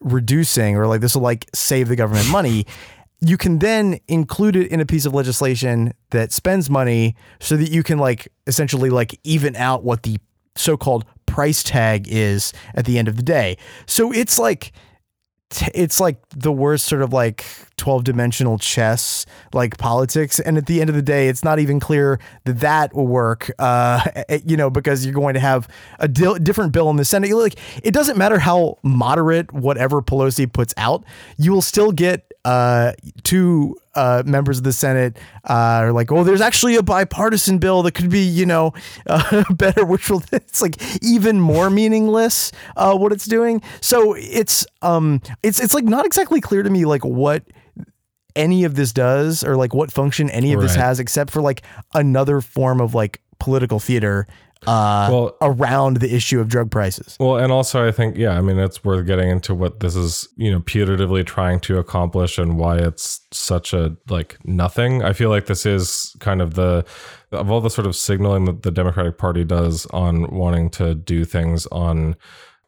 reducing 0.00 0.76
or 0.76 0.86
like 0.86 1.00
this 1.00 1.14
will 1.14 1.22
like 1.22 1.48
save 1.54 1.88
the 1.88 1.96
government 1.96 2.28
money 2.30 2.66
you 3.20 3.36
can 3.36 3.58
then 3.58 3.98
include 4.06 4.54
it 4.54 4.70
in 4.70 4.80
a 4.80 4.86
piece 4.86 5.04
of 5.04 5.12
legislation 5.12 5.92
that 6.10 6.32
spends 6.32 6.70
money 6.70 7.16
so 7.40 7.56
that 7.56 7.70
you 7.70 7.82
can 7.82 7.98
like 7.98 8.28
essentially 8.46 8.90
like 8.90 9.18
even 9.24 9.56
out 9.56 9.82
what 9.82 10.04
the 10.04 10.18
so-called 10.54 11.04
price 11.38 11.62
tag 11.62 12.08
is 12.08 12.52
at 12.74 12.84
the 12.84 12.98
end 12.98 13.06
of 13.06 13.16
the 13.16 13.22
day. 13.22 13.56
So 13.86 14.10
it's 14.10 14.40
like 14.40 14.72
it's 15.72 16.00
like 16.00 16.18
the 16.30 16.50
worst 16.50 16.86
sort 16.86 17.00
of 17.00 17.12
like 17.12 17.44
12 17.76 18.02
dimensional 18.02 18.58
chess 18.58 19.24
like 19.52 19.78
politics. 19.78 20.40
And 20.40 20.58
at 20.58 20.66
the 20.66 20.80
end 20.80 20.90
of 20.90 20.96
the 20.96 21.02
day 21.02 21.28
it's 21.28 21.44
not 21.44 21.60
even 21.60 21.78
clear 21.78 22.18
that 22.44 22.58
that 22.58 22.92
will 22.92 23.06
work 23.06 23.52
uh 23.60 24.04
you 24.44 24.56
know 24.56 24.68
because 24.68 25.06
you're 25.06 25.14
going 25.14 25.34
to 25.34 25.40
have 25.40 25.68
a 26.00 26.08
di- 26.08 26.40
different 26.40 26.72
bill 26.72 26.90
in 26.90 26.96
the 26.96 27.04
senate. 27.04 27.32
Like 27.32 27.54
it 27.84 27.94
doesn't 27.94 28.18
matter 28.18 28.40
how 28.40 28.78
moderate 28.82 29.52
whatever 29.52 30.02
pelosi 30.02 30.52
puts 30.52 30.74
out 30.76 31.04
you 31.36 31.52
will 31.52 31.62
still 31.62 31.92
get 31.92 32.27
uh 32.48 32.92
two 33.24 33.76
uh 33.94 34.22
members 34.24 34.56
of 34.56 34.64
the 34.64 34.72
senate 34.72 35.18
uh 35.44 35.84
are 35.84 35.92
like 35.92 36.10
oh 36.10 36.24
there's 36.24 36.40
actually 36.40 36.76
a 36.76 36.82
bipartisan 36.82 37.58
bill 37.58 37.82
that 37.82 37.92
could 37.92 38.08
be 38.08 38.20
you 38.20 38.46
know 38.46 38.72
uh, 39.06 39.44
better 39.50 39.84
which 39.84 40.08
will 40.08 40.22
it's 40.32 40.62
like 40.62 40.76
even 41.02 41.38
more 41.38 41.68
meaningless 41.68 42.50
uh 42.76 42.96
what 42.96 43.12
it's 43.12 43.26
doing. 43.26 43.60
So 43.82 44.14
it's 44.16 44.66
um 44.80 45.20
it's 45.42 45.58
it's 45.60 45.74
like 45.74 45.84
not 45.84 46.06
exactly 46.06 46.40
clear 46.40 46.62
to 46.62 46.70
me 46.70 46.86
like 46.86 47.04
what 47.04 47.42
any 48.34 48.64
of 48.64 48.76
this 48.76 48.92
does 48.92 49.44
or 49.44 49.56
like 49.56 49.74
what 49.74 49.92
function 49.92 50.30
any 50.30 50.52
of 50.54 50.60
this 50.62 50.74
has 50.84 51.00
except 51.00 51.30
for 51.30 51.42
like 51.42 51.62
another 51.92 52.40
form 52.40 52.80
of 52.80 52.94
like 52.94 53.20
political 53.40 53.78
theater 53.78 54.26
uh 54.66 55.08
Well- 55.10 55.36
around 55.40 55.98
the 55.98 56.14
issue 56.14 56.40
of 56.40 56.48
drug 56.48 56.70
prices 56.70 57.16
Well, 57.20 57.36
and 57.36 57.52
also 57.52 57.86
I 57.86 57.92
think, 57.92 58.16
yeah, 58.16 58.36
I 58.36 58.40
mean, 58.40 58.58
it's 58.58 58.84
worth 58.84 59.06
getting 59.06 59.30
into 59.30 59.54
what 59.54 59.80
this 59.80 59.94
is, 59.94 60.28
you 60.36 60.50
know, 60.50 60.60
putatively 60.60 61.24
trying 61.24 61.60
to 61.60 61.78
accomplish 61.78 62.38
and 62.38 62.58
why 62.58 62.78
it's 62.78 63.20
such 63.32 63.72
a 63.72 63.96
like 64.08 64.38
nothing. 64.44 65.02
I 65.02 65.12
feel 65.12 65.30
like 65.30 65.46
this 65.46 65.64
is 65.64 66.14
kind 66.20 66.42
of 66.42 66.54
the 66.54 66.84
of 67.32 67.50
all 67.50 67.60
the 67.60 67.70
sort 67.70 67.86
of 67.86 67.94
signaling 67.94 68.46
that 68.46 68.62
the 68.62 68.70
Democratic 68.70 69.18
Party 69.18 69.44
does 69.44 69.86
on 69.86 70.30
wanting 70.30 70.70
to 70.70 70.94
do 70.94 71.24
things 71.24 71.66
on 71.66 72.16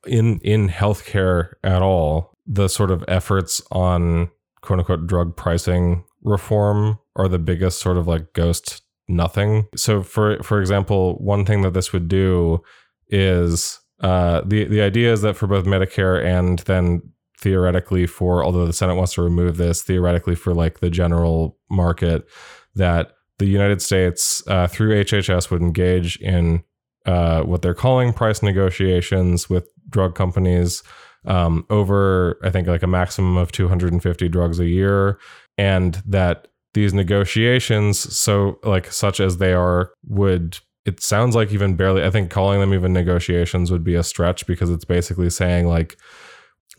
in 0.07 0.39
in 0.41 0.69
healthcare 0.69 1.53
at 1.65 1.83
all, 1.83 2.37
the 2.47 2.69
sort 2.69 2.91
of 2.91 3.05
efforts 3.09 3.63
on 3.73 4.31
quote 4.63 4.79
unquote 4.79 5.07
drug 5.07 5.37
pricing 5.37 6.05
reform 6.23 6.99
are 7.17 7.29
the 7.29 7.39
biggest 7.39 7.81
sort 7.81 7.97
of 7.97 8.07
like 8.07 8.33
ghost 8.35 8.83
nothing. 9.11 9.67
So 9.77 10.03
for 10.03 10.43
for 10.43 10.61
example, 10.61 11.17
one 11.19 11.45
thing 11.45 11.63
that 11.63 11.75
this 11.75 11.93
would 11.93 12.09
do 12.09 12.63
is 13.09 13.79
uh, 14.01 14.43
the 14.47 14.65
the 14.65 14.81
idea 14.81 15.13
is 15.13 15.23
that 15.23 15.37
for 15.37 15.47
both 15.47 15.65
Medicare 15.65 16.25
and 16.25 16.61
then 16.61 17.03
theoretically 17.39 18.07
for 18.07 18.45
although 18.45 18.67
the 18.67 18.73
Senate 18.73 18.97
wants 18.97 19.15
to 19.15 19.23
remove 19.23 19.57
this 19.57 19.83
theoretically 19.83 20.35
for 20.35 20.55
like 20.55 20.81
the 20.81 20.91
general 20.91 21.59
market 21.71 22.27
that 22.75 23.13
the 23.39 23.47
United 23.47 23.81
States 23.81 24.43
uh, 24.49 24.67
through 24.67 25.03
HHS 25.03 25.51
would 25.51 25.63
engage 25.63 26.17
in 26.19 26.63
uh, 27.07 27.43
what 27.43 27.63
they're 27.63 27.75
calling 27.75 28.13
price 28.13 28.43
negotiations 28.43 29.49
with 29.49 29.71
drug 29.89 30.15
companies 30.15 30.83
um, 31.27 31.65
over 31.71 32.39
I 32.43 32.51
think 32.51 32.69
like 32.69 32.83
a 32.83 32.87
maximum 32.87 33.37
of 33.37 33.53
250 33.53 34.29
drugs 34.29 34.61
a 34.61 34.67
year 34.67 35.19
and 35.57 36.03
that 36.07 36.49
these 36.75 36.95
negotiations 36.95 37.99
so 38.17 38.59
like 38.63 38.93
such 38.93 39.21
as 39.21 39.39
they 39.39 39.53
are 39.53 39.93
would 40.07 40.59
it 40.85 41.01
sounds 41.01 41.35
like 41.35 41.53
even 41.53 41.77
barely 41.77 42.05
i 42.05 42.11
think 42.11 42.31
calling 42.31 42.61
them 42.61 42.75
even 42.75 42.93
negotiations 42.93 43.71
would 43.71 43.85
be 43.85 43.95
a 43.95 44.03
stretch 44.03 44.47
because 44.47 44.71
it's 44.71 44.85
basically 44.85 45.31
saying 45.31 45.67
like 45.67 45.97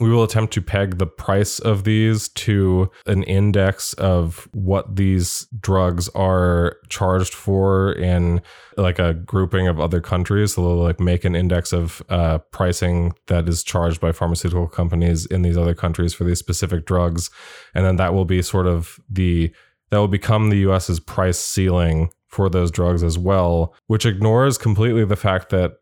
we 0.02 0.10
will 0.10 0.24
attempt 0.24 0.52
to 0.52 0.62
peg 0.64 0.98
the 0.98 1.06
price 1.06 1.60
of 1.60 1.84
these 1.84 2.28
to 2.30 2.90
an 3.06 3.22
index 3.24 3.94
of 3.94 4.50
what 4.52 4.96
these 4.96 5.46
drugs 5.60 6.10
are 6.10 6.78
charged 6.90 7.36
for 7.36 7.92
in 7.94 8.42
like 8.78 8.98
a 8.98 9.14
grouping 9.14 9.68
of 9.68 9.80
other 9.80 10.02
countries. 10.02 10.56
So 10.56 10.64
they'll 10.64 10.84
like 10.84 11.00
make 11.00 11.24
an 11.24 11.36
index 11.36 11.72
of 11.72 12.02
uh, 12.10 12.40
pricing 12.52 13.14
that 13.28 13.48
is 13.48 13.64
charged 13.64 14.02
by 14.02 14.12
pharmaceutical 14.12 14.68
companies 14.68 15.28
in 15.28 15.44
these 15.44 15.58
other 15.58 15.76
countries 15.76 16.16
for 16.16 16.24
these 16.24 16.40
specific 16.40 16.88
drugs, 16.88 17.30
and 17.76 17.86
then 17.86 17.98
that 17.98 18.14
will 18.14 18.26
be 18.26 18.42
sort 18.42 18.66
of 18.66 19.00
the 19.08 19.54
that 19.92 19.98
will 19.98 20.08
become 20.08 20.50
the 20.50 20.58
U.S.'s 20.60 21.00
price 21.00 21.38
ceiling 21.38 22.10
for 22.28 22.50
those 22.50 22.72
drugs 22.72 23.04
as 23.04 23.18
well, 23.18 23.76
which 23.88 24.06
ignores 24.06 24.58
completely 24.58 25.06
the 25.06 25.16
fact 25.18 25.50
that 25.50 25.74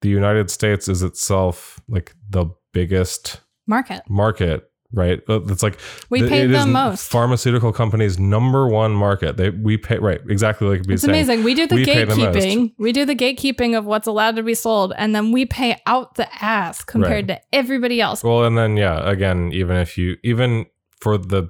the 0.00 0.08
United 0.08 0.50
States 0.50 0.88
is 0.88 1.02
itself 1.02 1.80
like 1.88 2.12
the 2.28 2.46
biggest 2.72 3.40
Market. 3.68 4.02
market, 4.08 4.68
right? 4.92 5.20
Uh, 5.28 5.40
It's 5.44 5.62
like 5.62 5.78
We 6.10 6.18
th- 6.18 6.28
pay 6.28 6.46
the 6.48 6.66
most. 6.66 7.08
Pharmaceutical 7.08 7.72
companies' 7.72 8.18
number 8.18 8.66
one 8.66 8.92
market. 8.92 9.36
They 9.36 9.50
we 9.50 9.76
pay 9.76 9.98
right 9.98 10.20
exactly 10.28 10.66
like 10.66 10.82
we 10.88 10.94
It's 10.94 11.04
saying. 11.04 11.14
amazing. 11.14 11.44
We 11.44 11.54
do 11.54 11.68
the 11.68 11.76
we 11.76 11.84
pay 11.84 12.04
the 12.04 12.14
gatekeeping. 12.14 12.72
We 12.78 12.90
do 12.90 13.04
the 13.04 13.14
gatekeeping 13.14 13.78
of 13.78 13.84
what's 13.84 14.08
allowed 14.08 14.34
to 14.36 14.42
be 14.42 14.54
sold, 14.54 14.92
and 14.96 15.14
then 15.14 15.30
we 15.30 15.46
pay 15.46 15.80
out 15.86 16.16
the 16.16 16.26
ass 16.44 16.82
compared 16.82 17.28
to 17.28 17.40
everybody 17.52 18.00
else. 18.00 18.24
Well, 18.24 18.42
and 18.44 18.58
then 18.58 18.76
yeah, 18.76 19.08
again, 19.08 19.52
even 19.52 19.76
if 19.76 19.96
you 19.96 20.16
even 20.24 20.66
for 21.00 21.16
the 21.16 21.48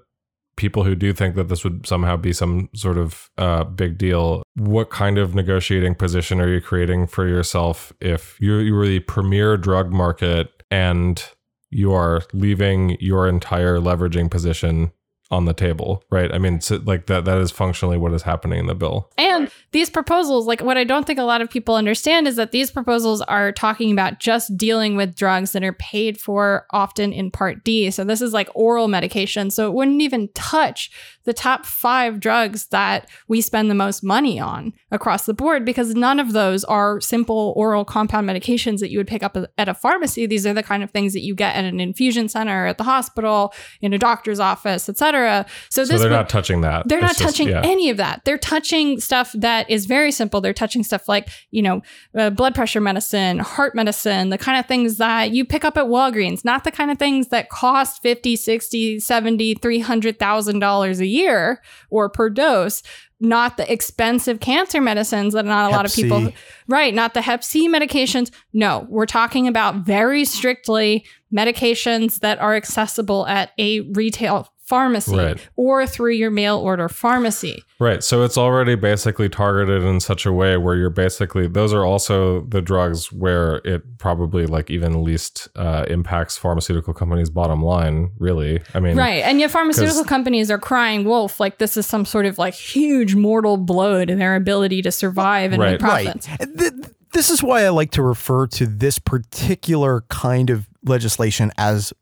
people 0.62 0.84
who 0.84 0.94
do 0.94 1.12
think 1.12 1.34
that 1.34 1.48
this 1.48 1.64
would 1.64 1.84
somehow 1.84 2.16
be 2.16 2.32
some 2.32 2.68
sort 2.72 2.96
of 2.96 3.28
uh, 3.36 3.64
big 3.64 3.98
deal, 3.98 4.44
what 4.54 4.90
kind 4.90 5.18
of 5.18 5.34
negotiating 5.34 5.96
position 5.96 6.40
are 6.40 6.48
you 6.48 6.60
creating 6.60 7.08
for 7.08 7.26
yourself 7.26 7.92
if 8.00 8.40
you 8.40 8.58
you 8.58 8.72
were 8.72 8.86
the 8.86 9.00
premier 9.00 9.56
drug 9.56 9.92
market 9.92 10.62
and 10.70 11.24
you 11.70 11.92
are 11.92 12.22
leaving 12.32 12.96
your 13.00 13.26
entire 13.28 13.78
leveraging 13.78 14.30
position 14.30 14.92
on 15.33 15.47
the 15.47 15.55
table, 15.55 16.05
right? 16.11 16.33
I 16.33 16.39
mean, 16.39 16.61
so 16.61 16.76
like 16.85 17.07
that 17.07 17.24
that 17.24 17.39
is 17.39 17.51
functionally 17.51 17.97
what 17.97 18.12
is 18.12 18.22
happening 18.22 18.59
in 18.59 18.66
the 18.66 18.74
bill. 18.74 19.11
And 19.16 19.51
these 19.72 19.89
proposals, 19.89 20.47
like 20.47 20.61
what 20.61 20.76
I 20.76 20.85
don't 20.85 21.07
think 21.07 21.18
a 21.18 21.24
lot 21.24 21.41
of 21.41 21.49
people 21.49 21.74
understand 21.74 22.28
is 22.28 22.37
that 22.37 22.53
these 22.53 22.70
proposals 22.70 23.22
are 23.22 23.51
talking 23.51 23.91
about 23.91 24.20
just 24.20 24.57
dealing 24.59 24.95
with 24.95 25.16
drugs 25.16 25.53
that 25.53 25.64
are 25.64 25.72
paid 25.72 26.20
for 26.20 26.66
often 26.70 27.14
in 27.14 27.30
Part 27.30 27.64
D. 27.64 27.91
So 27.91 28.05
this 28.05 28.20
is 28.20 28.35
like 28.35 28.51
oral 28.55 28.89
medication. 28.89 29.51
So 29.51 29.66
it 29.66 29.72
wouldn't 29.72 30.03
even 30.03 30.28
touch 30.35 30.91
the 31.24 31.33
top 31.33 31.64
five 31.64 32.20
drugs 32.20 32.66
that 32.66 33.09
we 33.26 33.41
spend 33.41 33.70
the 33.70 33.74
most 33.74 34.05
money 34.05 34.39
on 34.39 34.74
across 34.93 35.26
the 35.26 35.34
board 35.34 35.64
because 35.64 35.95
none 35.97 36.20
of 36.20 36.32
those 36.32 36.62
are 36.64 37.01
simple 37.01 37.53
oral 37.57 37.84
compound 37.84 38.28
medications 38.28 38.78
that 38.78 38.90
you 38.90 38.99
would 38.99 39.09
pick 39.09 39.22
up 39.24 39.36
at 39.59 39.68
a 39.68 39.74
pharmacy. 39.74 40.26
These 40.26 40.47
are 40.47 40.53
the 40.55 40.62
kind 40.62 40.84
of 40.84 40.90
things 40.93 41.12
that 41.14 41.22
you 41.22 41.34
get 41.34 41.57
at 41.57 41.64
an 41.64 41.80
infusion 41.80 42.28
center, 42.28 42.66
at 42.66 42.78
the 42.78 42.84
hospital, 42.84 43.53
in 43.80 43.93
a 43.93 43.99
doctor's 43.99 44.38
office, 44.38 44.88
etc. 44.88 45.47
So, 45.70 45.82
So 45.84 45.93
this 45.93 46.01
they're 46.03 46.11
would- 46.11 46.14
not 46.14 46.28
touching 46.28 46.61
that. 46.61 46.86
they're 46.88 47.01
not 47.01 47.11
It's 47.12 47.18
just- 47.20 47.36
touching 47.36 47.49
yeah. 47.49 47.62
any 47.64 47.90
of 47.90 47.97
that. 47.97 48.20
They're 48.24 48.38
touching 48.38 49.01
stuff 49.01 49.32
that 49.34 49.68
is 49.68 49.86
very 49.86 50.12
simple. 50.12 50.40
They're 50.40 50.53
touching 50.53 50.82
stuff 50.84 51.09
like, 51.09 51.28
you 51.51 51.62
know, 51.62 51.80
uh, 52.16 52.30
blood 52.30 52.55
pressure 52.55 52.80
medicine, 52.80 53.38
heart 53.40 53.74
medicine, 53.74 54.28
the 54.28 54.38
kind 54.38 54.59
of 54.61 54.66
things 54.66 54.99
that 54.99 55.30
you 55.32 55.45
pick 55.45 55.64
up 55.64 55.76
at 55.76 55.86
Walgreens, 55.86 56.45
not 56.45 56.64
the 56.64 56.70
kind 56.70 56.90
of 56.90 56.99
things 56.99 57.28
that 57.28 57.49
cost 57.49 58.03
50, 58.03 58.36
60, 58.36 59.01
70, 59.01 59.55
300,000 59.55 60.59
dollars 60.59 61.01
a 61.01 61.07
year 61.07 61.62
or 61.90 62.09
per 62.09 62.28
dose. 62.28 62.82
Not 63.25 63.57
the 63.57 63.73
expensive 63.73 64.41
cancer 64.41 64.81
medicines 64.81 65.33
that 65.35 65.45
not 65.45 65.70
a 65.70 65.75
lot 65.75 65.85
of 65.85 65.93
Hep 65.93 65.97
C. 65.97 66.03
people, 66.03 66.33
right? 66.66 66.93
Not 66.93 67.14
the 67.14 67.23
Hep 67.23 67.45
C 67.45 67.68
medications. 67.68 68.33
No, 68.53 68.85
we're 68.89 69.07
talking 69.07 69.47
about 69.47 69.77
very 69.77 70.25
strictly 70.25 71.07
medications 71.33 72.18
that 72.18 72.41
are 72.41 72.57
accessible 72.57 73.27
at 73.29 73.53
a 73.59 73.81
retail 73.93 74.51
pharmacy 74.73 75.16
Right. 75.16 75.49
or 75.57 75.87
through 75.87 76.12
your 76.23 76.31
mail 76.31 76.57
order 76.59 76.89
pharmacy. 76.89 77.62
Right. 77.79 78.03
So 78.03 78.23
it's 78.23 78.39
already 78.39 78.75
basically 78.75 79.29
targeted 79.29 79.83
in 79.83 80.01
such 80.01 80.25
a 80.25 80.33
way 80.33 80.57
where 80.57 80.77
you're 80.77 80.89
basically 81.07 81.47
those 81.47 81.73
are 81.75 81.85
also 81.85 82.41
the 82.55 82.62
drugs 82.62 83.12
where 83.12 83.57
it 83.73 83.83
probably 83.99 84.47
like 84.47 84.70
even 84.70 85.05
least 85.05 85.49
uh, 85.57 85.85
impacts 85.89 86.39
pharmaceutical 86.39 86.95
companies' 86.95 87.29
bottom 87.29 87.61
line. 87.62 88.12
Really, 88.18 88.61
I 88.75 88.81
mean, 88.81 88.97
Right. 88.97 89.23
And 89.25 89.39
yet 89.41 89.51
pharmaceutical 89.51 90.05
companies 90.05 90.51
are 90.51 90.59
crying 90.59 91.05
wolf 91.05 91.39
like 91.39 91.59
this 91.59 91.77
is 91.77 91.87
some 91.87 92.05
sort 92.07 92.25
of 92.25 92.39
like 92.39 92.55
huge 92.55 93.14
mortal 93.14 93.57
blow 93.59 94.05
to 94.07 94.14
their 94.16 94.37
ability 94.37 94.81
to 94.83 94.91
survive 94.93 95.53
and 95.53 95.61
Right. 95.61 95.73
make 95.73 95.81
profits. 95.81 96.29
Right. 96.29 96.49
Th- 96.59 96.73
This 97.12 97.29
is 97.29 97.43
why 97.43 97.64
I 97.66 97.68
like 97.68 97.91
to 97.91 98.03
refer 98.03 98.47
to 98.59 98.64
this 98.66 98.99
particular 98.99 100.03
kind 100.09 100.49
of 100.49 100.66
legislation 100.85 101.53
as 101.59 101.93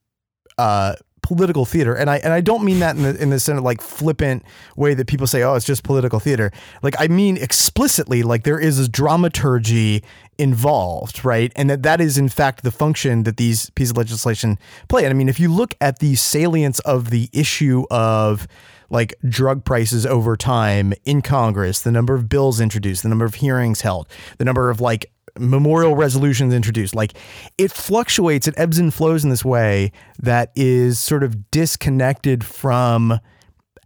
uh, 0.56 0.94
political 1.36 1.64
theater, 1.64 1.94
and 1.94 2.10
I 2.10 2.16
and 2.18 2.32
I 2.32 2.40
don't 2.40 2.64
mean 2.64 2.80
that 2.80 2.96
in 2.96 3.02
the 3.02 3.22
in 3.22 3.30
the 3.30 3.38
sense 3.38 3.60
like 3.60 3.80
flippant 3.80 4.44
way 4.76 4.94
that 4.94 5.06
people 5.06 5.26
say, 5.26 5.42
oh, 5.42 5.54
it's 5.54 5.64
just 5.64 5.84
political 5.84 6.18
theater. 6.18 6.50
Like 6.82 6.94
I 6.98 7.08
mean 7.08 7.36
explicitly, 7.36 8.22
like 8.22 8.42
there 8.42 8.58
is 8.58 8.78
a 8.78 8.88
dramaturgy 8.88 10.02
involved, 10.38 11.24
right? 11.24 11.52
And 11.54 11.70
that 11.70 11.82
that 11.84 12.00
is 12.00 12.18
in 12.18 12.28
fact 12.28 12.64
the 12.64 12.72
function 12.72 13.22
that 13.22 13.36
these 13.36 13.70
pieces 13.70 13.92
of 13.92 13.96
legislation 13.96 14.58
play. 14.88 15.04
And 15.04 15.10
I 15.10 15.14
mean, 15.14 15.28
if 15.28 15.38
you 15.38 15.52
look 15.52 15.74
at 15.80 16.00
the 16.00 16.16
salience 16.16 16.80
of 16.80 17.10
the 17.10 17.28
issue 17.32 17.84
of 17.90 18.48
like 18.90 19.14
drug 19.28 19.64
prices 19.64 20.04
over 20.04 20.36
time 20.36 20.92
in 21.04 21.22
Congress, 21.22 21.80
the 21.80 21.92
number 21.92 22.14
of 22.14 22.28
bills 22.28 22.60
introduced, 22.60 23.04
the 23.04 23.08
number 23.08 23.24
of 23.24 23.36
hearings 23.36 23.82
held, 23.82 24.08
the 24.38 24.44
number 24.44 24.68
of 24.68 24.80
like 24.80 25.12
memorial 25.38 25.96
resolutions 25.96 26.54
introduced. 26.54 26.94
Like 26.94 27.14
it 27.58 27.70
fluctuates, 27.70 28.46
it 28.48 28.54
ebbs 28.56 28.78
and 28.78 28.92
flows 28.92 29.24
in 29.24 29.30
this 29.30 29.44
way 29.44 29.92
that 30.18 30.52
is 30.54 30.98
sort 30.98 31.22
of 31.22 31.50
disconnected 31.50 32.44
from 32.44 33.18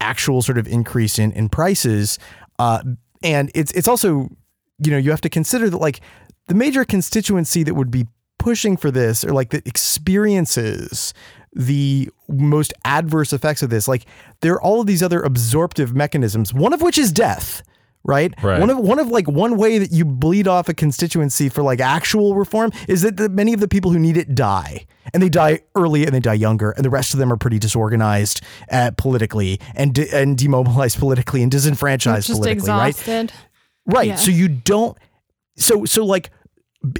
actual 0.00 0.42
sort 0.42 0.58
of 0.58 0.66
increase 0.68 1.18
in, 1.18 1.32
in 1.32 1.48
prices. 1.48 2.18
Uh, 2.58 2.82
and 3.22 3.50
it's 3.54 3.72
it's 3.72 3.88
also, 3.88 4.28
you 4.78 4.90
know, 4.90 4.98
you 4.98 5.10
have 5.10 5.20
to 5.22 5.30
consider 5.30 5.70
that 5.70 5.78
like 5.78 6.00
the 6.46 6.54
major 6.54 6.84
constituency 6.84 7.62
that 7.62 7.74
would 7.74 7.90
be 7.90 8.06
pushing 8.38 8.76
for 8.76 8.90
this 8.90 9.24
or 9.24 9.32
like 9.32 9.50
that 9.50 9.66
experiences 9.66 11.14
the 11.54 12.10
most 12.28 12.74
adverse 12.84 13.32
effects 13.32 13.62
of 13.62 13.70
this. 13.70 13.88
Like 13.88 14.06
there 14.40 14.52
are 14.54 14.62
all 14.62 14.80
of 14.80 14.86
these 14.86 15.02
other 15.02 15.22
absorptive 15.22 15.94
mechanisms, 15.94 16.52
one 16.52 16.72
of 16.72 16.82
which 16.82 16.98
is 16.98 17.12
death 17.12 17.62
right? 18.04 18.32
Right. 18.42 18.60
One 18.60 18.70
of 18.70 18.78
one 18.78 18.98
of 18.98 19.08
like 19.08 19.26
one 19.28 19.56
way 19.56 19.78
that 19.78 19.90
you 19.90 20.04
bleed 20.04 20.46
off 20.46 20.68
a 20.68 20.74
constituency 20.74 21.48
for 21.48 21.62
like 21.62 21.80
actual 21.80 22.34
reform 22.34 22.70
is 22.88 23.02
that 23.02 23.16
the, 23.16 23.28
many 23.28 23.52
of 23.52 23.60
the 23.60 23.68
people 23.68 23.90
who 23.90 23.98
need 23.98 24.16
it 24.16 24.34
die, 24.34 24.86
and 25.12 25.22
they 25.22 25.28
die 25.28 25.60
early 25.74 26.04
and 26.04 26.14
they 26.14 26.20
die 26.20 26.34
younger, 26.34 26.70
and 26.72 26.84
the 26.84 26.90
rest 26.90 27.14
of 27.14 27.18
them 27.18 27.32
are 27.32 27.36
pretty 27.36 27.58
disorganized 27.58 28.42
uh, 28.70 28.90
politically 28.96 29.60
and 29.74 29.94
de- 29.94 30.14
and 30.14 30.38
demobilized 30.38 30.98
politically 30.98 31.42
and 31.42 31.50
disenfranchised 31.50 32.26
Just 32.26 32.40
politically, 32.40 32.70
right? 32.70 32.88
exhausted. 32.88 33.32
Right. 33.86 34.08
Yeah. 34.08 34.16
So 34.16 34.30
you 34.30 34.48
don't. 34.48 34.96
So 35.56 35.84
so 35.84 36.04
like 36.04 36.30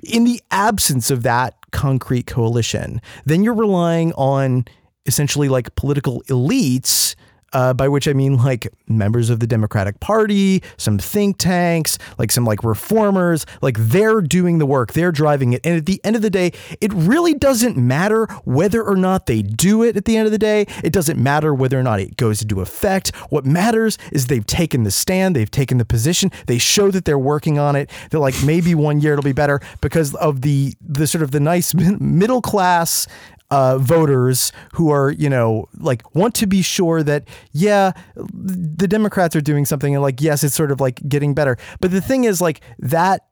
in 0.02 0.24
the 0.24 0.40
absence 0.50 1.10
of 1.10 1.22
that 1.24 1.56
concrete 1.72 2.26
coalition, 2.26 3.00
then 3.24 3.42
you're 3.42 3.54
relying 3.54 4.12
on 4.14 4.64
essentially 5.06 5.48
like 5.48 5.74
political 5.74 6.22
elites. 6.28 7.14
Uh, 7.54 7.72
by 7.72 7.88
which 7.88 8.08
I 8.08 8.12
mean 8.12 8.36
like 8.36 8.68
members 8.88 9.30
of 9.30 9.38
the 9.40 9.46
Democratic 9.46 10.00
Party, 10.00 10.62
some 10.76 10.98
think 10.98 11.38
tanks, 11.38 11.98
like 12.18 12.32
some 12.32 12.44
like 12.44 12.64
reformers, 12.64 13.46
like 13.62 13.78
they're 13.78 14.20
doing 14.20 14.58
the 14.58 14.66
work, 14.66 14.92
they're 14.92 15.12
driving 15.12 15.52
it. 15.52 15.60
And 15.64 15.76
at 15.76 15.86
the 15.86 16.00
end 16.02 16.16
of 16.16 16.22
the 16.22 16.30
day, 16.30 16.52
it 16.80 16.92
really 16.92 17.32
doesn't 17.32 17.76
matter 17.76 18.26
whether 18.44 18.82
or 18.82 18.96
not 18.96 19.26
they 19.26 19.40
do 19.40 19.84
it 19.84 19.96
at 19.96 20.04
the 20.04 20.16
end 20.16 20.26
of 20.26 20.32
the 20.32 20.38
day. 20.38 20.66
It 20.82 20.92
doesn't 20.92 21.22
matter 21.22 21.54
whether 21.54 21.78
or 21.78 21.84
not 21.84 22.00
it 22.00 22.16
goes 22.16 22.42
into 22.42 22.60
effect. 22.60 23.14
What 23.30 23.46
matters 23.46 23.98
is 24.10 24.26
they've 24.26 24.44
taken 24.44 24.82
the 24.82 24.90
stand, 24.90 25.36
they've 25.36 25.50
taken 25.50 25.78
the 25.78 25.84
position, 25.84 26.32
they 26.46 26.58
show 26.58 26.90
that 26.90 27.04
they're 27.04 27.18
working 27.18 27.58
on 27.58 27.76
it. 27.76 27.88
They're 28.10 28.20
like 28.20 28.34
maybe 28.42 28.74
one 28.74 29.00
year 29.00 29.12
it'll 29.12 29.22
be 29.22 29.32
better 29.32 29.60
because 29.80 30.14
of 30.16 30.40
the 30.40 30.74
the 30.80 31.06
sort 31.06 31.22
of 31.22 31.30
the 31.30 31.40
nice 31.40 31.72
middle 32.00 32.42
class 32.42 33.06
uh, 33.50 33.78
voters 33.78 34.52
who 34.72 34.90
are, 34.90 35.10
you 35.10 35.28
know, 35.28 35.68
like 35.78 36.14
want 36.14 36.34
to 36.34 36.46
be 36.46 36.62
sure 36.62 37.02
that, 37.02 37.28
yeah, 37.52 37.92
the 38.16 38.88
Democrats 38.88 39.36
are 39.36 39.40
doing 39.40 39.64
something 39.64 39.94
and 39.94 40.02
like, 40.02 40.20
yes, 40.20 40.42
it's 40.42 40.54
sort 40.54 40.70
of 40.70 40.80
like 40.80 41.00
getting 41.08 41.34
better. 41.34 41.56
But 41.80 41.90
the 41.90 42.00
thing 42.00 42.24
is, 42.24 42.40
like, 42.40 42.60
that 42.78 43.26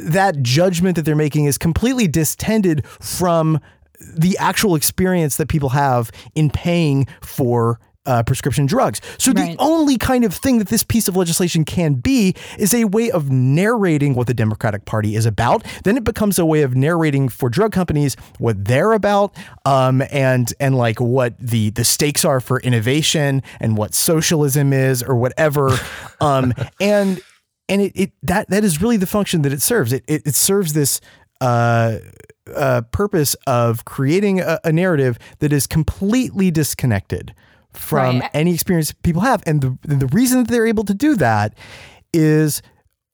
that 0.00 0.42
judgment 0.42 0.96
that 0.96 1.02
they're 1.02 1.14
making 1.14 1.44
is 1.44 1.58
completely 1.58 2.08
distended 2.08 2.84
from 3.00 3.60
the 4.00 4.36
actual 4.38 4.74
experience 4.74 5.36
that 5.36 5.48
people 5.48 5.68
have 5.70 6.10
in 6.34 6.50
paying 6.50 7.06
for 7.22 7.78
uh, 8.06 8.22
prescription 8.22 8.66
drugs. 8.66 9.00
So 9.18 9.32
Right. 9.32 9.56
the 9.56 9.62
only 9.62 9.98
kind 9.98 10.24
of 10.24 10.32
thing 10.32 10.58
that 10.58 10.68
this 10.68 10.84
piece 10.84 11.08
of 11.08 11.16
legislation 11.16 11.64
can 11.64 11.94
be 11.94 12.34
is 12.58 12.72
a 12.72 12.84
way 12.84 13.10
of 13.10 13.30
narrating 13.30 14.14
what 14.14 14.26
the 14.26 14.34
Democratic 14.34 14.84
Party 14.84 15.16
is 15.16 15.26
about. 15.26 15.64
Then 15.84 15.96
it 15.96 16.04
becomes 16.04 16.38
a 16.38 16.46
way 16.46 16.62
of 16.62 16.74
narrating 16.74 17.28
for 17.28 17.48
drug 17.48 17.72
companies 17.72 18.16
what 18.38 18.64
they're 18.64 18.92
about, 18.92 19.34
um, 19.64 20.02
and 20.10 20.52
and 20.60 20.76
like 20.76 21.00
what 21.00 21.34
the 21.38 21.70
the 21.70 21.84
stakes 21.84 22.24
are 22.24 22.40
for 22.40 22.60
innovation 22.60 23.42
and 23.60 23.76
what 23.76 23.94
socialism 23.94 24.72
is 24.72 25.02
or 25.02 25.16
whatever, 25.16 25.70
um, 26.20 26.54
and 26.80 27.20
and 27.68 27.82
it, 27.82 27.92
it 27.94 28.12
that 28.22 28.48
that 28.50 28.64
is 28.64 28.80
really 28.80 28.96
the 28.96 29.06
function 29.06 29.42
that 29.42 29.52
it 29.52 29.62
serves. 29.62 29.92
It 29.92 30.04
it, 30.06 30.22
it 30.26 30.34
serves 30.34 30.72
this. 30.72 31.00
Uh, 31.40 31.98
uh, 32.54 32.80
purpose 32.92 33.34
of 33.46 33.84
creating 33.84 34.40
a, 34.40 34.58
a 34.64 34.72
narrative 34.72 35.18
that 35.40 35.52
is 35.52 35.66
completely 35.66 36.50
disconnected 36.50 37.34
from 37.76 38.20
Right. 38.20 38.30
any 38.34 38.54
experience 38.54 38.92
people 38.92 39.22
have. 39.22 39.42
And 39.46 39.60
the, 39.60 39.78
the 39.96 40.06
reason 40.08 40.38
that 40.38 40.48
they're 40.48 40.66
able 40.66 40.84
to 40.84 40.94
do 40.94 41.16
that 41.16 41.54
is 42.12 42.62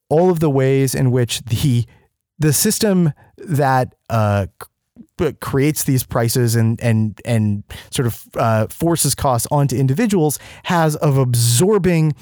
all 0.09 0.29
of 0.29 0.39
the 0.39 0.49
ways 0.49 0.95
in 0.95 1.11
which 1.11 1.41
the 1.43 1.85
the 2.39 2.53
system 2.53 3.13
that 3.37 3.93
uh, 4.09 4.47
creates 5.39 5.83
these 5.83 6.03
prices 6.05 6.55
and 6.55 6.79
and 6.81 7.19
and 7.25 7.63
sort 7.91 8.07
of 8.07 8.23
uh, 8.35 8.67
forces 8.67 9.15
costs 9.15 9.47
onto 9.51 9.75
individuals 9.75 10.39
has 10.63 10.95
of 10.97 11.17
absorbing 11.17 12.13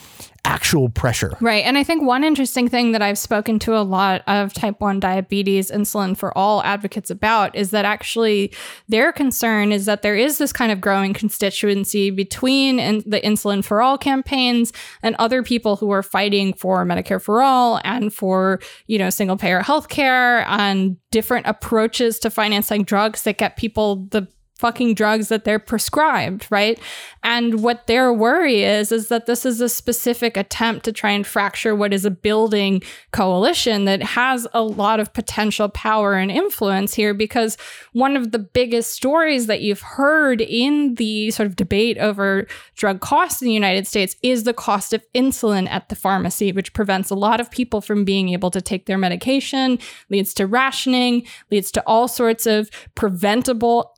actual 0.44 0.90
pressure. 0.90 1.38
Right. 1.40 1.64
And 1.66 1.78
I 1.78 1.84
think 1.84 2.04
one 2.04 2.24
interesting 2.24 2.68
thing 2.68 2.92
that 2.94 3.02
I've 3.02 3.18
spoken 3.18 3.60
to 3.60 3.78
a 3.78 3.84
lot 3.84 4.24
of 4.28 4.54
type 4.54 4.80
1 4.80 5.00
diabetes, 5.00 5.70
insulin 5.70 6.18
for 6.18 6.36
all 6.38 6.64
advocates 6.64 7.10
about 7.10 7.56
is 7.56 7.72
that 7.72 7.86
actually 7.86 8.54
their 8.88 9.12
concern 9.12 9.72
is 9.72 9.86
that 9.86 10.02
there 10.02 10.16
is 10.16 10.40
this 10.40 10.52
kind 10.52 10.72
of 10.72 10.82
growing 10.82 11.14
constituency 11.14 12.10
between 12.10 12.80
in 12.80 13.04
the 13.06 13.22
insulin 13.22 13.64
for 13.64 13.82
all 13.82 13.98
campaigns 13.98 14.74
and 15.04 15.16
other 15.20 15.44
people 15.44 15.76
who 15.76 15.92
are 15.92 16.04
fighting 16.04 16.54
for 16.54 16.86
Medicare 16.86 17.22
for 17.22 17.42
all 17.42 17.80
and 17.84 18.14
for, 18.14 18.60
you 18.88 18.98
know, 18.98 19.10
single 19.10 19.38
payer 19.38 19.62
healthcare 19.62 20.44
and 20.48 20.98
different 21.12 21.46
approaches 21.46 22.20
to 22.20 22.30
financing 22.30 22.84
drugs 22.84 23.24
that 23.24 23.38
get 23.38 23.58
people 23.58 24.08
the 24.12 24.28
fucking 24.62 24.94
drugs 24.94 25.28
that 25.30 25.44
they're 25.44 25.60
prescribed, 25.60 26.48
right? 26.52 26.80
And 27.24 27.62
what 27.64 27.88
their 27.88 28.14
worry 28.14 28.64
is 28.64 28.92
is 28.92 29.10
that 29.10 29.26
this 29.26 29.44
is 29.46 29.60
a 29.60 29.68
specific 29.68 30.38
attempt 30.38 30.86
to 30.86 30.92
try 30.92 31.10
and 31.10 31.26
fracture 31.26 31.76
what 31.76 31.94
is 31.94 32.06
a 32.06 32.12
building 32.12 32.84
coalition 33.12 33.86
that 33.86 34.04
has 34.04 34.48
a 34.54 34.62
lot 34.62 35.00
of 35.00 35.14
potential 35.14 35.68
power 35.68 36.14
and 36.14 36.32
influence 36.32 36.94
here 36.94 37.14
because 37.16 37.58
one 37.94 38.16
of 38.16 38.32
the 38.32 38.40
biggest 38.40 38.92
stories 38.92 39.48
that 39.48 39.62
you've 39.62 39.82
heard 39.82 40.42
in 40.42 40.94
the 40.96 41.32
sort 41.32 41.48
of 41.48 41.56
debate 41.56 41.98
over 41.98 42.46
drug 42.76 43.02
costs 43.02 43.42
in 43.42 43.48
the 43.48 43.54
United 43.54 43.88
States 43.88 44.16
is 44.22 44.44
the 44.44 44.54
cost 44.54 44.94
of 44.94 45.04
insulin 45.14 45.68
at 45.70 45.90
the 45.90 45.96
pharmacy, 45.96 46.52
which 46.52 46.74
prevents 46.74 47.10
a 47.10 47.16
lot 47.16 47.42
of 47.42 47.50
people 47.50 47.82
from 47.82 48.06
being 48.06 48.30
able 48.30 48.52
to 48.52 48.62
take 48.62 48.86
their 48.86 48.98
medication, 48.98 49.80
leads 50.10 50.36
to 50.36 50.46
rationing, 50.46 51.26
leads 51.50 51.72
to 51.72 51.82
all 51.88 52.08
sorts 52.08 52.46
of 52.46 52.70
preventable, 52.94 53.94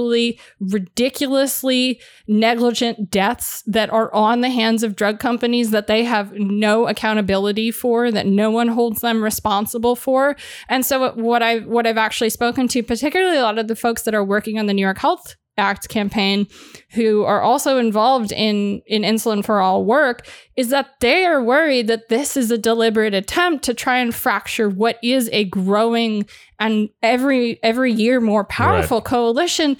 absolutely 0.00 0.38
ridiculously 0.60 2.00
negligent 2.26 3.10
deaths 3.10 3.62
that 3.66 3.90
are 3.90 4.12
on 4.14 4.40
the 4.40 4.50
hands 4.50 4.82
of 4.82 4.96
drug 4.96 5.18
companies 5.18 5.70
that 5.70 5.86
they 5.86 6.04
have 6.04 6.32
no 6.32 6.88
accountability 6.88 7.70
for, 7.70 8.10
that 8.10 8.26
no 8.26 8.50
one 8.50 8.68
holds 8.68 9.00
them 9.00 9.22
responsible 9.22 9.94
for. 9.96 10.36
And 10.68 10.84
so 10.84 11.12
what 11.12 11.42
I 11.42 11.58
what 11.60 11.86
I've 11.86 11.98
actually 11.98 12.30
spoken 12.30 12.68
to, 12.68 12.82
particularly 12.82 13.36
a 13.36 13.42
lot 13.42 13.58
of 13.58 13.68
the 13.68 13.76
folks 13.76 14.02
that 14.02 14.14
are 14.14 14.24
working 14.24 14.58
on 14.58 14.66
the 14.66 14.74
New 14.74 14.82
York 14.82 14.98
Health 14.98 15.36
Act 15.56 15.88
campaign 15.88 16.46
who 16.92 17.24
are 17.24 17.42
also 17.42 17.76
involved 17.76 18.32
in 18.32 18.80
in 18.86 19.02
insulin 19.02 19.44
for 19.44 19.60
all 19.60 19.84
work 19.84 20.26
is 20.56 20.70
that 20.70 20.86
they 21.00 21.26
are 21.26 21.42
worried 21.42 21.86
that 21.88 22.08
this 22.08 22.36
is 22.36 22.50
a 22.50 22.56
deliberate 22.56 23.14
attempt 23.14 23.64
to 23.64 23.74
try 23.74 23.98
and 23.98 24.14
fracture 24.14 24.68
what 24.68 24.98
is 25.02 25.28
a 25.32 25.44
growing 25.44 26.26
and 26.58 26.88
every 27.02 27.62
every 27.62 27.92
year 27.92 28.20
more 28.20 28.44
powerful 28.44 29.02
coalition 29.02 29.76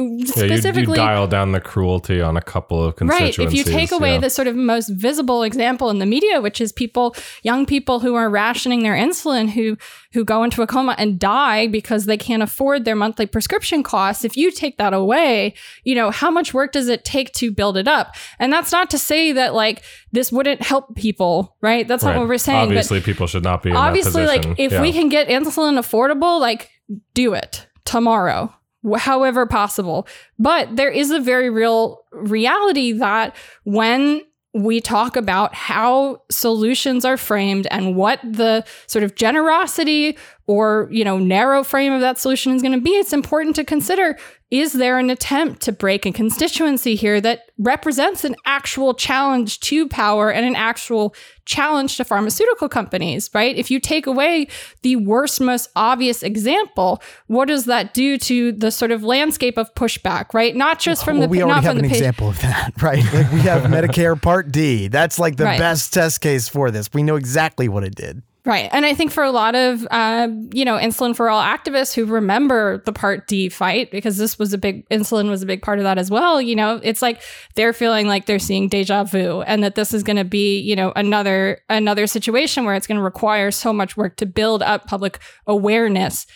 Yeah, 0.00 0.08
you, 0.08 0.18
you 0.18 0.26
specifically 0.26 0.96
dial 0.96 1.26
down 1.26 1.52
the 1.52 1.60
cruelty 1.60 2.20
on 2.20 2.36
a 2.36 2.40
couple 2.42 2.82
of 2.82 2.94
Right. 3.00 3.18
constituencies. 3.18 3.38
If 3.46 3.54
you 3.54 3.64
take 3.72 3.92
away 3.92 4.12
yeah. 4.14 4.18
the 4.20 4.30
sort 4.30 4.48
of 4.48 4.56
most 4.56 4.88
visible 4.88 5.42
example 5.42 5.90
in 5.90 5.98
the 5.98 6.06
media, 6.06 6.40
which 6.40 6.60
is 6.60 6.72
people, 6.72 7.14
young 7.42 7.66
people 7.66 8.00
who 8.00 8.14
are 8.14 8.28
rationing 8.30 8.82
their 8.82 8.94
insulin, 8.94 9.48
who 9.50 9.76
who 10.12 10.24
go 10.24 10.42
into 10.42 10.60
a 10.60 10.66
coma 10.66 10.96
and 10.98 11.20
die 11.20 11.68
because 11.68 12.06
they 12.06 12.16
can't 12.16 12.42
afford 12.42 12.84
their 12.84 12.96
monthly 12.96 13.26
prescription 13.26 13.82
costs. 13.84 14.24
If 14.24 14.36
you 14.36 14.50
take 14.50 14.76
that 14.78 14.92
away, 14.92 15.54
you 15.84 15.94
know 15.94 16.10
how 16.10 16.30
much 16.32 16.52
work 16.52 16.72
does 16.72 16.88
it 16.88 17.04
take 17.04 17.32
to 17.34 17.52
build 17.52 17.76
it 17.76 17.86
up? 17.86 18.16
And 18.40 18.52
that's 18.52 18.72
not 18.72 18.90
to 18.90 18.98
say 18.98 19.30
that 19.32 19.54
like 19.54 19.82
this 20.10 20.32
wouldn't 20.32 20.62
help 20.62 20.96
people, 20.96 21.56
right? 21.60 21.86
That's 21.86 22.02
Right. 22.02 22.14
not 22.14 22.20
what 22.20 22.28
we're 22.28 22.38
saying. 22.38 22.58
but 22.70 22.72
Obviously, 22.72 23.00
people 23.00 23.26
should 23.28 23.44
not 23.44 23.62
be 23.62 23.70
in 23.70 23.76
obviously 23.76 24.26
like 24.26 24.44
if 24.58 24.72
Yeah. 24.72 24.82
we 24.82 24.92
can 24.92 25.08
get 25.08 25.28
insulin 25.28 25.78
affordable 25.78 26.40
like 26.40 26.70
do 27.14 27.34
it 27.34 27.66
tomorrow 27.84 28.52
however 28.96 29.46
possible. 29.46 30.06
But 30.38 30.76
there 30.76 30.90
is 30.90 31.10
a 31.10 31.20
very 31.20 31.50
real 31.50 32.04
reality 32.12 32.92
that 32.92 33.36
when 33.64 34.22
we 34.52 34.80
talk 34.80 35.16
about 35.16 35.54
how 35.54 36.22
solutions 36.30 37.04
are 37.04 37.16
framed 37.16 37.68
and 37.70 37.94
what 37.94 38.20
the 38.24 38.64
sort 38.88 39.04
of 39.04 39.14
generosity 39.14 40.16
or 40.48 40.88
you 40.90 41.04
know 41.04 41.18
narrow 41.18 41.62
frame 41.62 41.92
of 41.92 42.00
that 42.00 42.18
solution 42.18 42.52
is 42.52 42.62
going 42.62 42.74
to 42.74 42.80
be 42.80 42.90
it's 42.90 43.12
important 43.12 43.54
to 43.54 43.64
consider 43.64 44.16
is 44.50 44.72
there 44.72 44.98
an 44.98 45.10
attempt 45.10 45.62
to 45.62 45.72
break 45.72 46.04
a 46.04 46.12
constituency 46.12 46.96
here 46.96 47.20
that 47.20 47.42
represents 47.58 48.24
an 48.24 48.34
actual 48.44 48.94
challenge 48.94 49.60
to 49.60 49.86
power 49.88 50.30
and 50.32 50.44
an 50.44 50.56
actual 50.56 51.14
challenge 51.44 51.96
to 51.96 52.04
pharmaceutical 52.04 52.68
companies, 52.68 53.30
right? 53.32 53.56
If 53.56 53.70
you 53.70 53.78
take 53.78 54.06
away 54.06 54.48
the 54.82 54.96
worst, 54.96 55.40
most 55.40 55.68
obvious 55.76 56.22
example, 56.22 57.00
what 57.28 57.48
does 57.48 57.66
that 57.66 57.94
do 57.94 58.18
to 58.18 58.52
the 58.52 58.70
sort 58.70 58.90
of 58.90 59.04
landscape 59.04 59.56
of 59.56 59.72
pushback, 59.74 60.34
right? 60.34 60.54
Not 60.56 60.80
just 60.80 61.04
from 61.04 61.18
well, 61.18 61.28
the 61.28 61.30
we 61.30 61.42
already 61.42 61.66
have 61.66 61.76
an 61.76 61.84
example 61.84 62.28
of 62.30 62.40
that, 62.40 62.72
right? 62.82 63.04
Like 63.12 63.30
we 63.32 63.40
have 63.40 63.62
Medicare 63.70 64.20
Part 64.20 64.50
D. 64.50 64.88
That's 64.88 65.18
like 65.18 65.36
the 65.36 65.44
Right. 65.44 65.58
best 65.58 65.92
test 65.94 66.20
case 66.20 66.48
for 66.48 66.70
this. 66.70 66.92
We 66.92 67.02
know 67.02 67.16
exactly 67.16 67.68
what 67.68 67.84
it 67.84 67.94
did. 67.94 68.22
Right. 68.46 68.70
And 68.72 68.86
I 68.86 68.94
think 68.94 69.12
for 69.12 69.22
a 69.22 69.30
lot 69.30 69.54
of, 69.54 69.86
uh, 69.90 70.28
you 70.54 70.64
know, 70.64 70.78
insulin 70.78 71.14
for 71.14 71.28
all 71.28 71.42
activists 71.42 71.94
who 71.94 72.06
remember 72.06 72.78
the 72.86 72.92
Part 72.92 73.26
D 73.26 73.50
fight, 73.50 73.90
because 73.90 74.16
this 74.16 74.38
was 74.38 74.54
a 74.54 74.58
big, 74.58 74.88
insulin 74.88 75.28
was 75.28 75.42
a 75.42 75.46
big 75.46 75.60
part 75.60 75.78
of 75.78 75.82
that 75.84 75.98
as 75.98 76.10
well, 76.10 76.40
you 76.40 76.56
know, 76.56 76.80
it's 76.82 77.02
like 77.02 77.20
they're 77.54 77.74
feeling 77.74 78.06
like 78.06 78.24
they're 78.24 78.38
seeing 78.38 78.68
deja 78.68 79.04
vu 79.04 79.42
and 79.42 79.62
that 79.62 79.74
this 79.74 79.92
is 79.92 80.02
going 80.02 80.16
to 80.16 80.24
be, 80.24 80.58
you 80.58 80.74
know, 80.74 80.90
another, 80.96 81.60
another 81.68 82.06
situation 82.06 82.64
where 82.64 82.74
it's 82.74 82.86
going 82.86 82.96
to 82.96 83.04
require 83.04 83.50
so 83.50 83.74
much 83.74 83.98
work 83.98 84.16
to 84.16 84.24
build 84.24 84.62
up 84.62 84.86
public 84.86 85.18
awareness 85.46 86.26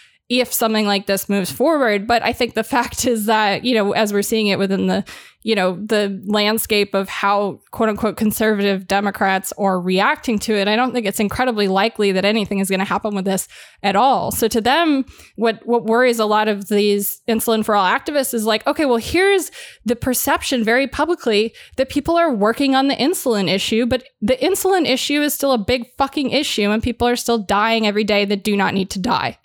if 0.40 0.52
something 0.52 0.86
like 0.86 1.06
this 1.06 1.28
moves 1.28 1.50
forward. 1.50 2.06
But 2.06 2.22
I 2.22 2.32
think 2.32 2.54
the 2.54 2.64
fact 2.74 3.06
is 3.06 3.26
that, 3.26 3.64
you 3.64 3.74
know, 3.74 3.92
as 3.92 4.12
we're 4.12 4.22
seeing 4.22 4.48
it 4.48 4.58
within 4.58 4.86
the, 4.86 5.04
you 5.44 5.54
know, 5.54 5.74
the 5.74 6.22
landscape 6.24 6.94
of 6.94 7.08
how 7.08 7.60
quote 7.70 7.90
unquote 7.90 8.16
conservative 8.16 8.88
Democrats 8.88 9.52
are 9.58 9.78
reacting 9.78 10.38
to 10.38 10.54
it, 10.54 10.68
I 10.68 10.74
don't 10.74 10.92
think 10.92 11.06
it's 11.06 11.20
incredibly 11.20 11.68
likely 11.68 12.12
that 12.12 12.24
anything 12.24 12.60
is 12.60 12.70
going 12.70 12.80
to 12.80 12.86
happen 12.86 13.14
with 13.14 13.26
this 13.26 13.46
at 13.82 13.94
all. 13.94 14.30
So 14.30 14.48
to 14.48 14.60
them, 14.60 15.04
what 15.36 15.60
what 15.66 15.84
worries 15.84 16.18
a 16.18 16.24
lot 16.24 16.48
of 16.48 16.68
these 16.68 17.20
insulin 17.28 17.62
for 17.62 17.76
all 17.76 17.86
activists 17.86 18.32
is 18.32 18.46
like, 18.46 18.66
okay, 18.66 18.86
well, 18.86 18.96
here's 18.96 19.50
the 19.84 19.96
perception 19.96 20.64
very 20.64 20.86
publicly 20.86 21.54
that 21.76 21.90
people 21.90 22.16
are 22.16 22.32
working 22.32 22.74
on 22.74 22.88
the 22.88 22.96
insulin 22.96 23.48
issue, 23.48 23.84
but 23.84 24.02
the 24.22 24.36
insulin 24.36 24.88
issue 24.88 25.20
is 25.20 25.34
still 25.34 25.52
a 25.52 25.58
big 25.58 25.86
fucking 25.98 26.30
issue 26.30 26.70
and 26.70 26.82
people 26.82 27.06
are 27.06 27.16
still 27.16 27.38
dying 27.38 27.86
every 27.86 28.04
day 28.04 28.24
that 28.24 28.44
do 28.44 28.56
not 28.56 28.72
need 28.72 28.88
to 28.90 28.98
die 28.98 29.38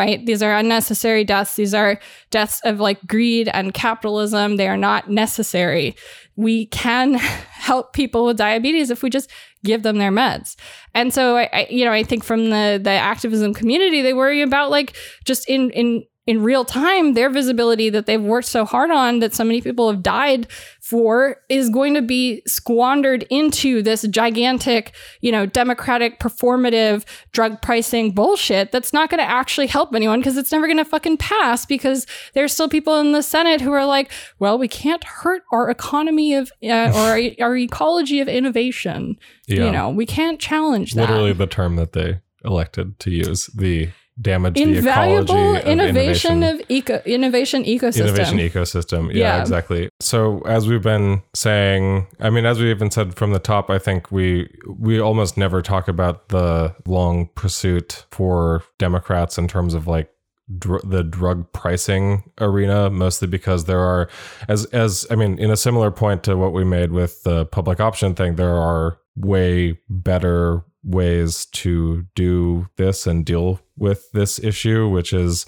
right? 0.00 0.24
These 0.24 0.42
are 0.42 0.56
unnecessary 0.56 1.24
deaths. 1.24 1.56
These 1.56 1.74
are 1.74 2.00
deaths 2.30 2.62
of 2.64 2.80
like 2.80 3.06
greed 3.06 3.48
and 3.52 3.74
capitalism. 3.74 4.56
They 4.56 4.66
are 4.66 4.78
not 4.78 5.10
necessary. 5.10 5.94
We 6.36 6.66
can 6.66 7.14
help 7.14 7.92
people 7.92 8.24
with 8.24 8.38
diabetes 8.38 8.88
if 8.88 9.02
we 9.02 9.10
just 9.10 9.30
give 9.62 9.82
them 9.82 9.98
their 9.98 10.10
meds. 10.10 10.56
And 10.94 11.12
so 11.12 11.36
I, 11.36 11.50
I 11.52 11.66
you 11.68 11.84
know, 11.84 11.92
I 11.92 12.02
think 12.02 12.24
from 12.24 12.48
the 12.48 12.80
the 12.82 12.90
activism 12.90 13.52
community, 13.52 14.00
they 14.00 14.14
worry 14.14 14.40
about 14.40 14.70
like 14.70 14.96
just 15.26 15.46
in 15.50 15.70
in 15.72 16.04
in 16.26 16.42
real 16.42 16.64
time, 16.64 17.14
their 17.14 17.30
visibility 17.30 17.88
that 17.90 18.06
they've 18.06 18.22
worked 18.22 18.46
so 18.46 18.64
hard 18.64 18.90
on 18.90 19.20
that 19.20 19.34
so 19.34 19.42
many 19.42 19.60
people 19.60 19.90
have 19.90 20.02
died 20.02 20.46
for 20.80 21.36
is 21.48 21.70
going 21.70 21.94
to 21.94 22.02
be 22.02 22.42
squandered 22.46 23.24
into 23.30 23.82
this 23.82 24.02
gigantic, 24.02 24.94
you 25.22 25.32
know, 25.32 25.46
democratic 25.46 26.20
performative 26.20 27.04
drug 27.32 27.60
pricing 27.62 28.12
bullshit 28.12 28.70
that's 28.70 28.92
not 28.92 29.08
going 29.08 29.18
to 29.18 29.28
actually 29.28 29.66
help 29.66 29.94
anyone 29.94 30.20
because 30.20 30.36
it's 30.36 30.52
never 30.52 30.66
going 30.66 30.76
to 30.76 30.84
fucking 30.84 31.16
pass 31.16 31.64
because 31.64 32.06
there's 32.34 32.52
still 32.52 32.68
people 32.68 33.00
in 33.00 33.12
the 33.12 33.22
Senate 33.22 33.60
who 33.60 33.72
are 33.72 33.86
like, 33.86 34.12
well, 34.38 34.58
we 34.58 34.68
can't 34.68 35.02
hurt 35.04 35.42
our 35.52 35.70
economy 35.70 36.34
of 36.34 36.52
uh, 36.62 36.92
or 36.94 37.44
our, 37.44 37.56
ecology 37.56 38.20
of 38.20 38.28
innovation. 38.28 39.18
Yeah. 39.46 39.64
You 39.64 39.72
know, 39.72 39.88
we 39.88 40.06
can't 40.06 40.38
challenge 40.38 40.94
that. 40.94 41.08
Literally 41.08 41.32
the 41.32 41.46
term 41.46 41.76
that 41.76 41.92
they 41.92 42.20
elected 42.44 42.98
to 43.00 43.10
use. 43.10 43.46
The 43.46 43.90
damage 44.20 44.54
the 44.54 44.62
Invaluable 44.62 45.34
ecology 45.56 45.60
of 45.70 45.78
innovation 45.78 46.42
of 46.42 46.60
eco 46.68 47.00
innovation 47.06 47.64
ecosystem. 47.64 48.00
innovation 48.08 48.38
ecosystem. 48.38 49.06
Yeah, 49.14 49.36
Yeah. 49.36 49.40
exactly. 49.40 49.88
So 50.00 50.40
as 50.42 50.68
we've 50.68 50.82
been 50.82 51.22
saying, 51.34 52.06
I 52.20 52.30
mean, 52.30 52.44
as 52.44 52.58
we 52.58 52.70
even 52.70 52.90
said 52.90 53.14
from 53.14 53.32
the 53.32 53.38
top, 53.38 53.70
I 53.70 53.78
think 53.78 54.10
we 54.12 54.48
we 54.78 55.00
almost 55.00 55.36
never 55.36 55.62
talk 55.62 55.88
about 55.88 56.28
the 56.28 56.74
long 56.86 57.28
pursuit 57.34 58.04
for 58.10 58.62
Democrats 58.78 59.38
in 59.38 59.48
terms 59.48 59.74
of 59.74 59.86
like 59.86 60.10
dr- 60.58 60.82
the 60.88 61.02
drug 61.04 61.50
pricing 61.52 62.24
arena, 62.40 62.90
mostly 62.90 63.28
because 63.28 63.64
there 63.64 63.80
are, 63.80 64.08
as 64.48 64.64
as 64.66 65.06
I 65.10 65.14
mean, 65.14 65.38
in 65.38 65.50
a 65.50 65.56
similar 65.56 65.90
point 65.90 66.22
to 66.24 66.36
what 66.36 66.52
we 66.52 66.64
made 66.64 66.90
with 66.92 67.22
the 67.22 67.46
public 67.46 67.80
option 67.80 68.14
thing, 68.14 68.36
there 68.36 68.56
are 68.56 68.98
way 69.16 69.78
better 69.88 70.62
ways 70.82 71.46
to 71.46 72.04
do 72.14 72.68
this 72.76 73.06
and 73.06 73.24
deal 73.24 73.60
with 73.76 74.10
this 74.12 74.38
issue, 74.38 74.88
which 74.88 75.12
is, 75.12 75.46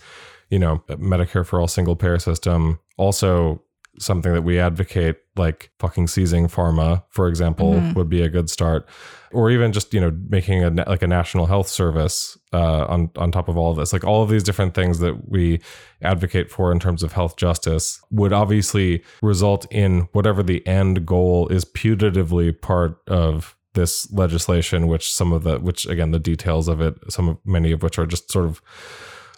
you 0.51 0.59
know, 0.59 0.83
Medicare 0.89 1.47
for 1.47 1.61
all 1.61 1.69
single 1.69 1.97
payer 1.97 2.19
system. 2.19 2.79
Also, 2.99 3.63
something 3.99 4.33
that 4.33 4.43
we 4.43 4.59
advocate, 4.59 5.17
like 5.37 5.71
fucking 5.79 6.07
seizing 6.07 6.49
pharma, 6.49 7.03
for 7.11 7.29
example, 7.29 7.75
Mhm. 7.75 7.95
would 7.95 8.09
be 8.09 8.23
a 8.23 8.29
good 8.31 8.49
start, 8.49 8.89
or 9.33 9.51
even 9.51 9.71
just 9.71 9.93
you 9.93 10.01
know 10.01 10.11
making 10.31 10.65
a 10.65 10.71
like 10.89 11.03
a 11.03 11.07
national 11.07 11.45
health 11.45 11.69
service 11.69 12.39
uh, 12.55 12.87
on 12.87 13.11
on 13.17 13.31
top 13.31 13.49
of 13.49 13.57
all 13.59 13.71
of 13.71 13.77
this. 13.77 13.93
Like 13.93 14.03
all 14.05 14.23
of 14.23 14.31
these 14.31 14.43
different 14.43 14.73
things 14.75 14.99
that 15.01 15.29
we 15.31 15.61
advocate 16.01 16.51
for 16.51 16.73
in 16.73 16.79
terms 16.81 17.03
of 17.03 17.13
health 17.13 17.37
justice 17.37 18.01
would 18.11 18.33
obviously 18.33 19.03
result 19.23 19.67
in 19.71 20.09
whatever 20.13 20.43
the 20.43 20.67
end 20.67 21.05
goal 21.05 21.49
is 21.49 21.65
putatively 21.67 22.59
part 22.59 22.97
of 23.09 23.55
this 23.75 24.11
legislation 24.13 24.87
which 24.87 25.13
some 25.13 25.33
of 25.33 25.45
the 25.45 25.59
which 25.59 25.87
again 25.87 26.11
the 26.11 26.19
details 26.19 26.69
of 26.69 26.81
it 26.81 26.95
some 27.09 27.29
of 27.29 27.39
many 27.45 27.73
of 27.73 27.83
which 27.83 27.99
are 27.99 28.07
just 28.07 28.31
sort 28.31 28.45
of 28.45 28.61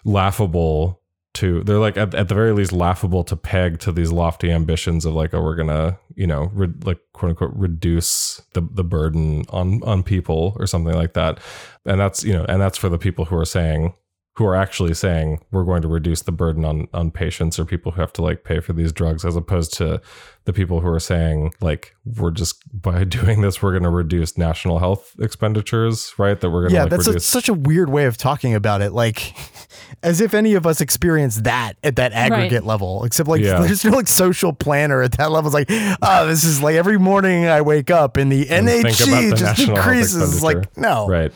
laughable 0.03 1.01
to 1.35 1.63
they're 1.63 1.79
like 1.79 1.97
at, 1.97 2.15
at 2.15 2.29
the 2.29 2.35
very 2.35 2.53
least 2.53 2.71
laughable 2.71 3.23
to 3.23 3.35
peg 3.35 3.79
to 3.79 3.91
these 3.91 4.11
lofty 4.11 4.51
ambitions 4.51 5.05
of 5.05 5.13
like 5.13 5.33
oh 5.33 5.41
we're 5.41 5.55
gonna 5.55 5.97
you 6.15 6.25
know 6.25 6.49
re- 6.53 6.73
like 6.83 6.99
quote 7.13 7.29
unquote 7.29 7.51
reduce 7.53 8.41
the 8.53 8.61
the 8.71 8.83
burden 8.83 9.45
on 9.49 9.83
on 9.83 10.01
people 10.01 10.55
or 10.59 10.65
something 10.65 10.95
like 10.95 11.13
that. 11.13 11.39
And 11.85 11.99
that's 11.99 12.23
you 12.23 12.33
know 12.33 12.45
and 12.47 12.61
that's 12.61 12.77
for 12.77 12.89
the 12.89 12.97
people 12.97 13.25
who 13.25 13.37
are 13.37 13.45
saying 13.45 13.93
who 14.35 14.45
are 14.45 14.55
actually 14.55 14.93
saying 14.93 15.41
we're 15.51 15.63
going 15.63 15.81
to 15.81 15.87
reduce 15.87 16.21
the 16.21 16.31
burden 16.31 16.65
on 16.65 16.87
on 16.93 17.09
patients 17.11 17.57
or 17.57 17.65
people 17.65 17.93
who 17.93 18.01
have 18.01 18.13
to 18.13 18.21
like 18.21 18.43
pay 18.43 18.59
for 18.59 18.73
these 18.73 18.91
drugs 18.91 19.23
as 19.25 19.35
opposed 19.35 19.73
to 19.73 20.01
the 20.43 20.53
people 20.53 20.81
who 20.81 20.87
are 20.87 20.99
saying 20.99 21.53
like 21.61 21.95
we're 22.17 22.31
just 22.31 22.61
by 22.81 23.03
doing 23.19 23.41
this 23.41 23.61
we're 23.61 23.71
going 23.71 23.83
to 23.83 23.89
reduce 23.89 24.37
national 24.37 24.79
health 24.79 25.15
expenditures 25.19 26.13
right 26.17 26.41
that 26.41 26.49
we're 26.49 26.61
going 26.61 26.69
to 26.69 26.75
Yeah, 26.75 26.81
like 26.83 26.91
that's 26.91 27.07
a, 27.07 27.19
such 27.19 27.49
a 27.49 27.53
weird 27.53 27.89
way 27.89 28.05
of 28.05 28.17
talking 28.17 28.53
about 28.53 28.81
it. 28.81 28.91
Like, 28.91 29.33
as 30.03 30.21
if 30.21 30.33
any 30.33 30.53
of 30.53 30.67
us 30.67 30.81
experience 30.81 31.37
that 31.41 31.73
at 31.83 31.95
that 31.95 32.11
aggregate 32.13 32.65
level. 32.65 33.03
Except 33.05 33.27
like, 33.27 33.41
Yeah. 33.41 33.59
there's 33.61 33.85
no 33.85 33.91
like 33.91 34.07
social 34.07 34.53
planner 34.53 35.01
at 35.01 35.13
that 35.13 35.31
level. 35.31 35.47
It's 35.47 35.69
like, 35.69 35.97
oh, 36.01 36.27
this 36.27 36.43
is 36.43 36.61
like 36.61 36.75
every 36.75 36.97
morning 36.97 37.47
I 37.47 37.61
wake 37.61 37.89
up 37.89 38.17
and 38.17 38.31
the 38.31 38.49
And 38.49 38.67
think 38.67 38.87
NHE 38.87 39.29
the 39.31 39.35
just 39.35 39.59
national 39.59 39.77
increases. 39.77 40.43
Like, 40.43 40.77
no, 40.77 41.07
Right. 41.07 41.33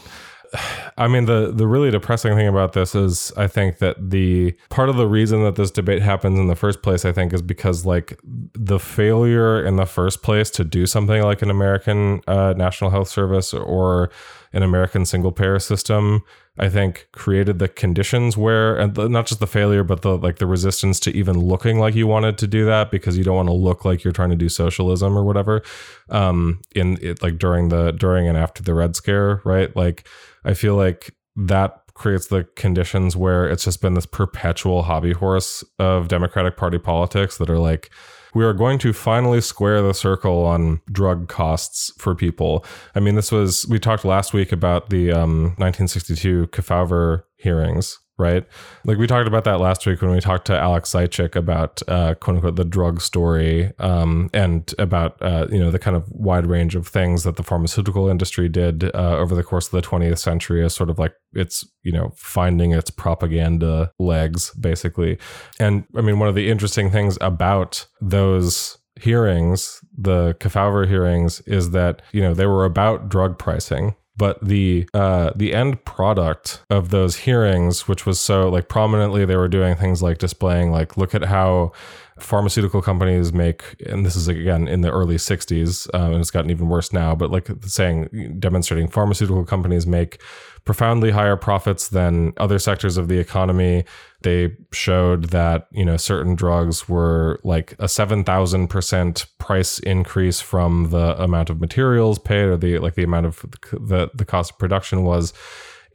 I 0.98 1.08
mean 1.08 1.26
the 1.26 1.52
the 1.54 1.68
really 1.68 1.92
depressing 1.92 2.36
thing 2.36 2.48
about 2.48 2.74
this 2.74 2.96
is 2.96 3.32
I 3.38 3.48
think 3.48 3.78
that 3.80 4.10
the 4.10 4.56
part 4.70 4.90
of 4.90 4.98
the 4.98 5.08
reason 5.08 5.44
that 5.44 5.56
this 5.56 5.72
debate 5.72 6.02
happens 6.02 6.40
in 6.40 6.48
the 6.48 6.56
first 6.56 6.82
place 6.82 7.06
I 7.06 7.12
think 7.12 7.34
is 7.34 7.42
because 7.42 7.86
like 7.86 8.20
the 8.24 8.80
failure 8.80 9.64
in 9.66 9.76
the 9.76 9.86
first 9.86 10.24
place 10.24 10.50
to 10.52 10.64
do 10.64 10.86
something 10.86 11.22
like 11.24 11.42
an 11.42 11.50
American 11.50 12.22
uh, 12.28 12.54
National 12.58 12.90
Health 12.90 13.10
Service 13.10 13.54
or 13.54 14.10
an 14.52 14.64
American 14.64 15.06
single 15.06 15.32
payer 15.32 15.60
system 15.60 16.24
I 16.58 16.68
think 16.68 17.08
created 17.14 17.60
the 17.60 17.68
conditions 17.68 18.36
where 18.36 18.76
and 18.76 18.96
the, 18.96 19.08
not 19.08 19.28
just 19.28 19.40
the 19.40 19.48
failure 19.48 19.84
but 19.84 20.02
the 20.02 20.18
like 20.18 20.38
the 20.38 20.48
resistance 20.48 21.00
to 21.02 21.12
even 21.16 21.40
looking 21.40 21.80
like 21.80 21.96
you 21.96 22.08
wanted 22.08 22.38
to 22.40 22.48
do 22.48 22.66
that 22.66 22.92
because 22.92 23.18
you 23.18 23.24
don't 23.24 23.36
want 23.36 23.50
to 23.50 23.54
look 23.54 23.86
like 23.86 24.04
you're 24.04 24.14
trying 24.14 24.32
to 24.32 24.36
do 24.36 24.50
socialism 24.50 25.18
or 25.18 25.24
whatever 25.24 25.62
um 26.10 26.60
in 26.76 26.98
it 27.02 27.22
like 27.22 27.38
during 27.38 27.70
the 27.70 27.92
during 27.92 28.28
and 28.28 28.38
after 28.38 28.64
the 28.64 28.74
red 28.74 28.96
scare 28.96 29.42
right? 29.46 29.76
Like 29.76 30.08
I 30.44 30.54
feel 30.54 30.76
like 30.76 31.14
that 31.36 31.82
creates 31.94 32.28
the 32.28 32.46
conditions 32.56 33.16
where 33.16 33.48
it's 33.48 33.66
just 33.66 33.82
been 33.82 33.94
this 33.94 34.06
perpetual 34.06 34.84
hobby 34.84 35.12
horse 35.12 35.64
of 35.80 36.08
Democratic 36.08 36.56
Party 36.56 36.80
politics 36.80 37.38
that 37.38 37.50
are 37.50 37.60
like, 37.60 37.90
we 38.34 38.46
are 38.46 38.54
going 38.54 38.78
to 38.80 38.94
finally 38.94 39.42
square 39.42 39.82
the 39.82 39.94
circle 39.94 40.46
on 40.46 40.82
drug 40.92 41.28
costs 41.28 41.92
for 41.98 42.16
people. 42.16 42.64
I 42.96 43.00
mean, 43.00 43.16
this 43.16 43.32
was, 43.32 43.66
we 43.68 43.80
talked 43.80 44.06
last 44.06 44.34
week 44.34 44.52
about 44.52 44.90
the 44.90 45.12
um, 45.12 45.56
1962 45.58 46.48
Kefauver 46.48 47.24
hearings. 47.38 48.00
Right, 48.20 48.46
like 48.84 48.98
we 48.98 49.08
talked 49.08 49.30
about 49.30 49.46
that 49.46 49.62
last 49.62 49.88
week 49.88 50.02
when 50.02 50.12
we 50.12 50.20
talked 50.20 50.46
to 50.48 50.60
Alex 50.60 50.90
Sychik 50.90 51.38
about 51.38 51.82
uh, 51.88 52.16
"quote 52.16 52.36
unquote" 52.36 52.58
the 52.58 52.66
drug 52.66 53.00
story, 53.00 53.72
um, 53.80 54.30
and 54.34 54.76
about 54.78 55.22
uh, 55.22 55.48
you 55.50 55.58
know 55.58 55.72
the 55.72 55.80
kind 55.80 55.96
of 55.96 56.04
wide 56.12 56.46
range 56.46 56.76
of 56.76 56.86
things 56.86 57.24
that 57.24 57.38
the 57.38 57.44
pharmaceutical 57.44 58.10
industry 58.10 58.50
did 58.50 58.84
uh, 58.94 59.16
over 59.18 59.36
the 59.36 59.44
course 59.44 59.68
of 59.68 59.72
the 59.72 59.82
20th 59.82 60.18
century 60.18 60.66
as 60.66 60.74
sort 60.74 60.90
of 60.90 61.00
like 61.00 61.14
it's 61.32 61.66
you 61.84 61.94
know 61.94 62.12
finding 62.14 62.74
its 62.74 62.90
propaganda 62.90 63.94
legs 64.00 64.52
basically. 64.56 65.18
And 65.58 65.86
I 65.96 66.02
mean, 66.02 66.20
one 66.20 66.28
of 66.28 66.36
the 66.36 66.50
interesting 66.50 66.92
things 66.92 67.18
about 67.22 67.88
those 68.02 68.78
hearings, 69.00 69.80
the 69.98 70.36
Kefauver 70.42 70.88
hearings, 70.88 71.40
is 71.48 71.72
that 71.72 72.02
you 72.12 72.22
know 72.22 72.34
they 72.34 72.48
were 72.48 72.66
about 72.66 73.08
drug 73.08 73.40
pricing 73.40 73.96
but 74.20 74.38
the 74.46 74.88
uh, 74.94 75.32
the 75.34 75.54
end 75.54 75.84
product 75.86 76.62
of 76.70 76.90
those 76.90 77.16
hearings, 77.16 77.88
which 77.88 78.06
was 78.06 78.20
so 78.20 78.50
like 78.50 78.68
prominently, 78.68 79.24
they 79.24 79.38
were 79.38 79.48
doing 79.48 79.76
things 79.76 80.04
like 80.04 80.18
displaying 80.18 80.72
like 80.72 80.98
look 80.98 81.16
at 81.16 81.24
how 81.24 81.72
pharmaceutical 82.20 82.82
companies 82.82 83.32
make, 83.32 83.64
and 83.86 84.06
this 84.06 84.18
is 84.18 84.28
again 84.28 84.68
in 84.68 84.82
the 84.82 84.92
early 84.92 85.16
60s, 85.16 85.88
um, 85.94 86.12
and 86.12 86.20
it's 86.20 86.32
gotten 86.32 86.52
even 86.52 86.68
worse 86.68 86.92
now, 86.92 87.16
but 87.16 87.32
like 87.32 87.50
saying, 87.62 88.36
demonstrating 88.40 88.90
pharmaceutical 88.90 89.46
companies 89.46 89.88
make 89.88 90.22
profoundly 90.66 91.12
higher 91.12 91.38
profits 91.38 91.88
than 91.88 92.34
other 92.38 92.60
sectors 92.60 92.98
of 92.98 93.08
the 93.08 93.18
economy. 93.18 93.86
They 94.22 94.58
showed 94.74 95.26
that, 95.26 95.68
you 95.72 95.86
know, 95.86 95.98
certain 95.98 96.36
drugs 96.36 96.90
were 96.90 97.40
like 97.44 97.74
a 97.74 97.86
7,000% 97.86 99.26
price 99.38 99.80
increase 99.80 100.42
from 100.42 100.90
the 100.90 101.22
amount 101.22 101.50
of 101.50 101.62
materials 101.62 102.20
paid 102.20 102.44
or 102.44 102.58
the 102.58 102.80
like 102.80 102.96
the 102.96 103.04
amount 103.04 103.28
of 103.28 103.46
the, 103.72 104.12
the 104.14 104.26
cost 104.26 104.52
of 104.52 104.58
production 104.58 105.04
was. 105.04 105.34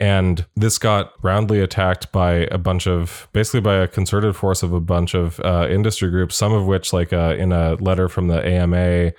And 0.01 0.45
this 0.57 0.79
got 0.79 1.13
roundly 1.23 1.61
attacked 1.61 2.11
by 2.13 2.49
a 2.51 2.59
bunch 2.59 2.87
of, 2.87 3.29
basically 3.33 3.61
by 3.61 3.77
a 3.77 3.89
concerted 3.89 4.35
force 4.35 4.63
of 4.63 4.73
a 4.73 4.81
bunch 4.81 5.15
of 5.15 5.39
uh, 5.41 5.69
industry 5.71 6.11
groups, 6.11 6.35
some 6.35 6.53
of 6.53 6.67
which, 6.67 6.93
like 6.93 7.13
uh, 7.13 7.37
in 7.39 7.53
a 7.53 7.75
letter 7.75 8.09
from 8.09 8.27
the 8.27 8.45
AMA, 8.45 9.13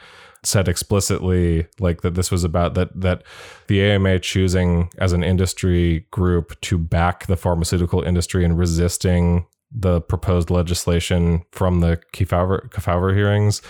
said 0.46 0.68
explicitly 0.68 1.68
like 1.80 2.02
that 2.02 2.16
this 2.16 2.32
was 2.32 2.44
about 2.44 2.74
that 2.76 2.90
that 3.00 3.24
the 3.68 3.82
AMA 3.82 4.20
choosing 4.20 4.90
as 4.98 5.14
an 5.14 5.24
industry 5.24 6.06
group 6.12 6.60
to 6.62 6.78
back 6.78 7.26
the 7.28 7.38
pharmaceutical 7.38 8.02
industry 8.02 8.46
and 8.46 8.58
resisting 8.58 9.46
the 9.72 10.00
proposed 10.02 10.50
legislation 10.50 11.44
from 11.52 11.82
the 11.82 12.00
Kefauver, 12.14 13.14
hearings 13.14 13.62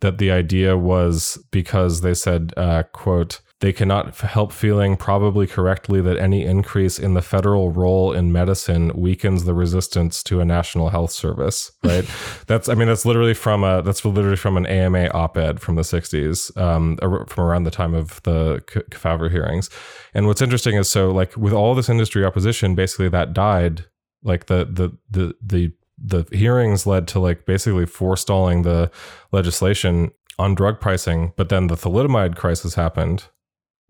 that 0.00 0.18
the 0.18 0.30
idea 0.30 0.76
was 0.76 1.38
because 1.50 2.02
they 2.02 2.14
said 2.14 2.52
uh, 2.56 2.82
quote 2.92 3.40
they 3.64 3.72
cannot 3.72 4.14
help 4.16 4.52
feeling 4.52 4.94
probably 4.94 5.46
correctly 5.46 6.02
that 6.02 6.18
any 6.18 6.44
increase 6.44 6.98
in 6.98 7.14
the 7.14 7.22
federal 7.22 7.70
role 7.70 8.12
in 8.12 8.30
medicine 8.30 8.92
weakens 8.94 9.46
the 9.46 9.54
resistance 9.54 10.22
to 10.22 10.38
a 10.40 10.44
national 10.44 10.90
health 10.90 11.10
service. 11.10 11.72
Right? 11.84 12.06
that's 12.46 12.68
I 12.68 12.74
mean 12.74 12.88
that's 12.88 13.06
literally 13.06 13.32
from 13.32 13.64
a 13.64 13.80
that's 13.80 14.04
literally 14.04 14.36
from 14.36 14.58
an 14.58 14.66
AMA 14.66 15.08
op-ed 15.14 15.60
from 15.60 15.76
the 15.76 15.82
'60s, 15.82 16.54
um, 16.58 16.98
from 17.26 17.44
around 17.44 17.64
the 17.64 17.70
time 17.70 17.94
of 17.94 18.22
the 18.24 18.62
Kefauver 18.66 19.30
hearings. 19.30 19.70
And 20.12 20.26
what's 20.26 20.42
interesting 20.42 20.74
is 20.76 20.90
so 20.90 21.10
like 21.10 21.34
with 21.36 21.54
all 21.54 21.74
this 21.74 21.88
industry 21.88 22.22
opposition, 22.22 22.74
basically 22.74 23.08
that 23.10 23.32
died. 23.32 23.86
Like 24.22 24.46
the 24.46 24.66
the 24.70 24.96
the 25.10 25.34
the 25.42 25.72
the 25.96 26.36
hearings 26.36 26.86
led 26.86 27.08
to 27.08 27.18
like 27.18 27.46
basically 27.46 27.86
forestalling 27.86 28.62
the 28.62 28.90
legislation 29.32 30.10
on 30.38 30.54
drug 30.54 30.80
pricing, 30.80 31.32
but 31.36 31.48
then 31.48 31.68
the 31.68 31.76
thalidomide 31.76 32.36
crisis 32.36 32.74
happened 32.74 33.28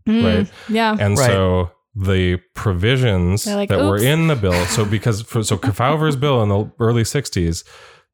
Mm, 0.07 0.23
right? 0.37 0.51
Yeah. 0.69 0.95
And 0.99 1.17
Right. 1.17 1.27
so 1.27 1.71
the 1.95 2.37
provisions 2.53 3.47
like, 3.47 3.69
that 3.69 3.79
were 3.79 3.97
in 3.97 4.27
the 4.27 4.35
bill, 4.35 4.65
so 4.65 4.85
because 4.97 5.21
for, 5.21 5.43
so 5.43 5.57
Kefauver's 5.57 6.15
bill 6.15 6.43
in 6.43 6.49
the 6.49 6.69
early 6.79 7.03
'60s, 7.03 7.63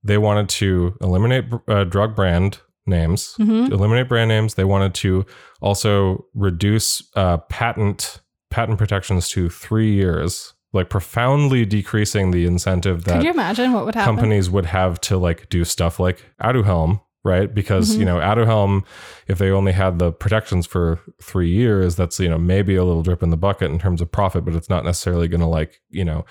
they 0.03 0.17
wanted 0.17 0.49
to 0.49 0.95
eliminate 1.01 1.45
uh, 1.67 1.83
drug 1.83 2.15
brand 2.15 2.59
names, 2.85 3.35
Mhm. 3.39 3.71
eliminate 3.71 4.07
brand 4.09 4.29
names. 4.29 4.53
They 4.55 4.63
wanted 4.63 4.93
to 4.95 5.25
also 5.61 6.25
reduce 6.33 7.03
uh, 7.15 7.37
patent 7.49 8.21
patent 8.49 8.77
protections 8.77 9.29
to 9.29 9.49
three 9.49 9.91
years, 9.93 10.53
like 10.73 10.89
profoundly 10.89 11.65
decreasing 11.65 12.31
the 12.31 12.45
incentive 12.45 13.03
that 13.05 13.17
Could 13.17 13.23
you 13.23 13.31
imagine 13.31 13.71
what 13.73 13.85
would 13.85 13.95
happen? 13.95 14.15
companies 14.15 14.49
would 14.49 14.65
have 14.65 14.99
to 15.01 15.17
like 15.17 15.49
do 15.49 15.63
stuff 15.63 15.99
like 15.99 16.25
Aduhelm, 16.43 17.01
right? 17.23 17.53
Because 17.53 17.95
Mhm. 17.95 17.99
you 17.99 18.05
know 18.05 18.17
Aduhelm, 18.17 18.83
if 19.27 19.37
they 19.37 19.51
only 19.51 19.71
had 19.71 19.99
the 19.99 20.11
protections 20.11 20.65
for 20.65 20.99
three 21.21 21.49
years, 21.49 21.95
that's 21.95 22.19
you 22.19 22.29
know 22.29 22.37
maybe 22.37 22.75
a 22.75 22.83
little 22.83 23.03
drip 23.03 23.21
in 23.23 23.29
the 23.29 23.37
bucket 23.37 23.71
in 23.71 23.79
terms 23.79 24.01
of 24.01 24.11
profit, 24.11 24.43
but 24.45 24.55
it's 24.55 24.69
not 24.69 24.83
necessarily 24.85 25.27
going 25.27 25.41
to 25.41 25.47
like 25.47 25.81
you 25.89 26.05
know. 26.05 26.25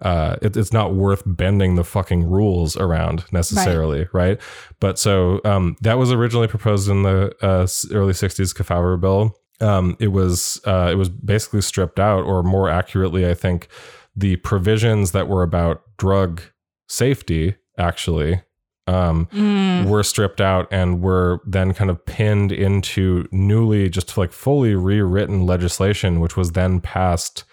Uh, 0.00 0.34
it, 0.42 0.56
it's 0.56 0.72
not 0.72 0.94
worth 0.94 1.22
bending 1.24 1.76
the 1.76 1.84
fucking 1.84 2.24
rules 2.24 2.76
around 2.76 3.24
necessarily, 3.30 4.08
right? 4.12 4.40
But 4.80 4.98
so 4.98 5.40
um, 5.44 5.76
that 5.80 5.96
was 5.96 6.10
originally 6.10 6.48
proposed 6.48 6.88
in 6.88 7.04
the 7.04 7.32
uh, 7.40 7.68
early 7.96 8.12
'60s 8.12 8.52
Kefauver 8.52 9.00
bill. 9.00 9.36
Um, 9.60 9.96
it 10.00 10.08
was 10.08 10.60
uh, 10.66 10.88
it 10.90 10.96
was 10.96 11.08
basically 11.08 11.60
stripped 11.60 12.00
out, 12.00 12.24
or 12.24 12.42
more 12.42 12.68
accurately, 12.68 13.28
I 13.30 13.34
think, 13.34 13.68
the 14.16 14.34
provisions 14.36 15.12
that 15.12 15.28
were 15.28 15.44
about 15.44 15.82
drug 15.98 16.42
safety 16.88 17.54
actually 17.78 18.42
um, 18.86 19.26
Mm. 19.32 19.86
were 19.86 20.02
stripped 20.02 20.40
out 20.40 20.66
and 20.72 21.00
were 21.02 21.40
then 21.46 21.72
kind 21.72 21.90
of 21.90 22.04
pinned 22.04 22.50
into 22.52 23.26
newly 23.30 23.88
just 23.88 24.16
like 24.18 24.32
fully 24.32 24.74
rewritten 24.74 25.46
legislation 25.46 26.18
which 26.20 26.36
was 26.36 26.52
then 26.52 26.80
passed 26.80 27.44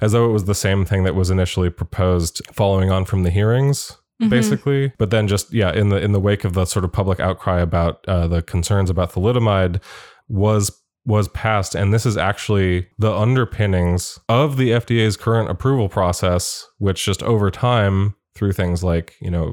as 0.00 0.12
though 0.12 0.24
it 0.28 0.32
was 0.32 0.44
the 0.44 0.54
same 0.54 0.84
thing 0.84 1.04
that 1.04 1.14
was 1.14 1.30
initially 1.30 1.68
proposed 1.70 2.40
following 2.52 2.90
on 2.90 3.04
from 3.04 3.22
the 3.22 3.30
hearings 3.30 3.98
Mhm. 4.22 4.30
basically 4.30 4.92
but 4.98 5.10
then 5.10 5.28
just 5.28 5.52
yeah 5.52 5.72
in 5.72 5.90
the 5.90 5.96
in 6.00 6.12
the 6.12 6.20
wake 6.20 6.44
of 6.44 6.54
the 6.54 6.64
sort 6.64 6.84
of 6.84 6.90
public 6.92 7.20
outcry 7.20 7.60
about 7.60 8.04
uh, 8.08 8.26
the 8.26 8.40
concerns 8.42 8.88
about 8.90 9.12
thalidomide 9.12 9.80
was 10.28 10.72
was 11.04 11.28
passed 11.28 11.74
and 11.74 11.92
this 11.94 12.04
is 12.04 12.16
actually 12.16 12.86
the 12.98 13.12
underpinnings 13.12 14.18
of 14.28 14.56
the 14.56 14.70
FDA's 14.70 15.16
current 15.16 15.50
approval 15.50 15.88
process 15.88 16.66
which 16.78 17.04
just 17.04 17.22
over 17.22 17.50
time 17.50 18.14
through 18.38 18.52
things 18.52 18.84
like 18.84 19.16
you 19.20 19.30
know 19.30 19.48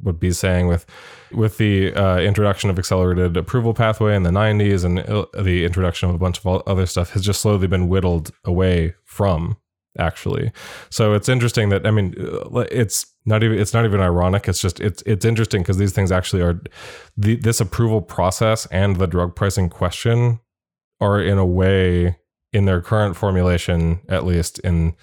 what 0.00 0.20
Bea's 0.20 0.38
saying 0.38 0.68
with 0.68 0.86
with 1.32 1.58
the 1.58 1.92
uh, 1.94 2.18
introduction 2.18 2.70
of 2.70 2.78
accelerated 2.78 3.36
approval 3.36 3.74
pathway 3.74 4.14
in 4.14 4.22
the 4.22 4.30
90s 4.30 4.84
and 4.84 4.98
the 5.44 5.64
introduction 5.64 6.08
of 6.08 6.14
a 6.14 6.18
bunch 6.18 6.38
of 6.44 6.62
other 6.66 6.86
stuff 6.86 7.10
has 7.10 7.22
just 7.22 7.40
slowly 7.40 7.66
been 7.66 7.88
whittled 7.88 8.30
away 8.44 8.94
from 9.04 9.56
actually. 9.98 10.52
So 10.90 11.14
it's 11.14 11.28
interesting 11.28 11.68
that 11.68 11.86
i 11.86 11.90
mean 11.90 12.14
uh, 12.18 12.60
it's 12.70 13.06
not 13.24 13.42
even 13.42 13.58
it's 13.58 13.74
not 13.74 13.84
even 13.84 14.00
ironic. 14.00 14.48
It's 14.48 14.60
just 14.60 14.80
it's 14.80 15.02
it's 15.02 15.24
interesting 15.24 15.62
because 15.62 15.78
these 15.78 15.92
things 15.92 16.10
actually 16.10 16.42
are 16.42 16.60
the 17.16 17.36
this 17.36 17.60
approval 17.60 18.02
process 18.02 18.66
and 18.66 18.96
the 18.96 19.06
drug 19.06 19.36
pricing 19.36 19.68
question 19.68 20.40
are 21.00 21.20
in 21.20 21.38
a 21.38 21.46
way 21.46 22.16
in 22.52 22.64
their 22.64 22.80
current 22.80 23.16
formulation 23.16 24.00
at 24.08 24.24
least 24.24 24.58
in 24.60 24.94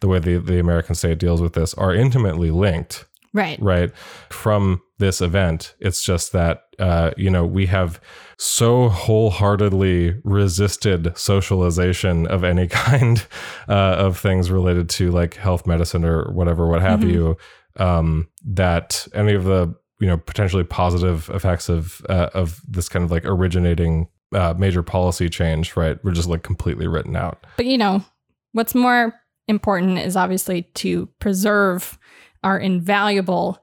the 0.00 0.08
way 0.08 0.18
the, 0.18 0.36
the 0.38 0.58
american 0.58 0.94
state 0.94 1.18
deals 1.18 1.40
with 1.40 1.52
this 1.54 1.74
are 1.74 1.94
intimately 1.94 2.50
linked 2.50 3.04
Right. 3.34 3.60
right 3.60 3.94
from 4.30 4.80
this 4.98 5.20
event 5.20 5.74
it's 5.80 6.02
just 6.02 6.32
that 6.32 6.62
uh, 6.78 7.10
you 7.16 7.28
know 7.30 7.44
we 7.44 7.66
have 7.66 8.00
so 8.38 8.88
wholeheartedly 8.88 10.20
resisted 10.24 11.16
socialization 11.16 12.26
of 12.26 12.42
any 12.44 12.66
kind 12.68 13.26
uh, 13.68 13.72
of 13.98 14.18
things 14.18 14.50
related 14.50 14.88
to 14.90 15.10
like 15.10 15.34
health 15.34 15.66
medicine 15.66 16.04
or 16.04 16.32
whatever 16.32 16.66
what 16.68 16.80
have 16.80 17.00
Mhm. 17.00 17.12
you 17.12 17.36
um, 17.76 18.28
that 18.44 19.06
any 19.14 19.34
of 19.34 19.44
the 19.44 19.74
you 20.00 20.06
know 20.06 20.16
potentially 20.16 20.64
positive 20.64 21.28
effects 21.34 21.68
of 21.68 22.00
uh, 22.08 22.30
of 22.34 22.60
this 22.68 22.88
kind 22.88 23.04
of 23.04 23.10
like 23.10 23.24
originating 23.24 24.08
uh, 24.34 24.54
major 24.58 24.82
policy 24.82 25.28
change 25.28 25.76
right 25.76 26.02
were 26.04 26.12
just 26.12 26.28
like 26.28 26.42
completely 26.42 26.86
written 26.86 27.14
out 27.16 27.44
But 27.56 27.66
you 27.66 27.78
know, 27.78 28.04
what's 28.52 28.74
more 28.74 29.14
important 29.48 29.98
is 29.98 30.16
obviously 30.16 30.62
to 30.74 31.06
preserve 31.18 31.98
our 32.44 32.58
invaluable 32.58 33.58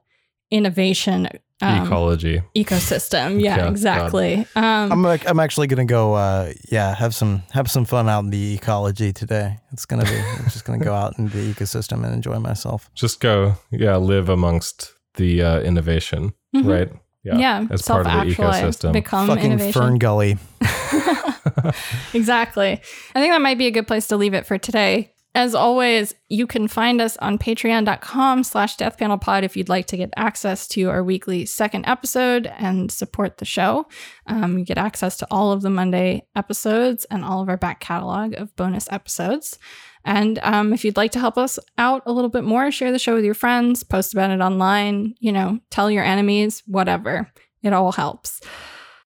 innovation 0.50 1.28
um, 1.62 1.86
ecology 1.86 2.42
ecosystem. 2.54 3.40
Yeah, 3.42 3.56
Yeah, 3.56 3.68
exactly. 3.70 4.46
Um, 4.54 4.92
I'm 4.92 5.02
like, 5.02 5.26
I'm 5.28 5.40
actually 5.40 5.66
gonna 5.68 5.86
go. 5.86 6.12
Uh, 6.14 6.52
yeah, 6.70 6.94
have 6.94 7.14
some 7.14 7.42
have 7.52 7.70
some 7.70 7.86
fun 7.86 8.08
out 8.10 8.24
in 8.24 8.30
the 8.30 8.54
ecology 8.54 9.12
today. 9.12 9.56
It's 9.72 9.86
gonna 9.86 10.04
be. 10.04 10.16
I'm 10.18 10.44
just 10.44 10.64
gonna 10.66 10.84
go 10.84 10.92
out 10.92 11.18
in 11.18 11.28
the 11.30 11.52
ecosystem 11.54 12.04
and 12.04 12.12
enjoy 12.14 12.38
myself. 12.40 12.90
just 12.94 13.20
go 13.20 13.54
yeah 13.70 13.96
live 13.96 14.28
amongst 14.28 14.92
the 15.14 15.40
uh, 15.42 15.60
innovation 15.60 16.34
Mhm. 16.54 16.66
right 16.66 16.92
yeah, 17.24 17.66
as 17.70 17.82
part 17.82 18.06
of 18.06 18.12
the 18.12 18.34
self-actualize, 18.34 18.62
ecosystem. 18.76 18.92
become 18.92 19.26
Fucking 19.26 19.44
innovation. 19.46 19.72
Fern 19.72 19.98
Gully. 19.98 20.38
exactly. 22.14 22.72
I 23.14 23.20
think 23.20 23.32
that 23.32 23.40
might 23.40 23.58
be 23.58 23.66
a 23.66 23.70
good 23.70 23.86
place 23.86 24.06
to 24.08 24.16
leave 24.16 24.34
it 24.34 24.46
for 24.46 24.58
today. 24.58 25.12
As 25.36 25.54
always, 25.54 26.14
you 26.30 26.46
can 26.46 26.66
find 26.66 26.98
us 26.98 27.18
on 27.18 27.36
patreon.com 27.36 28.42
slash 28.42 28.78
deathpanelpod 28.78 29.42
if 29.42 29.54
you'd 29.54 29.68
like 29.68 29.84
to 29.88 29.98
get 29.98 30.08
access 30.16 30.66
to 30.68 30.88
our 30.88 31.04
weekly 31.04 31.44
second 31.44 31.84
episode 31.84 32.50
and 32.56 32.90
support 32.90 33.36
the 33.36 33.44
show. 33.44 33.86
Um, 34.26 34.56
you 34.56 34.64
get 34.64 34.78
access 34.78 35.18
to 35.18 35.26
all 35.30 35.52
of 35.52 35.60
the 35.60 35.68
Monday 35.68 36.26
episodes 36.34 37.04
and 37.10 37.22
all 37.22 37.42
of 37.42 37.50
our 37.50 37.58
back 37.58 37.80
catalog 37.80 38.32
of 38.32 38.56
bonus 38.56 38.90
episodes. 38.90 39.58
And 40.06 40.38
um, 40.42 40.72
if 40.72 40.86
you'd 40.86 40.96
like 40.96 41.12
to 41.12 41.20
help 41.20 41.36
us 41.36 41.58
out 41.76 42.02
a 42.06 42.12
little 42.12 42.30
bit 42.30 42.44
more, 42.44 42.70
share 42.70 42.90
the 42.90 42.98
show 42.98 43.14
with 43.14 43.24
your 43.26 43.34
friends, 43.34 43.82
post 43.82 44.14
about 44.14 44.30
it 44.30 44.40
online, 44.40 45.16
you 45.20 45.32
know, 45.32 45.60
tell 45.68 45.90
your 45.90 46.02
enemies, 46.02 46.62
whatever. 46.66 47.30
It 47.62 47.74
all 47.74 47.92
helps. 47.92 48.40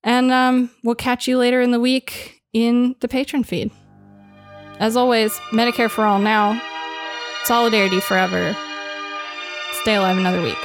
And 0.01 0.31
um, 0.31 0.71
we'll 0.81 0.95
catch 0.95 1.27
you 1.27 1.37
later 1.37 1.59
in 1.59 1.71
the 1.71 1.79
week 1.81 2.41
in 2.53 2.95
the 3.01 3.09
patron 3.09 3.43
feed. 3.43 3.69
As 4.81 4.97
always, 4.97 5.39
Medicare 5.51 5.91
for 5.91 6.05
all 6.05 6.17
now, 6.17 6.59
solidarity 7.43 7.99
forever. 7.99 8.57
Stay 9.83 9.93
alive 9.93 10.17
another 10.17 10.41
week. 10.41 10.57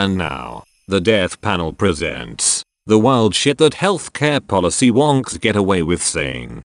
And 0.00 0.16
now, 0.16 0.64
the 0.88 0.98
Death 0.98 1.42
Panel 1.42 1.74
presents 1.74 2.64
the 2.86 2.98
wild 2.98 3.34
shit 3.34 3.58
that 3.58 3.74
healthcare 3.74 4.40
policy 4.40 4.90
wonks 4.90 5.38
get 5.38 5.56
away 5.56 5.82
with 5.82 6.02
saying. 6.02 6.62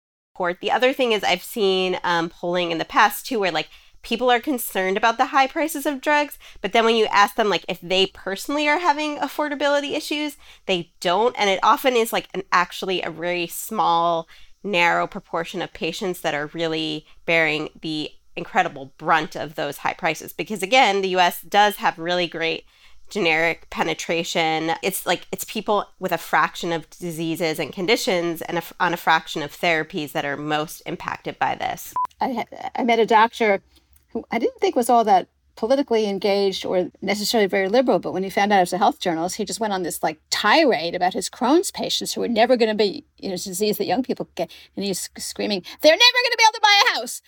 The 0.61 0.71
other 0.71 0.93
thing 0.93 1.11
is 1.11 1.21
I've 1.21 1.43
seen 1.43 1.99
um, 2.05 2.29
polling 2.29 2.71
in 2.71 2.77
the 2.77 2.85
past 2.85 3.25
too, 3.25 3.41
where 3.41 3.51
like 3.51 3.67
people 4.03 4.31
are 4.31 4.39
concerned 4.39 4.95
about 4.95 5.17
the 5.17 5.25
high 5.25 5.47
prices 5.47 5.85
of 5.85 5.99
drugs, 5.99 6.39
but 6.61 6.71
then 6.71 6.85
when 6.85 6.95
you 6.95 7.07
ask 7.07 7.35
them 7.35 7.49
like 7.49 7.65
if 7.67 7.81
they 7.81 8.05
personally 8.05 8.69
are 8.69 8.79
having 8.79 9.17
affordability 9.17 9.91
issues, 9.97 10.37
they 10.65 10.93
don't, 11.01 11.35
and 11.37 11.49
it 11.49 11.59
often 11.61 11.97
is 11.97 12.13
like 12.13 12.29
an 12.33 12.43
actually 12.53 13.01
a 13.01 13.09
very 13.09 13.47
small, 13.47 14.29
narrow 14.63 15.07
proportion 15.07 15.61
of 15.61 15.73
patients 15.73 16.21
that 16.21 16.33
are 16.33 16.49
really 16.53 17.05
bearing 17.25 17.67
the 17.81 18.11
incredible 18.37 18.93
brunt 18.97 19.35
of 19.35 19.55
those 19.55 19.79
high 19.79 19.93
prices. 19.93 20.31
Because 20.31 20.63
again, 20.63 21.01
the 21.01 21.09
U.S. 21.09 21.41
does 21.41 21.75
have 21.77 21.99
really 21.99 22.27
great 22.27 22.63
generic 23.09 23.69
penetration. 23.69 24.71
It's 24.81 25.05
like 25.05 25.27
it's 25.31 25.45
people 25.45 25.85
with 25.99 26.11
a 26.11 26.17
fraction 26.17 26.71
of 26.71 26.89
diseases 26.89 27.59
and 27.59 27.71
conditions 27.71 28.41
and 28.41 28.57
a, 28.57 28.63
on 28.79 28.93
a 28.93 28.97
fraction 28.97 29.41
of 29.41 29.51
therapies 29.51 30.11
that 30.13 30.25
are 30.25 30.37
most 30.37 30.81
impacted 30.85 31.37
by 31.39 31.55
this. 31.55 31.93
I, 32.19 32.45
I 32.75 32.83
met 32.83 32.99
a 32.99 33.05
doctor 33.05 33.61
who 34.09 34.25
I 34.31 34.39
didn't 34.39 34.59
think 34.59 34.75
was 34.75 34.89
all 34.89 35.03
that 35.03 35.27
politically 35.55 36.07
engaged 36.07 36.65
or 36.65 36.91
necessarily 37.01 37.47
very 37.47 37.69
liberal, 37.69 37.99
but 37.99 38.11
when 38.11 38.23
he 38.23 38.29
found 38.29 38.51
out 38.51 38.57
I 38.57 38.61
was 38.61 38.73
a 38.73 38.77
health 38.77 38.99
journalist, 38.99 39.37
he 39.37 39.45
just 39.45 39.59
went 39.59 39.73
on 39.73 39.83
this 39.83 40.03
like 40.03 40.19
tirade 40.29 40.95
about 40.95 41.13
his 41.13 41.29
Crohn's 41.29 41.71
patients 41.71 42.13
who 42.13 42.21
were 42.21 42.27
never 42.27 42.57
going 42.57 42.69
to 42.69 42.75
be, 42.75 43.05
you 43.17 43.29
know, 43.29 43.35
disease 43.35 43.77
that 43.77 43.85
young 43.85 44.03
people 44.03 44.27
get. 44.35 44.51
And 44.75 44.85
he's 44.85 45.09
screaming, 45.17 45.63
they're 45.81 45.91
never 45.91 45.99
going 46.01 46.31
to 46.31 46.37
be 46.37 46.43
able 46.43 46.53
to 46.53 46.61
buy 46.61 46.81
a 46.81 46.95
house. 46.95 47.21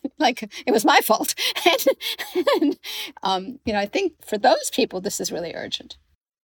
like 0.18 0.42
it 0.66 0.72
was 0.72 0.84
my 0.84 1.00
fault. 1.00 1.34
And, 1.66 2.46
and 2.62 2.78
um, 3.22 3.58
you 3.64 3.72
know, 3.72 3.78
I 3.78 3.86
think 3.86 4.12
for 4.24 4.38
those 4.38 4.70
people, 4.72 5.00
this 5.00 5.20
is 5.20 5.32
really 5.32 5.54
urgent. 5.54 5.96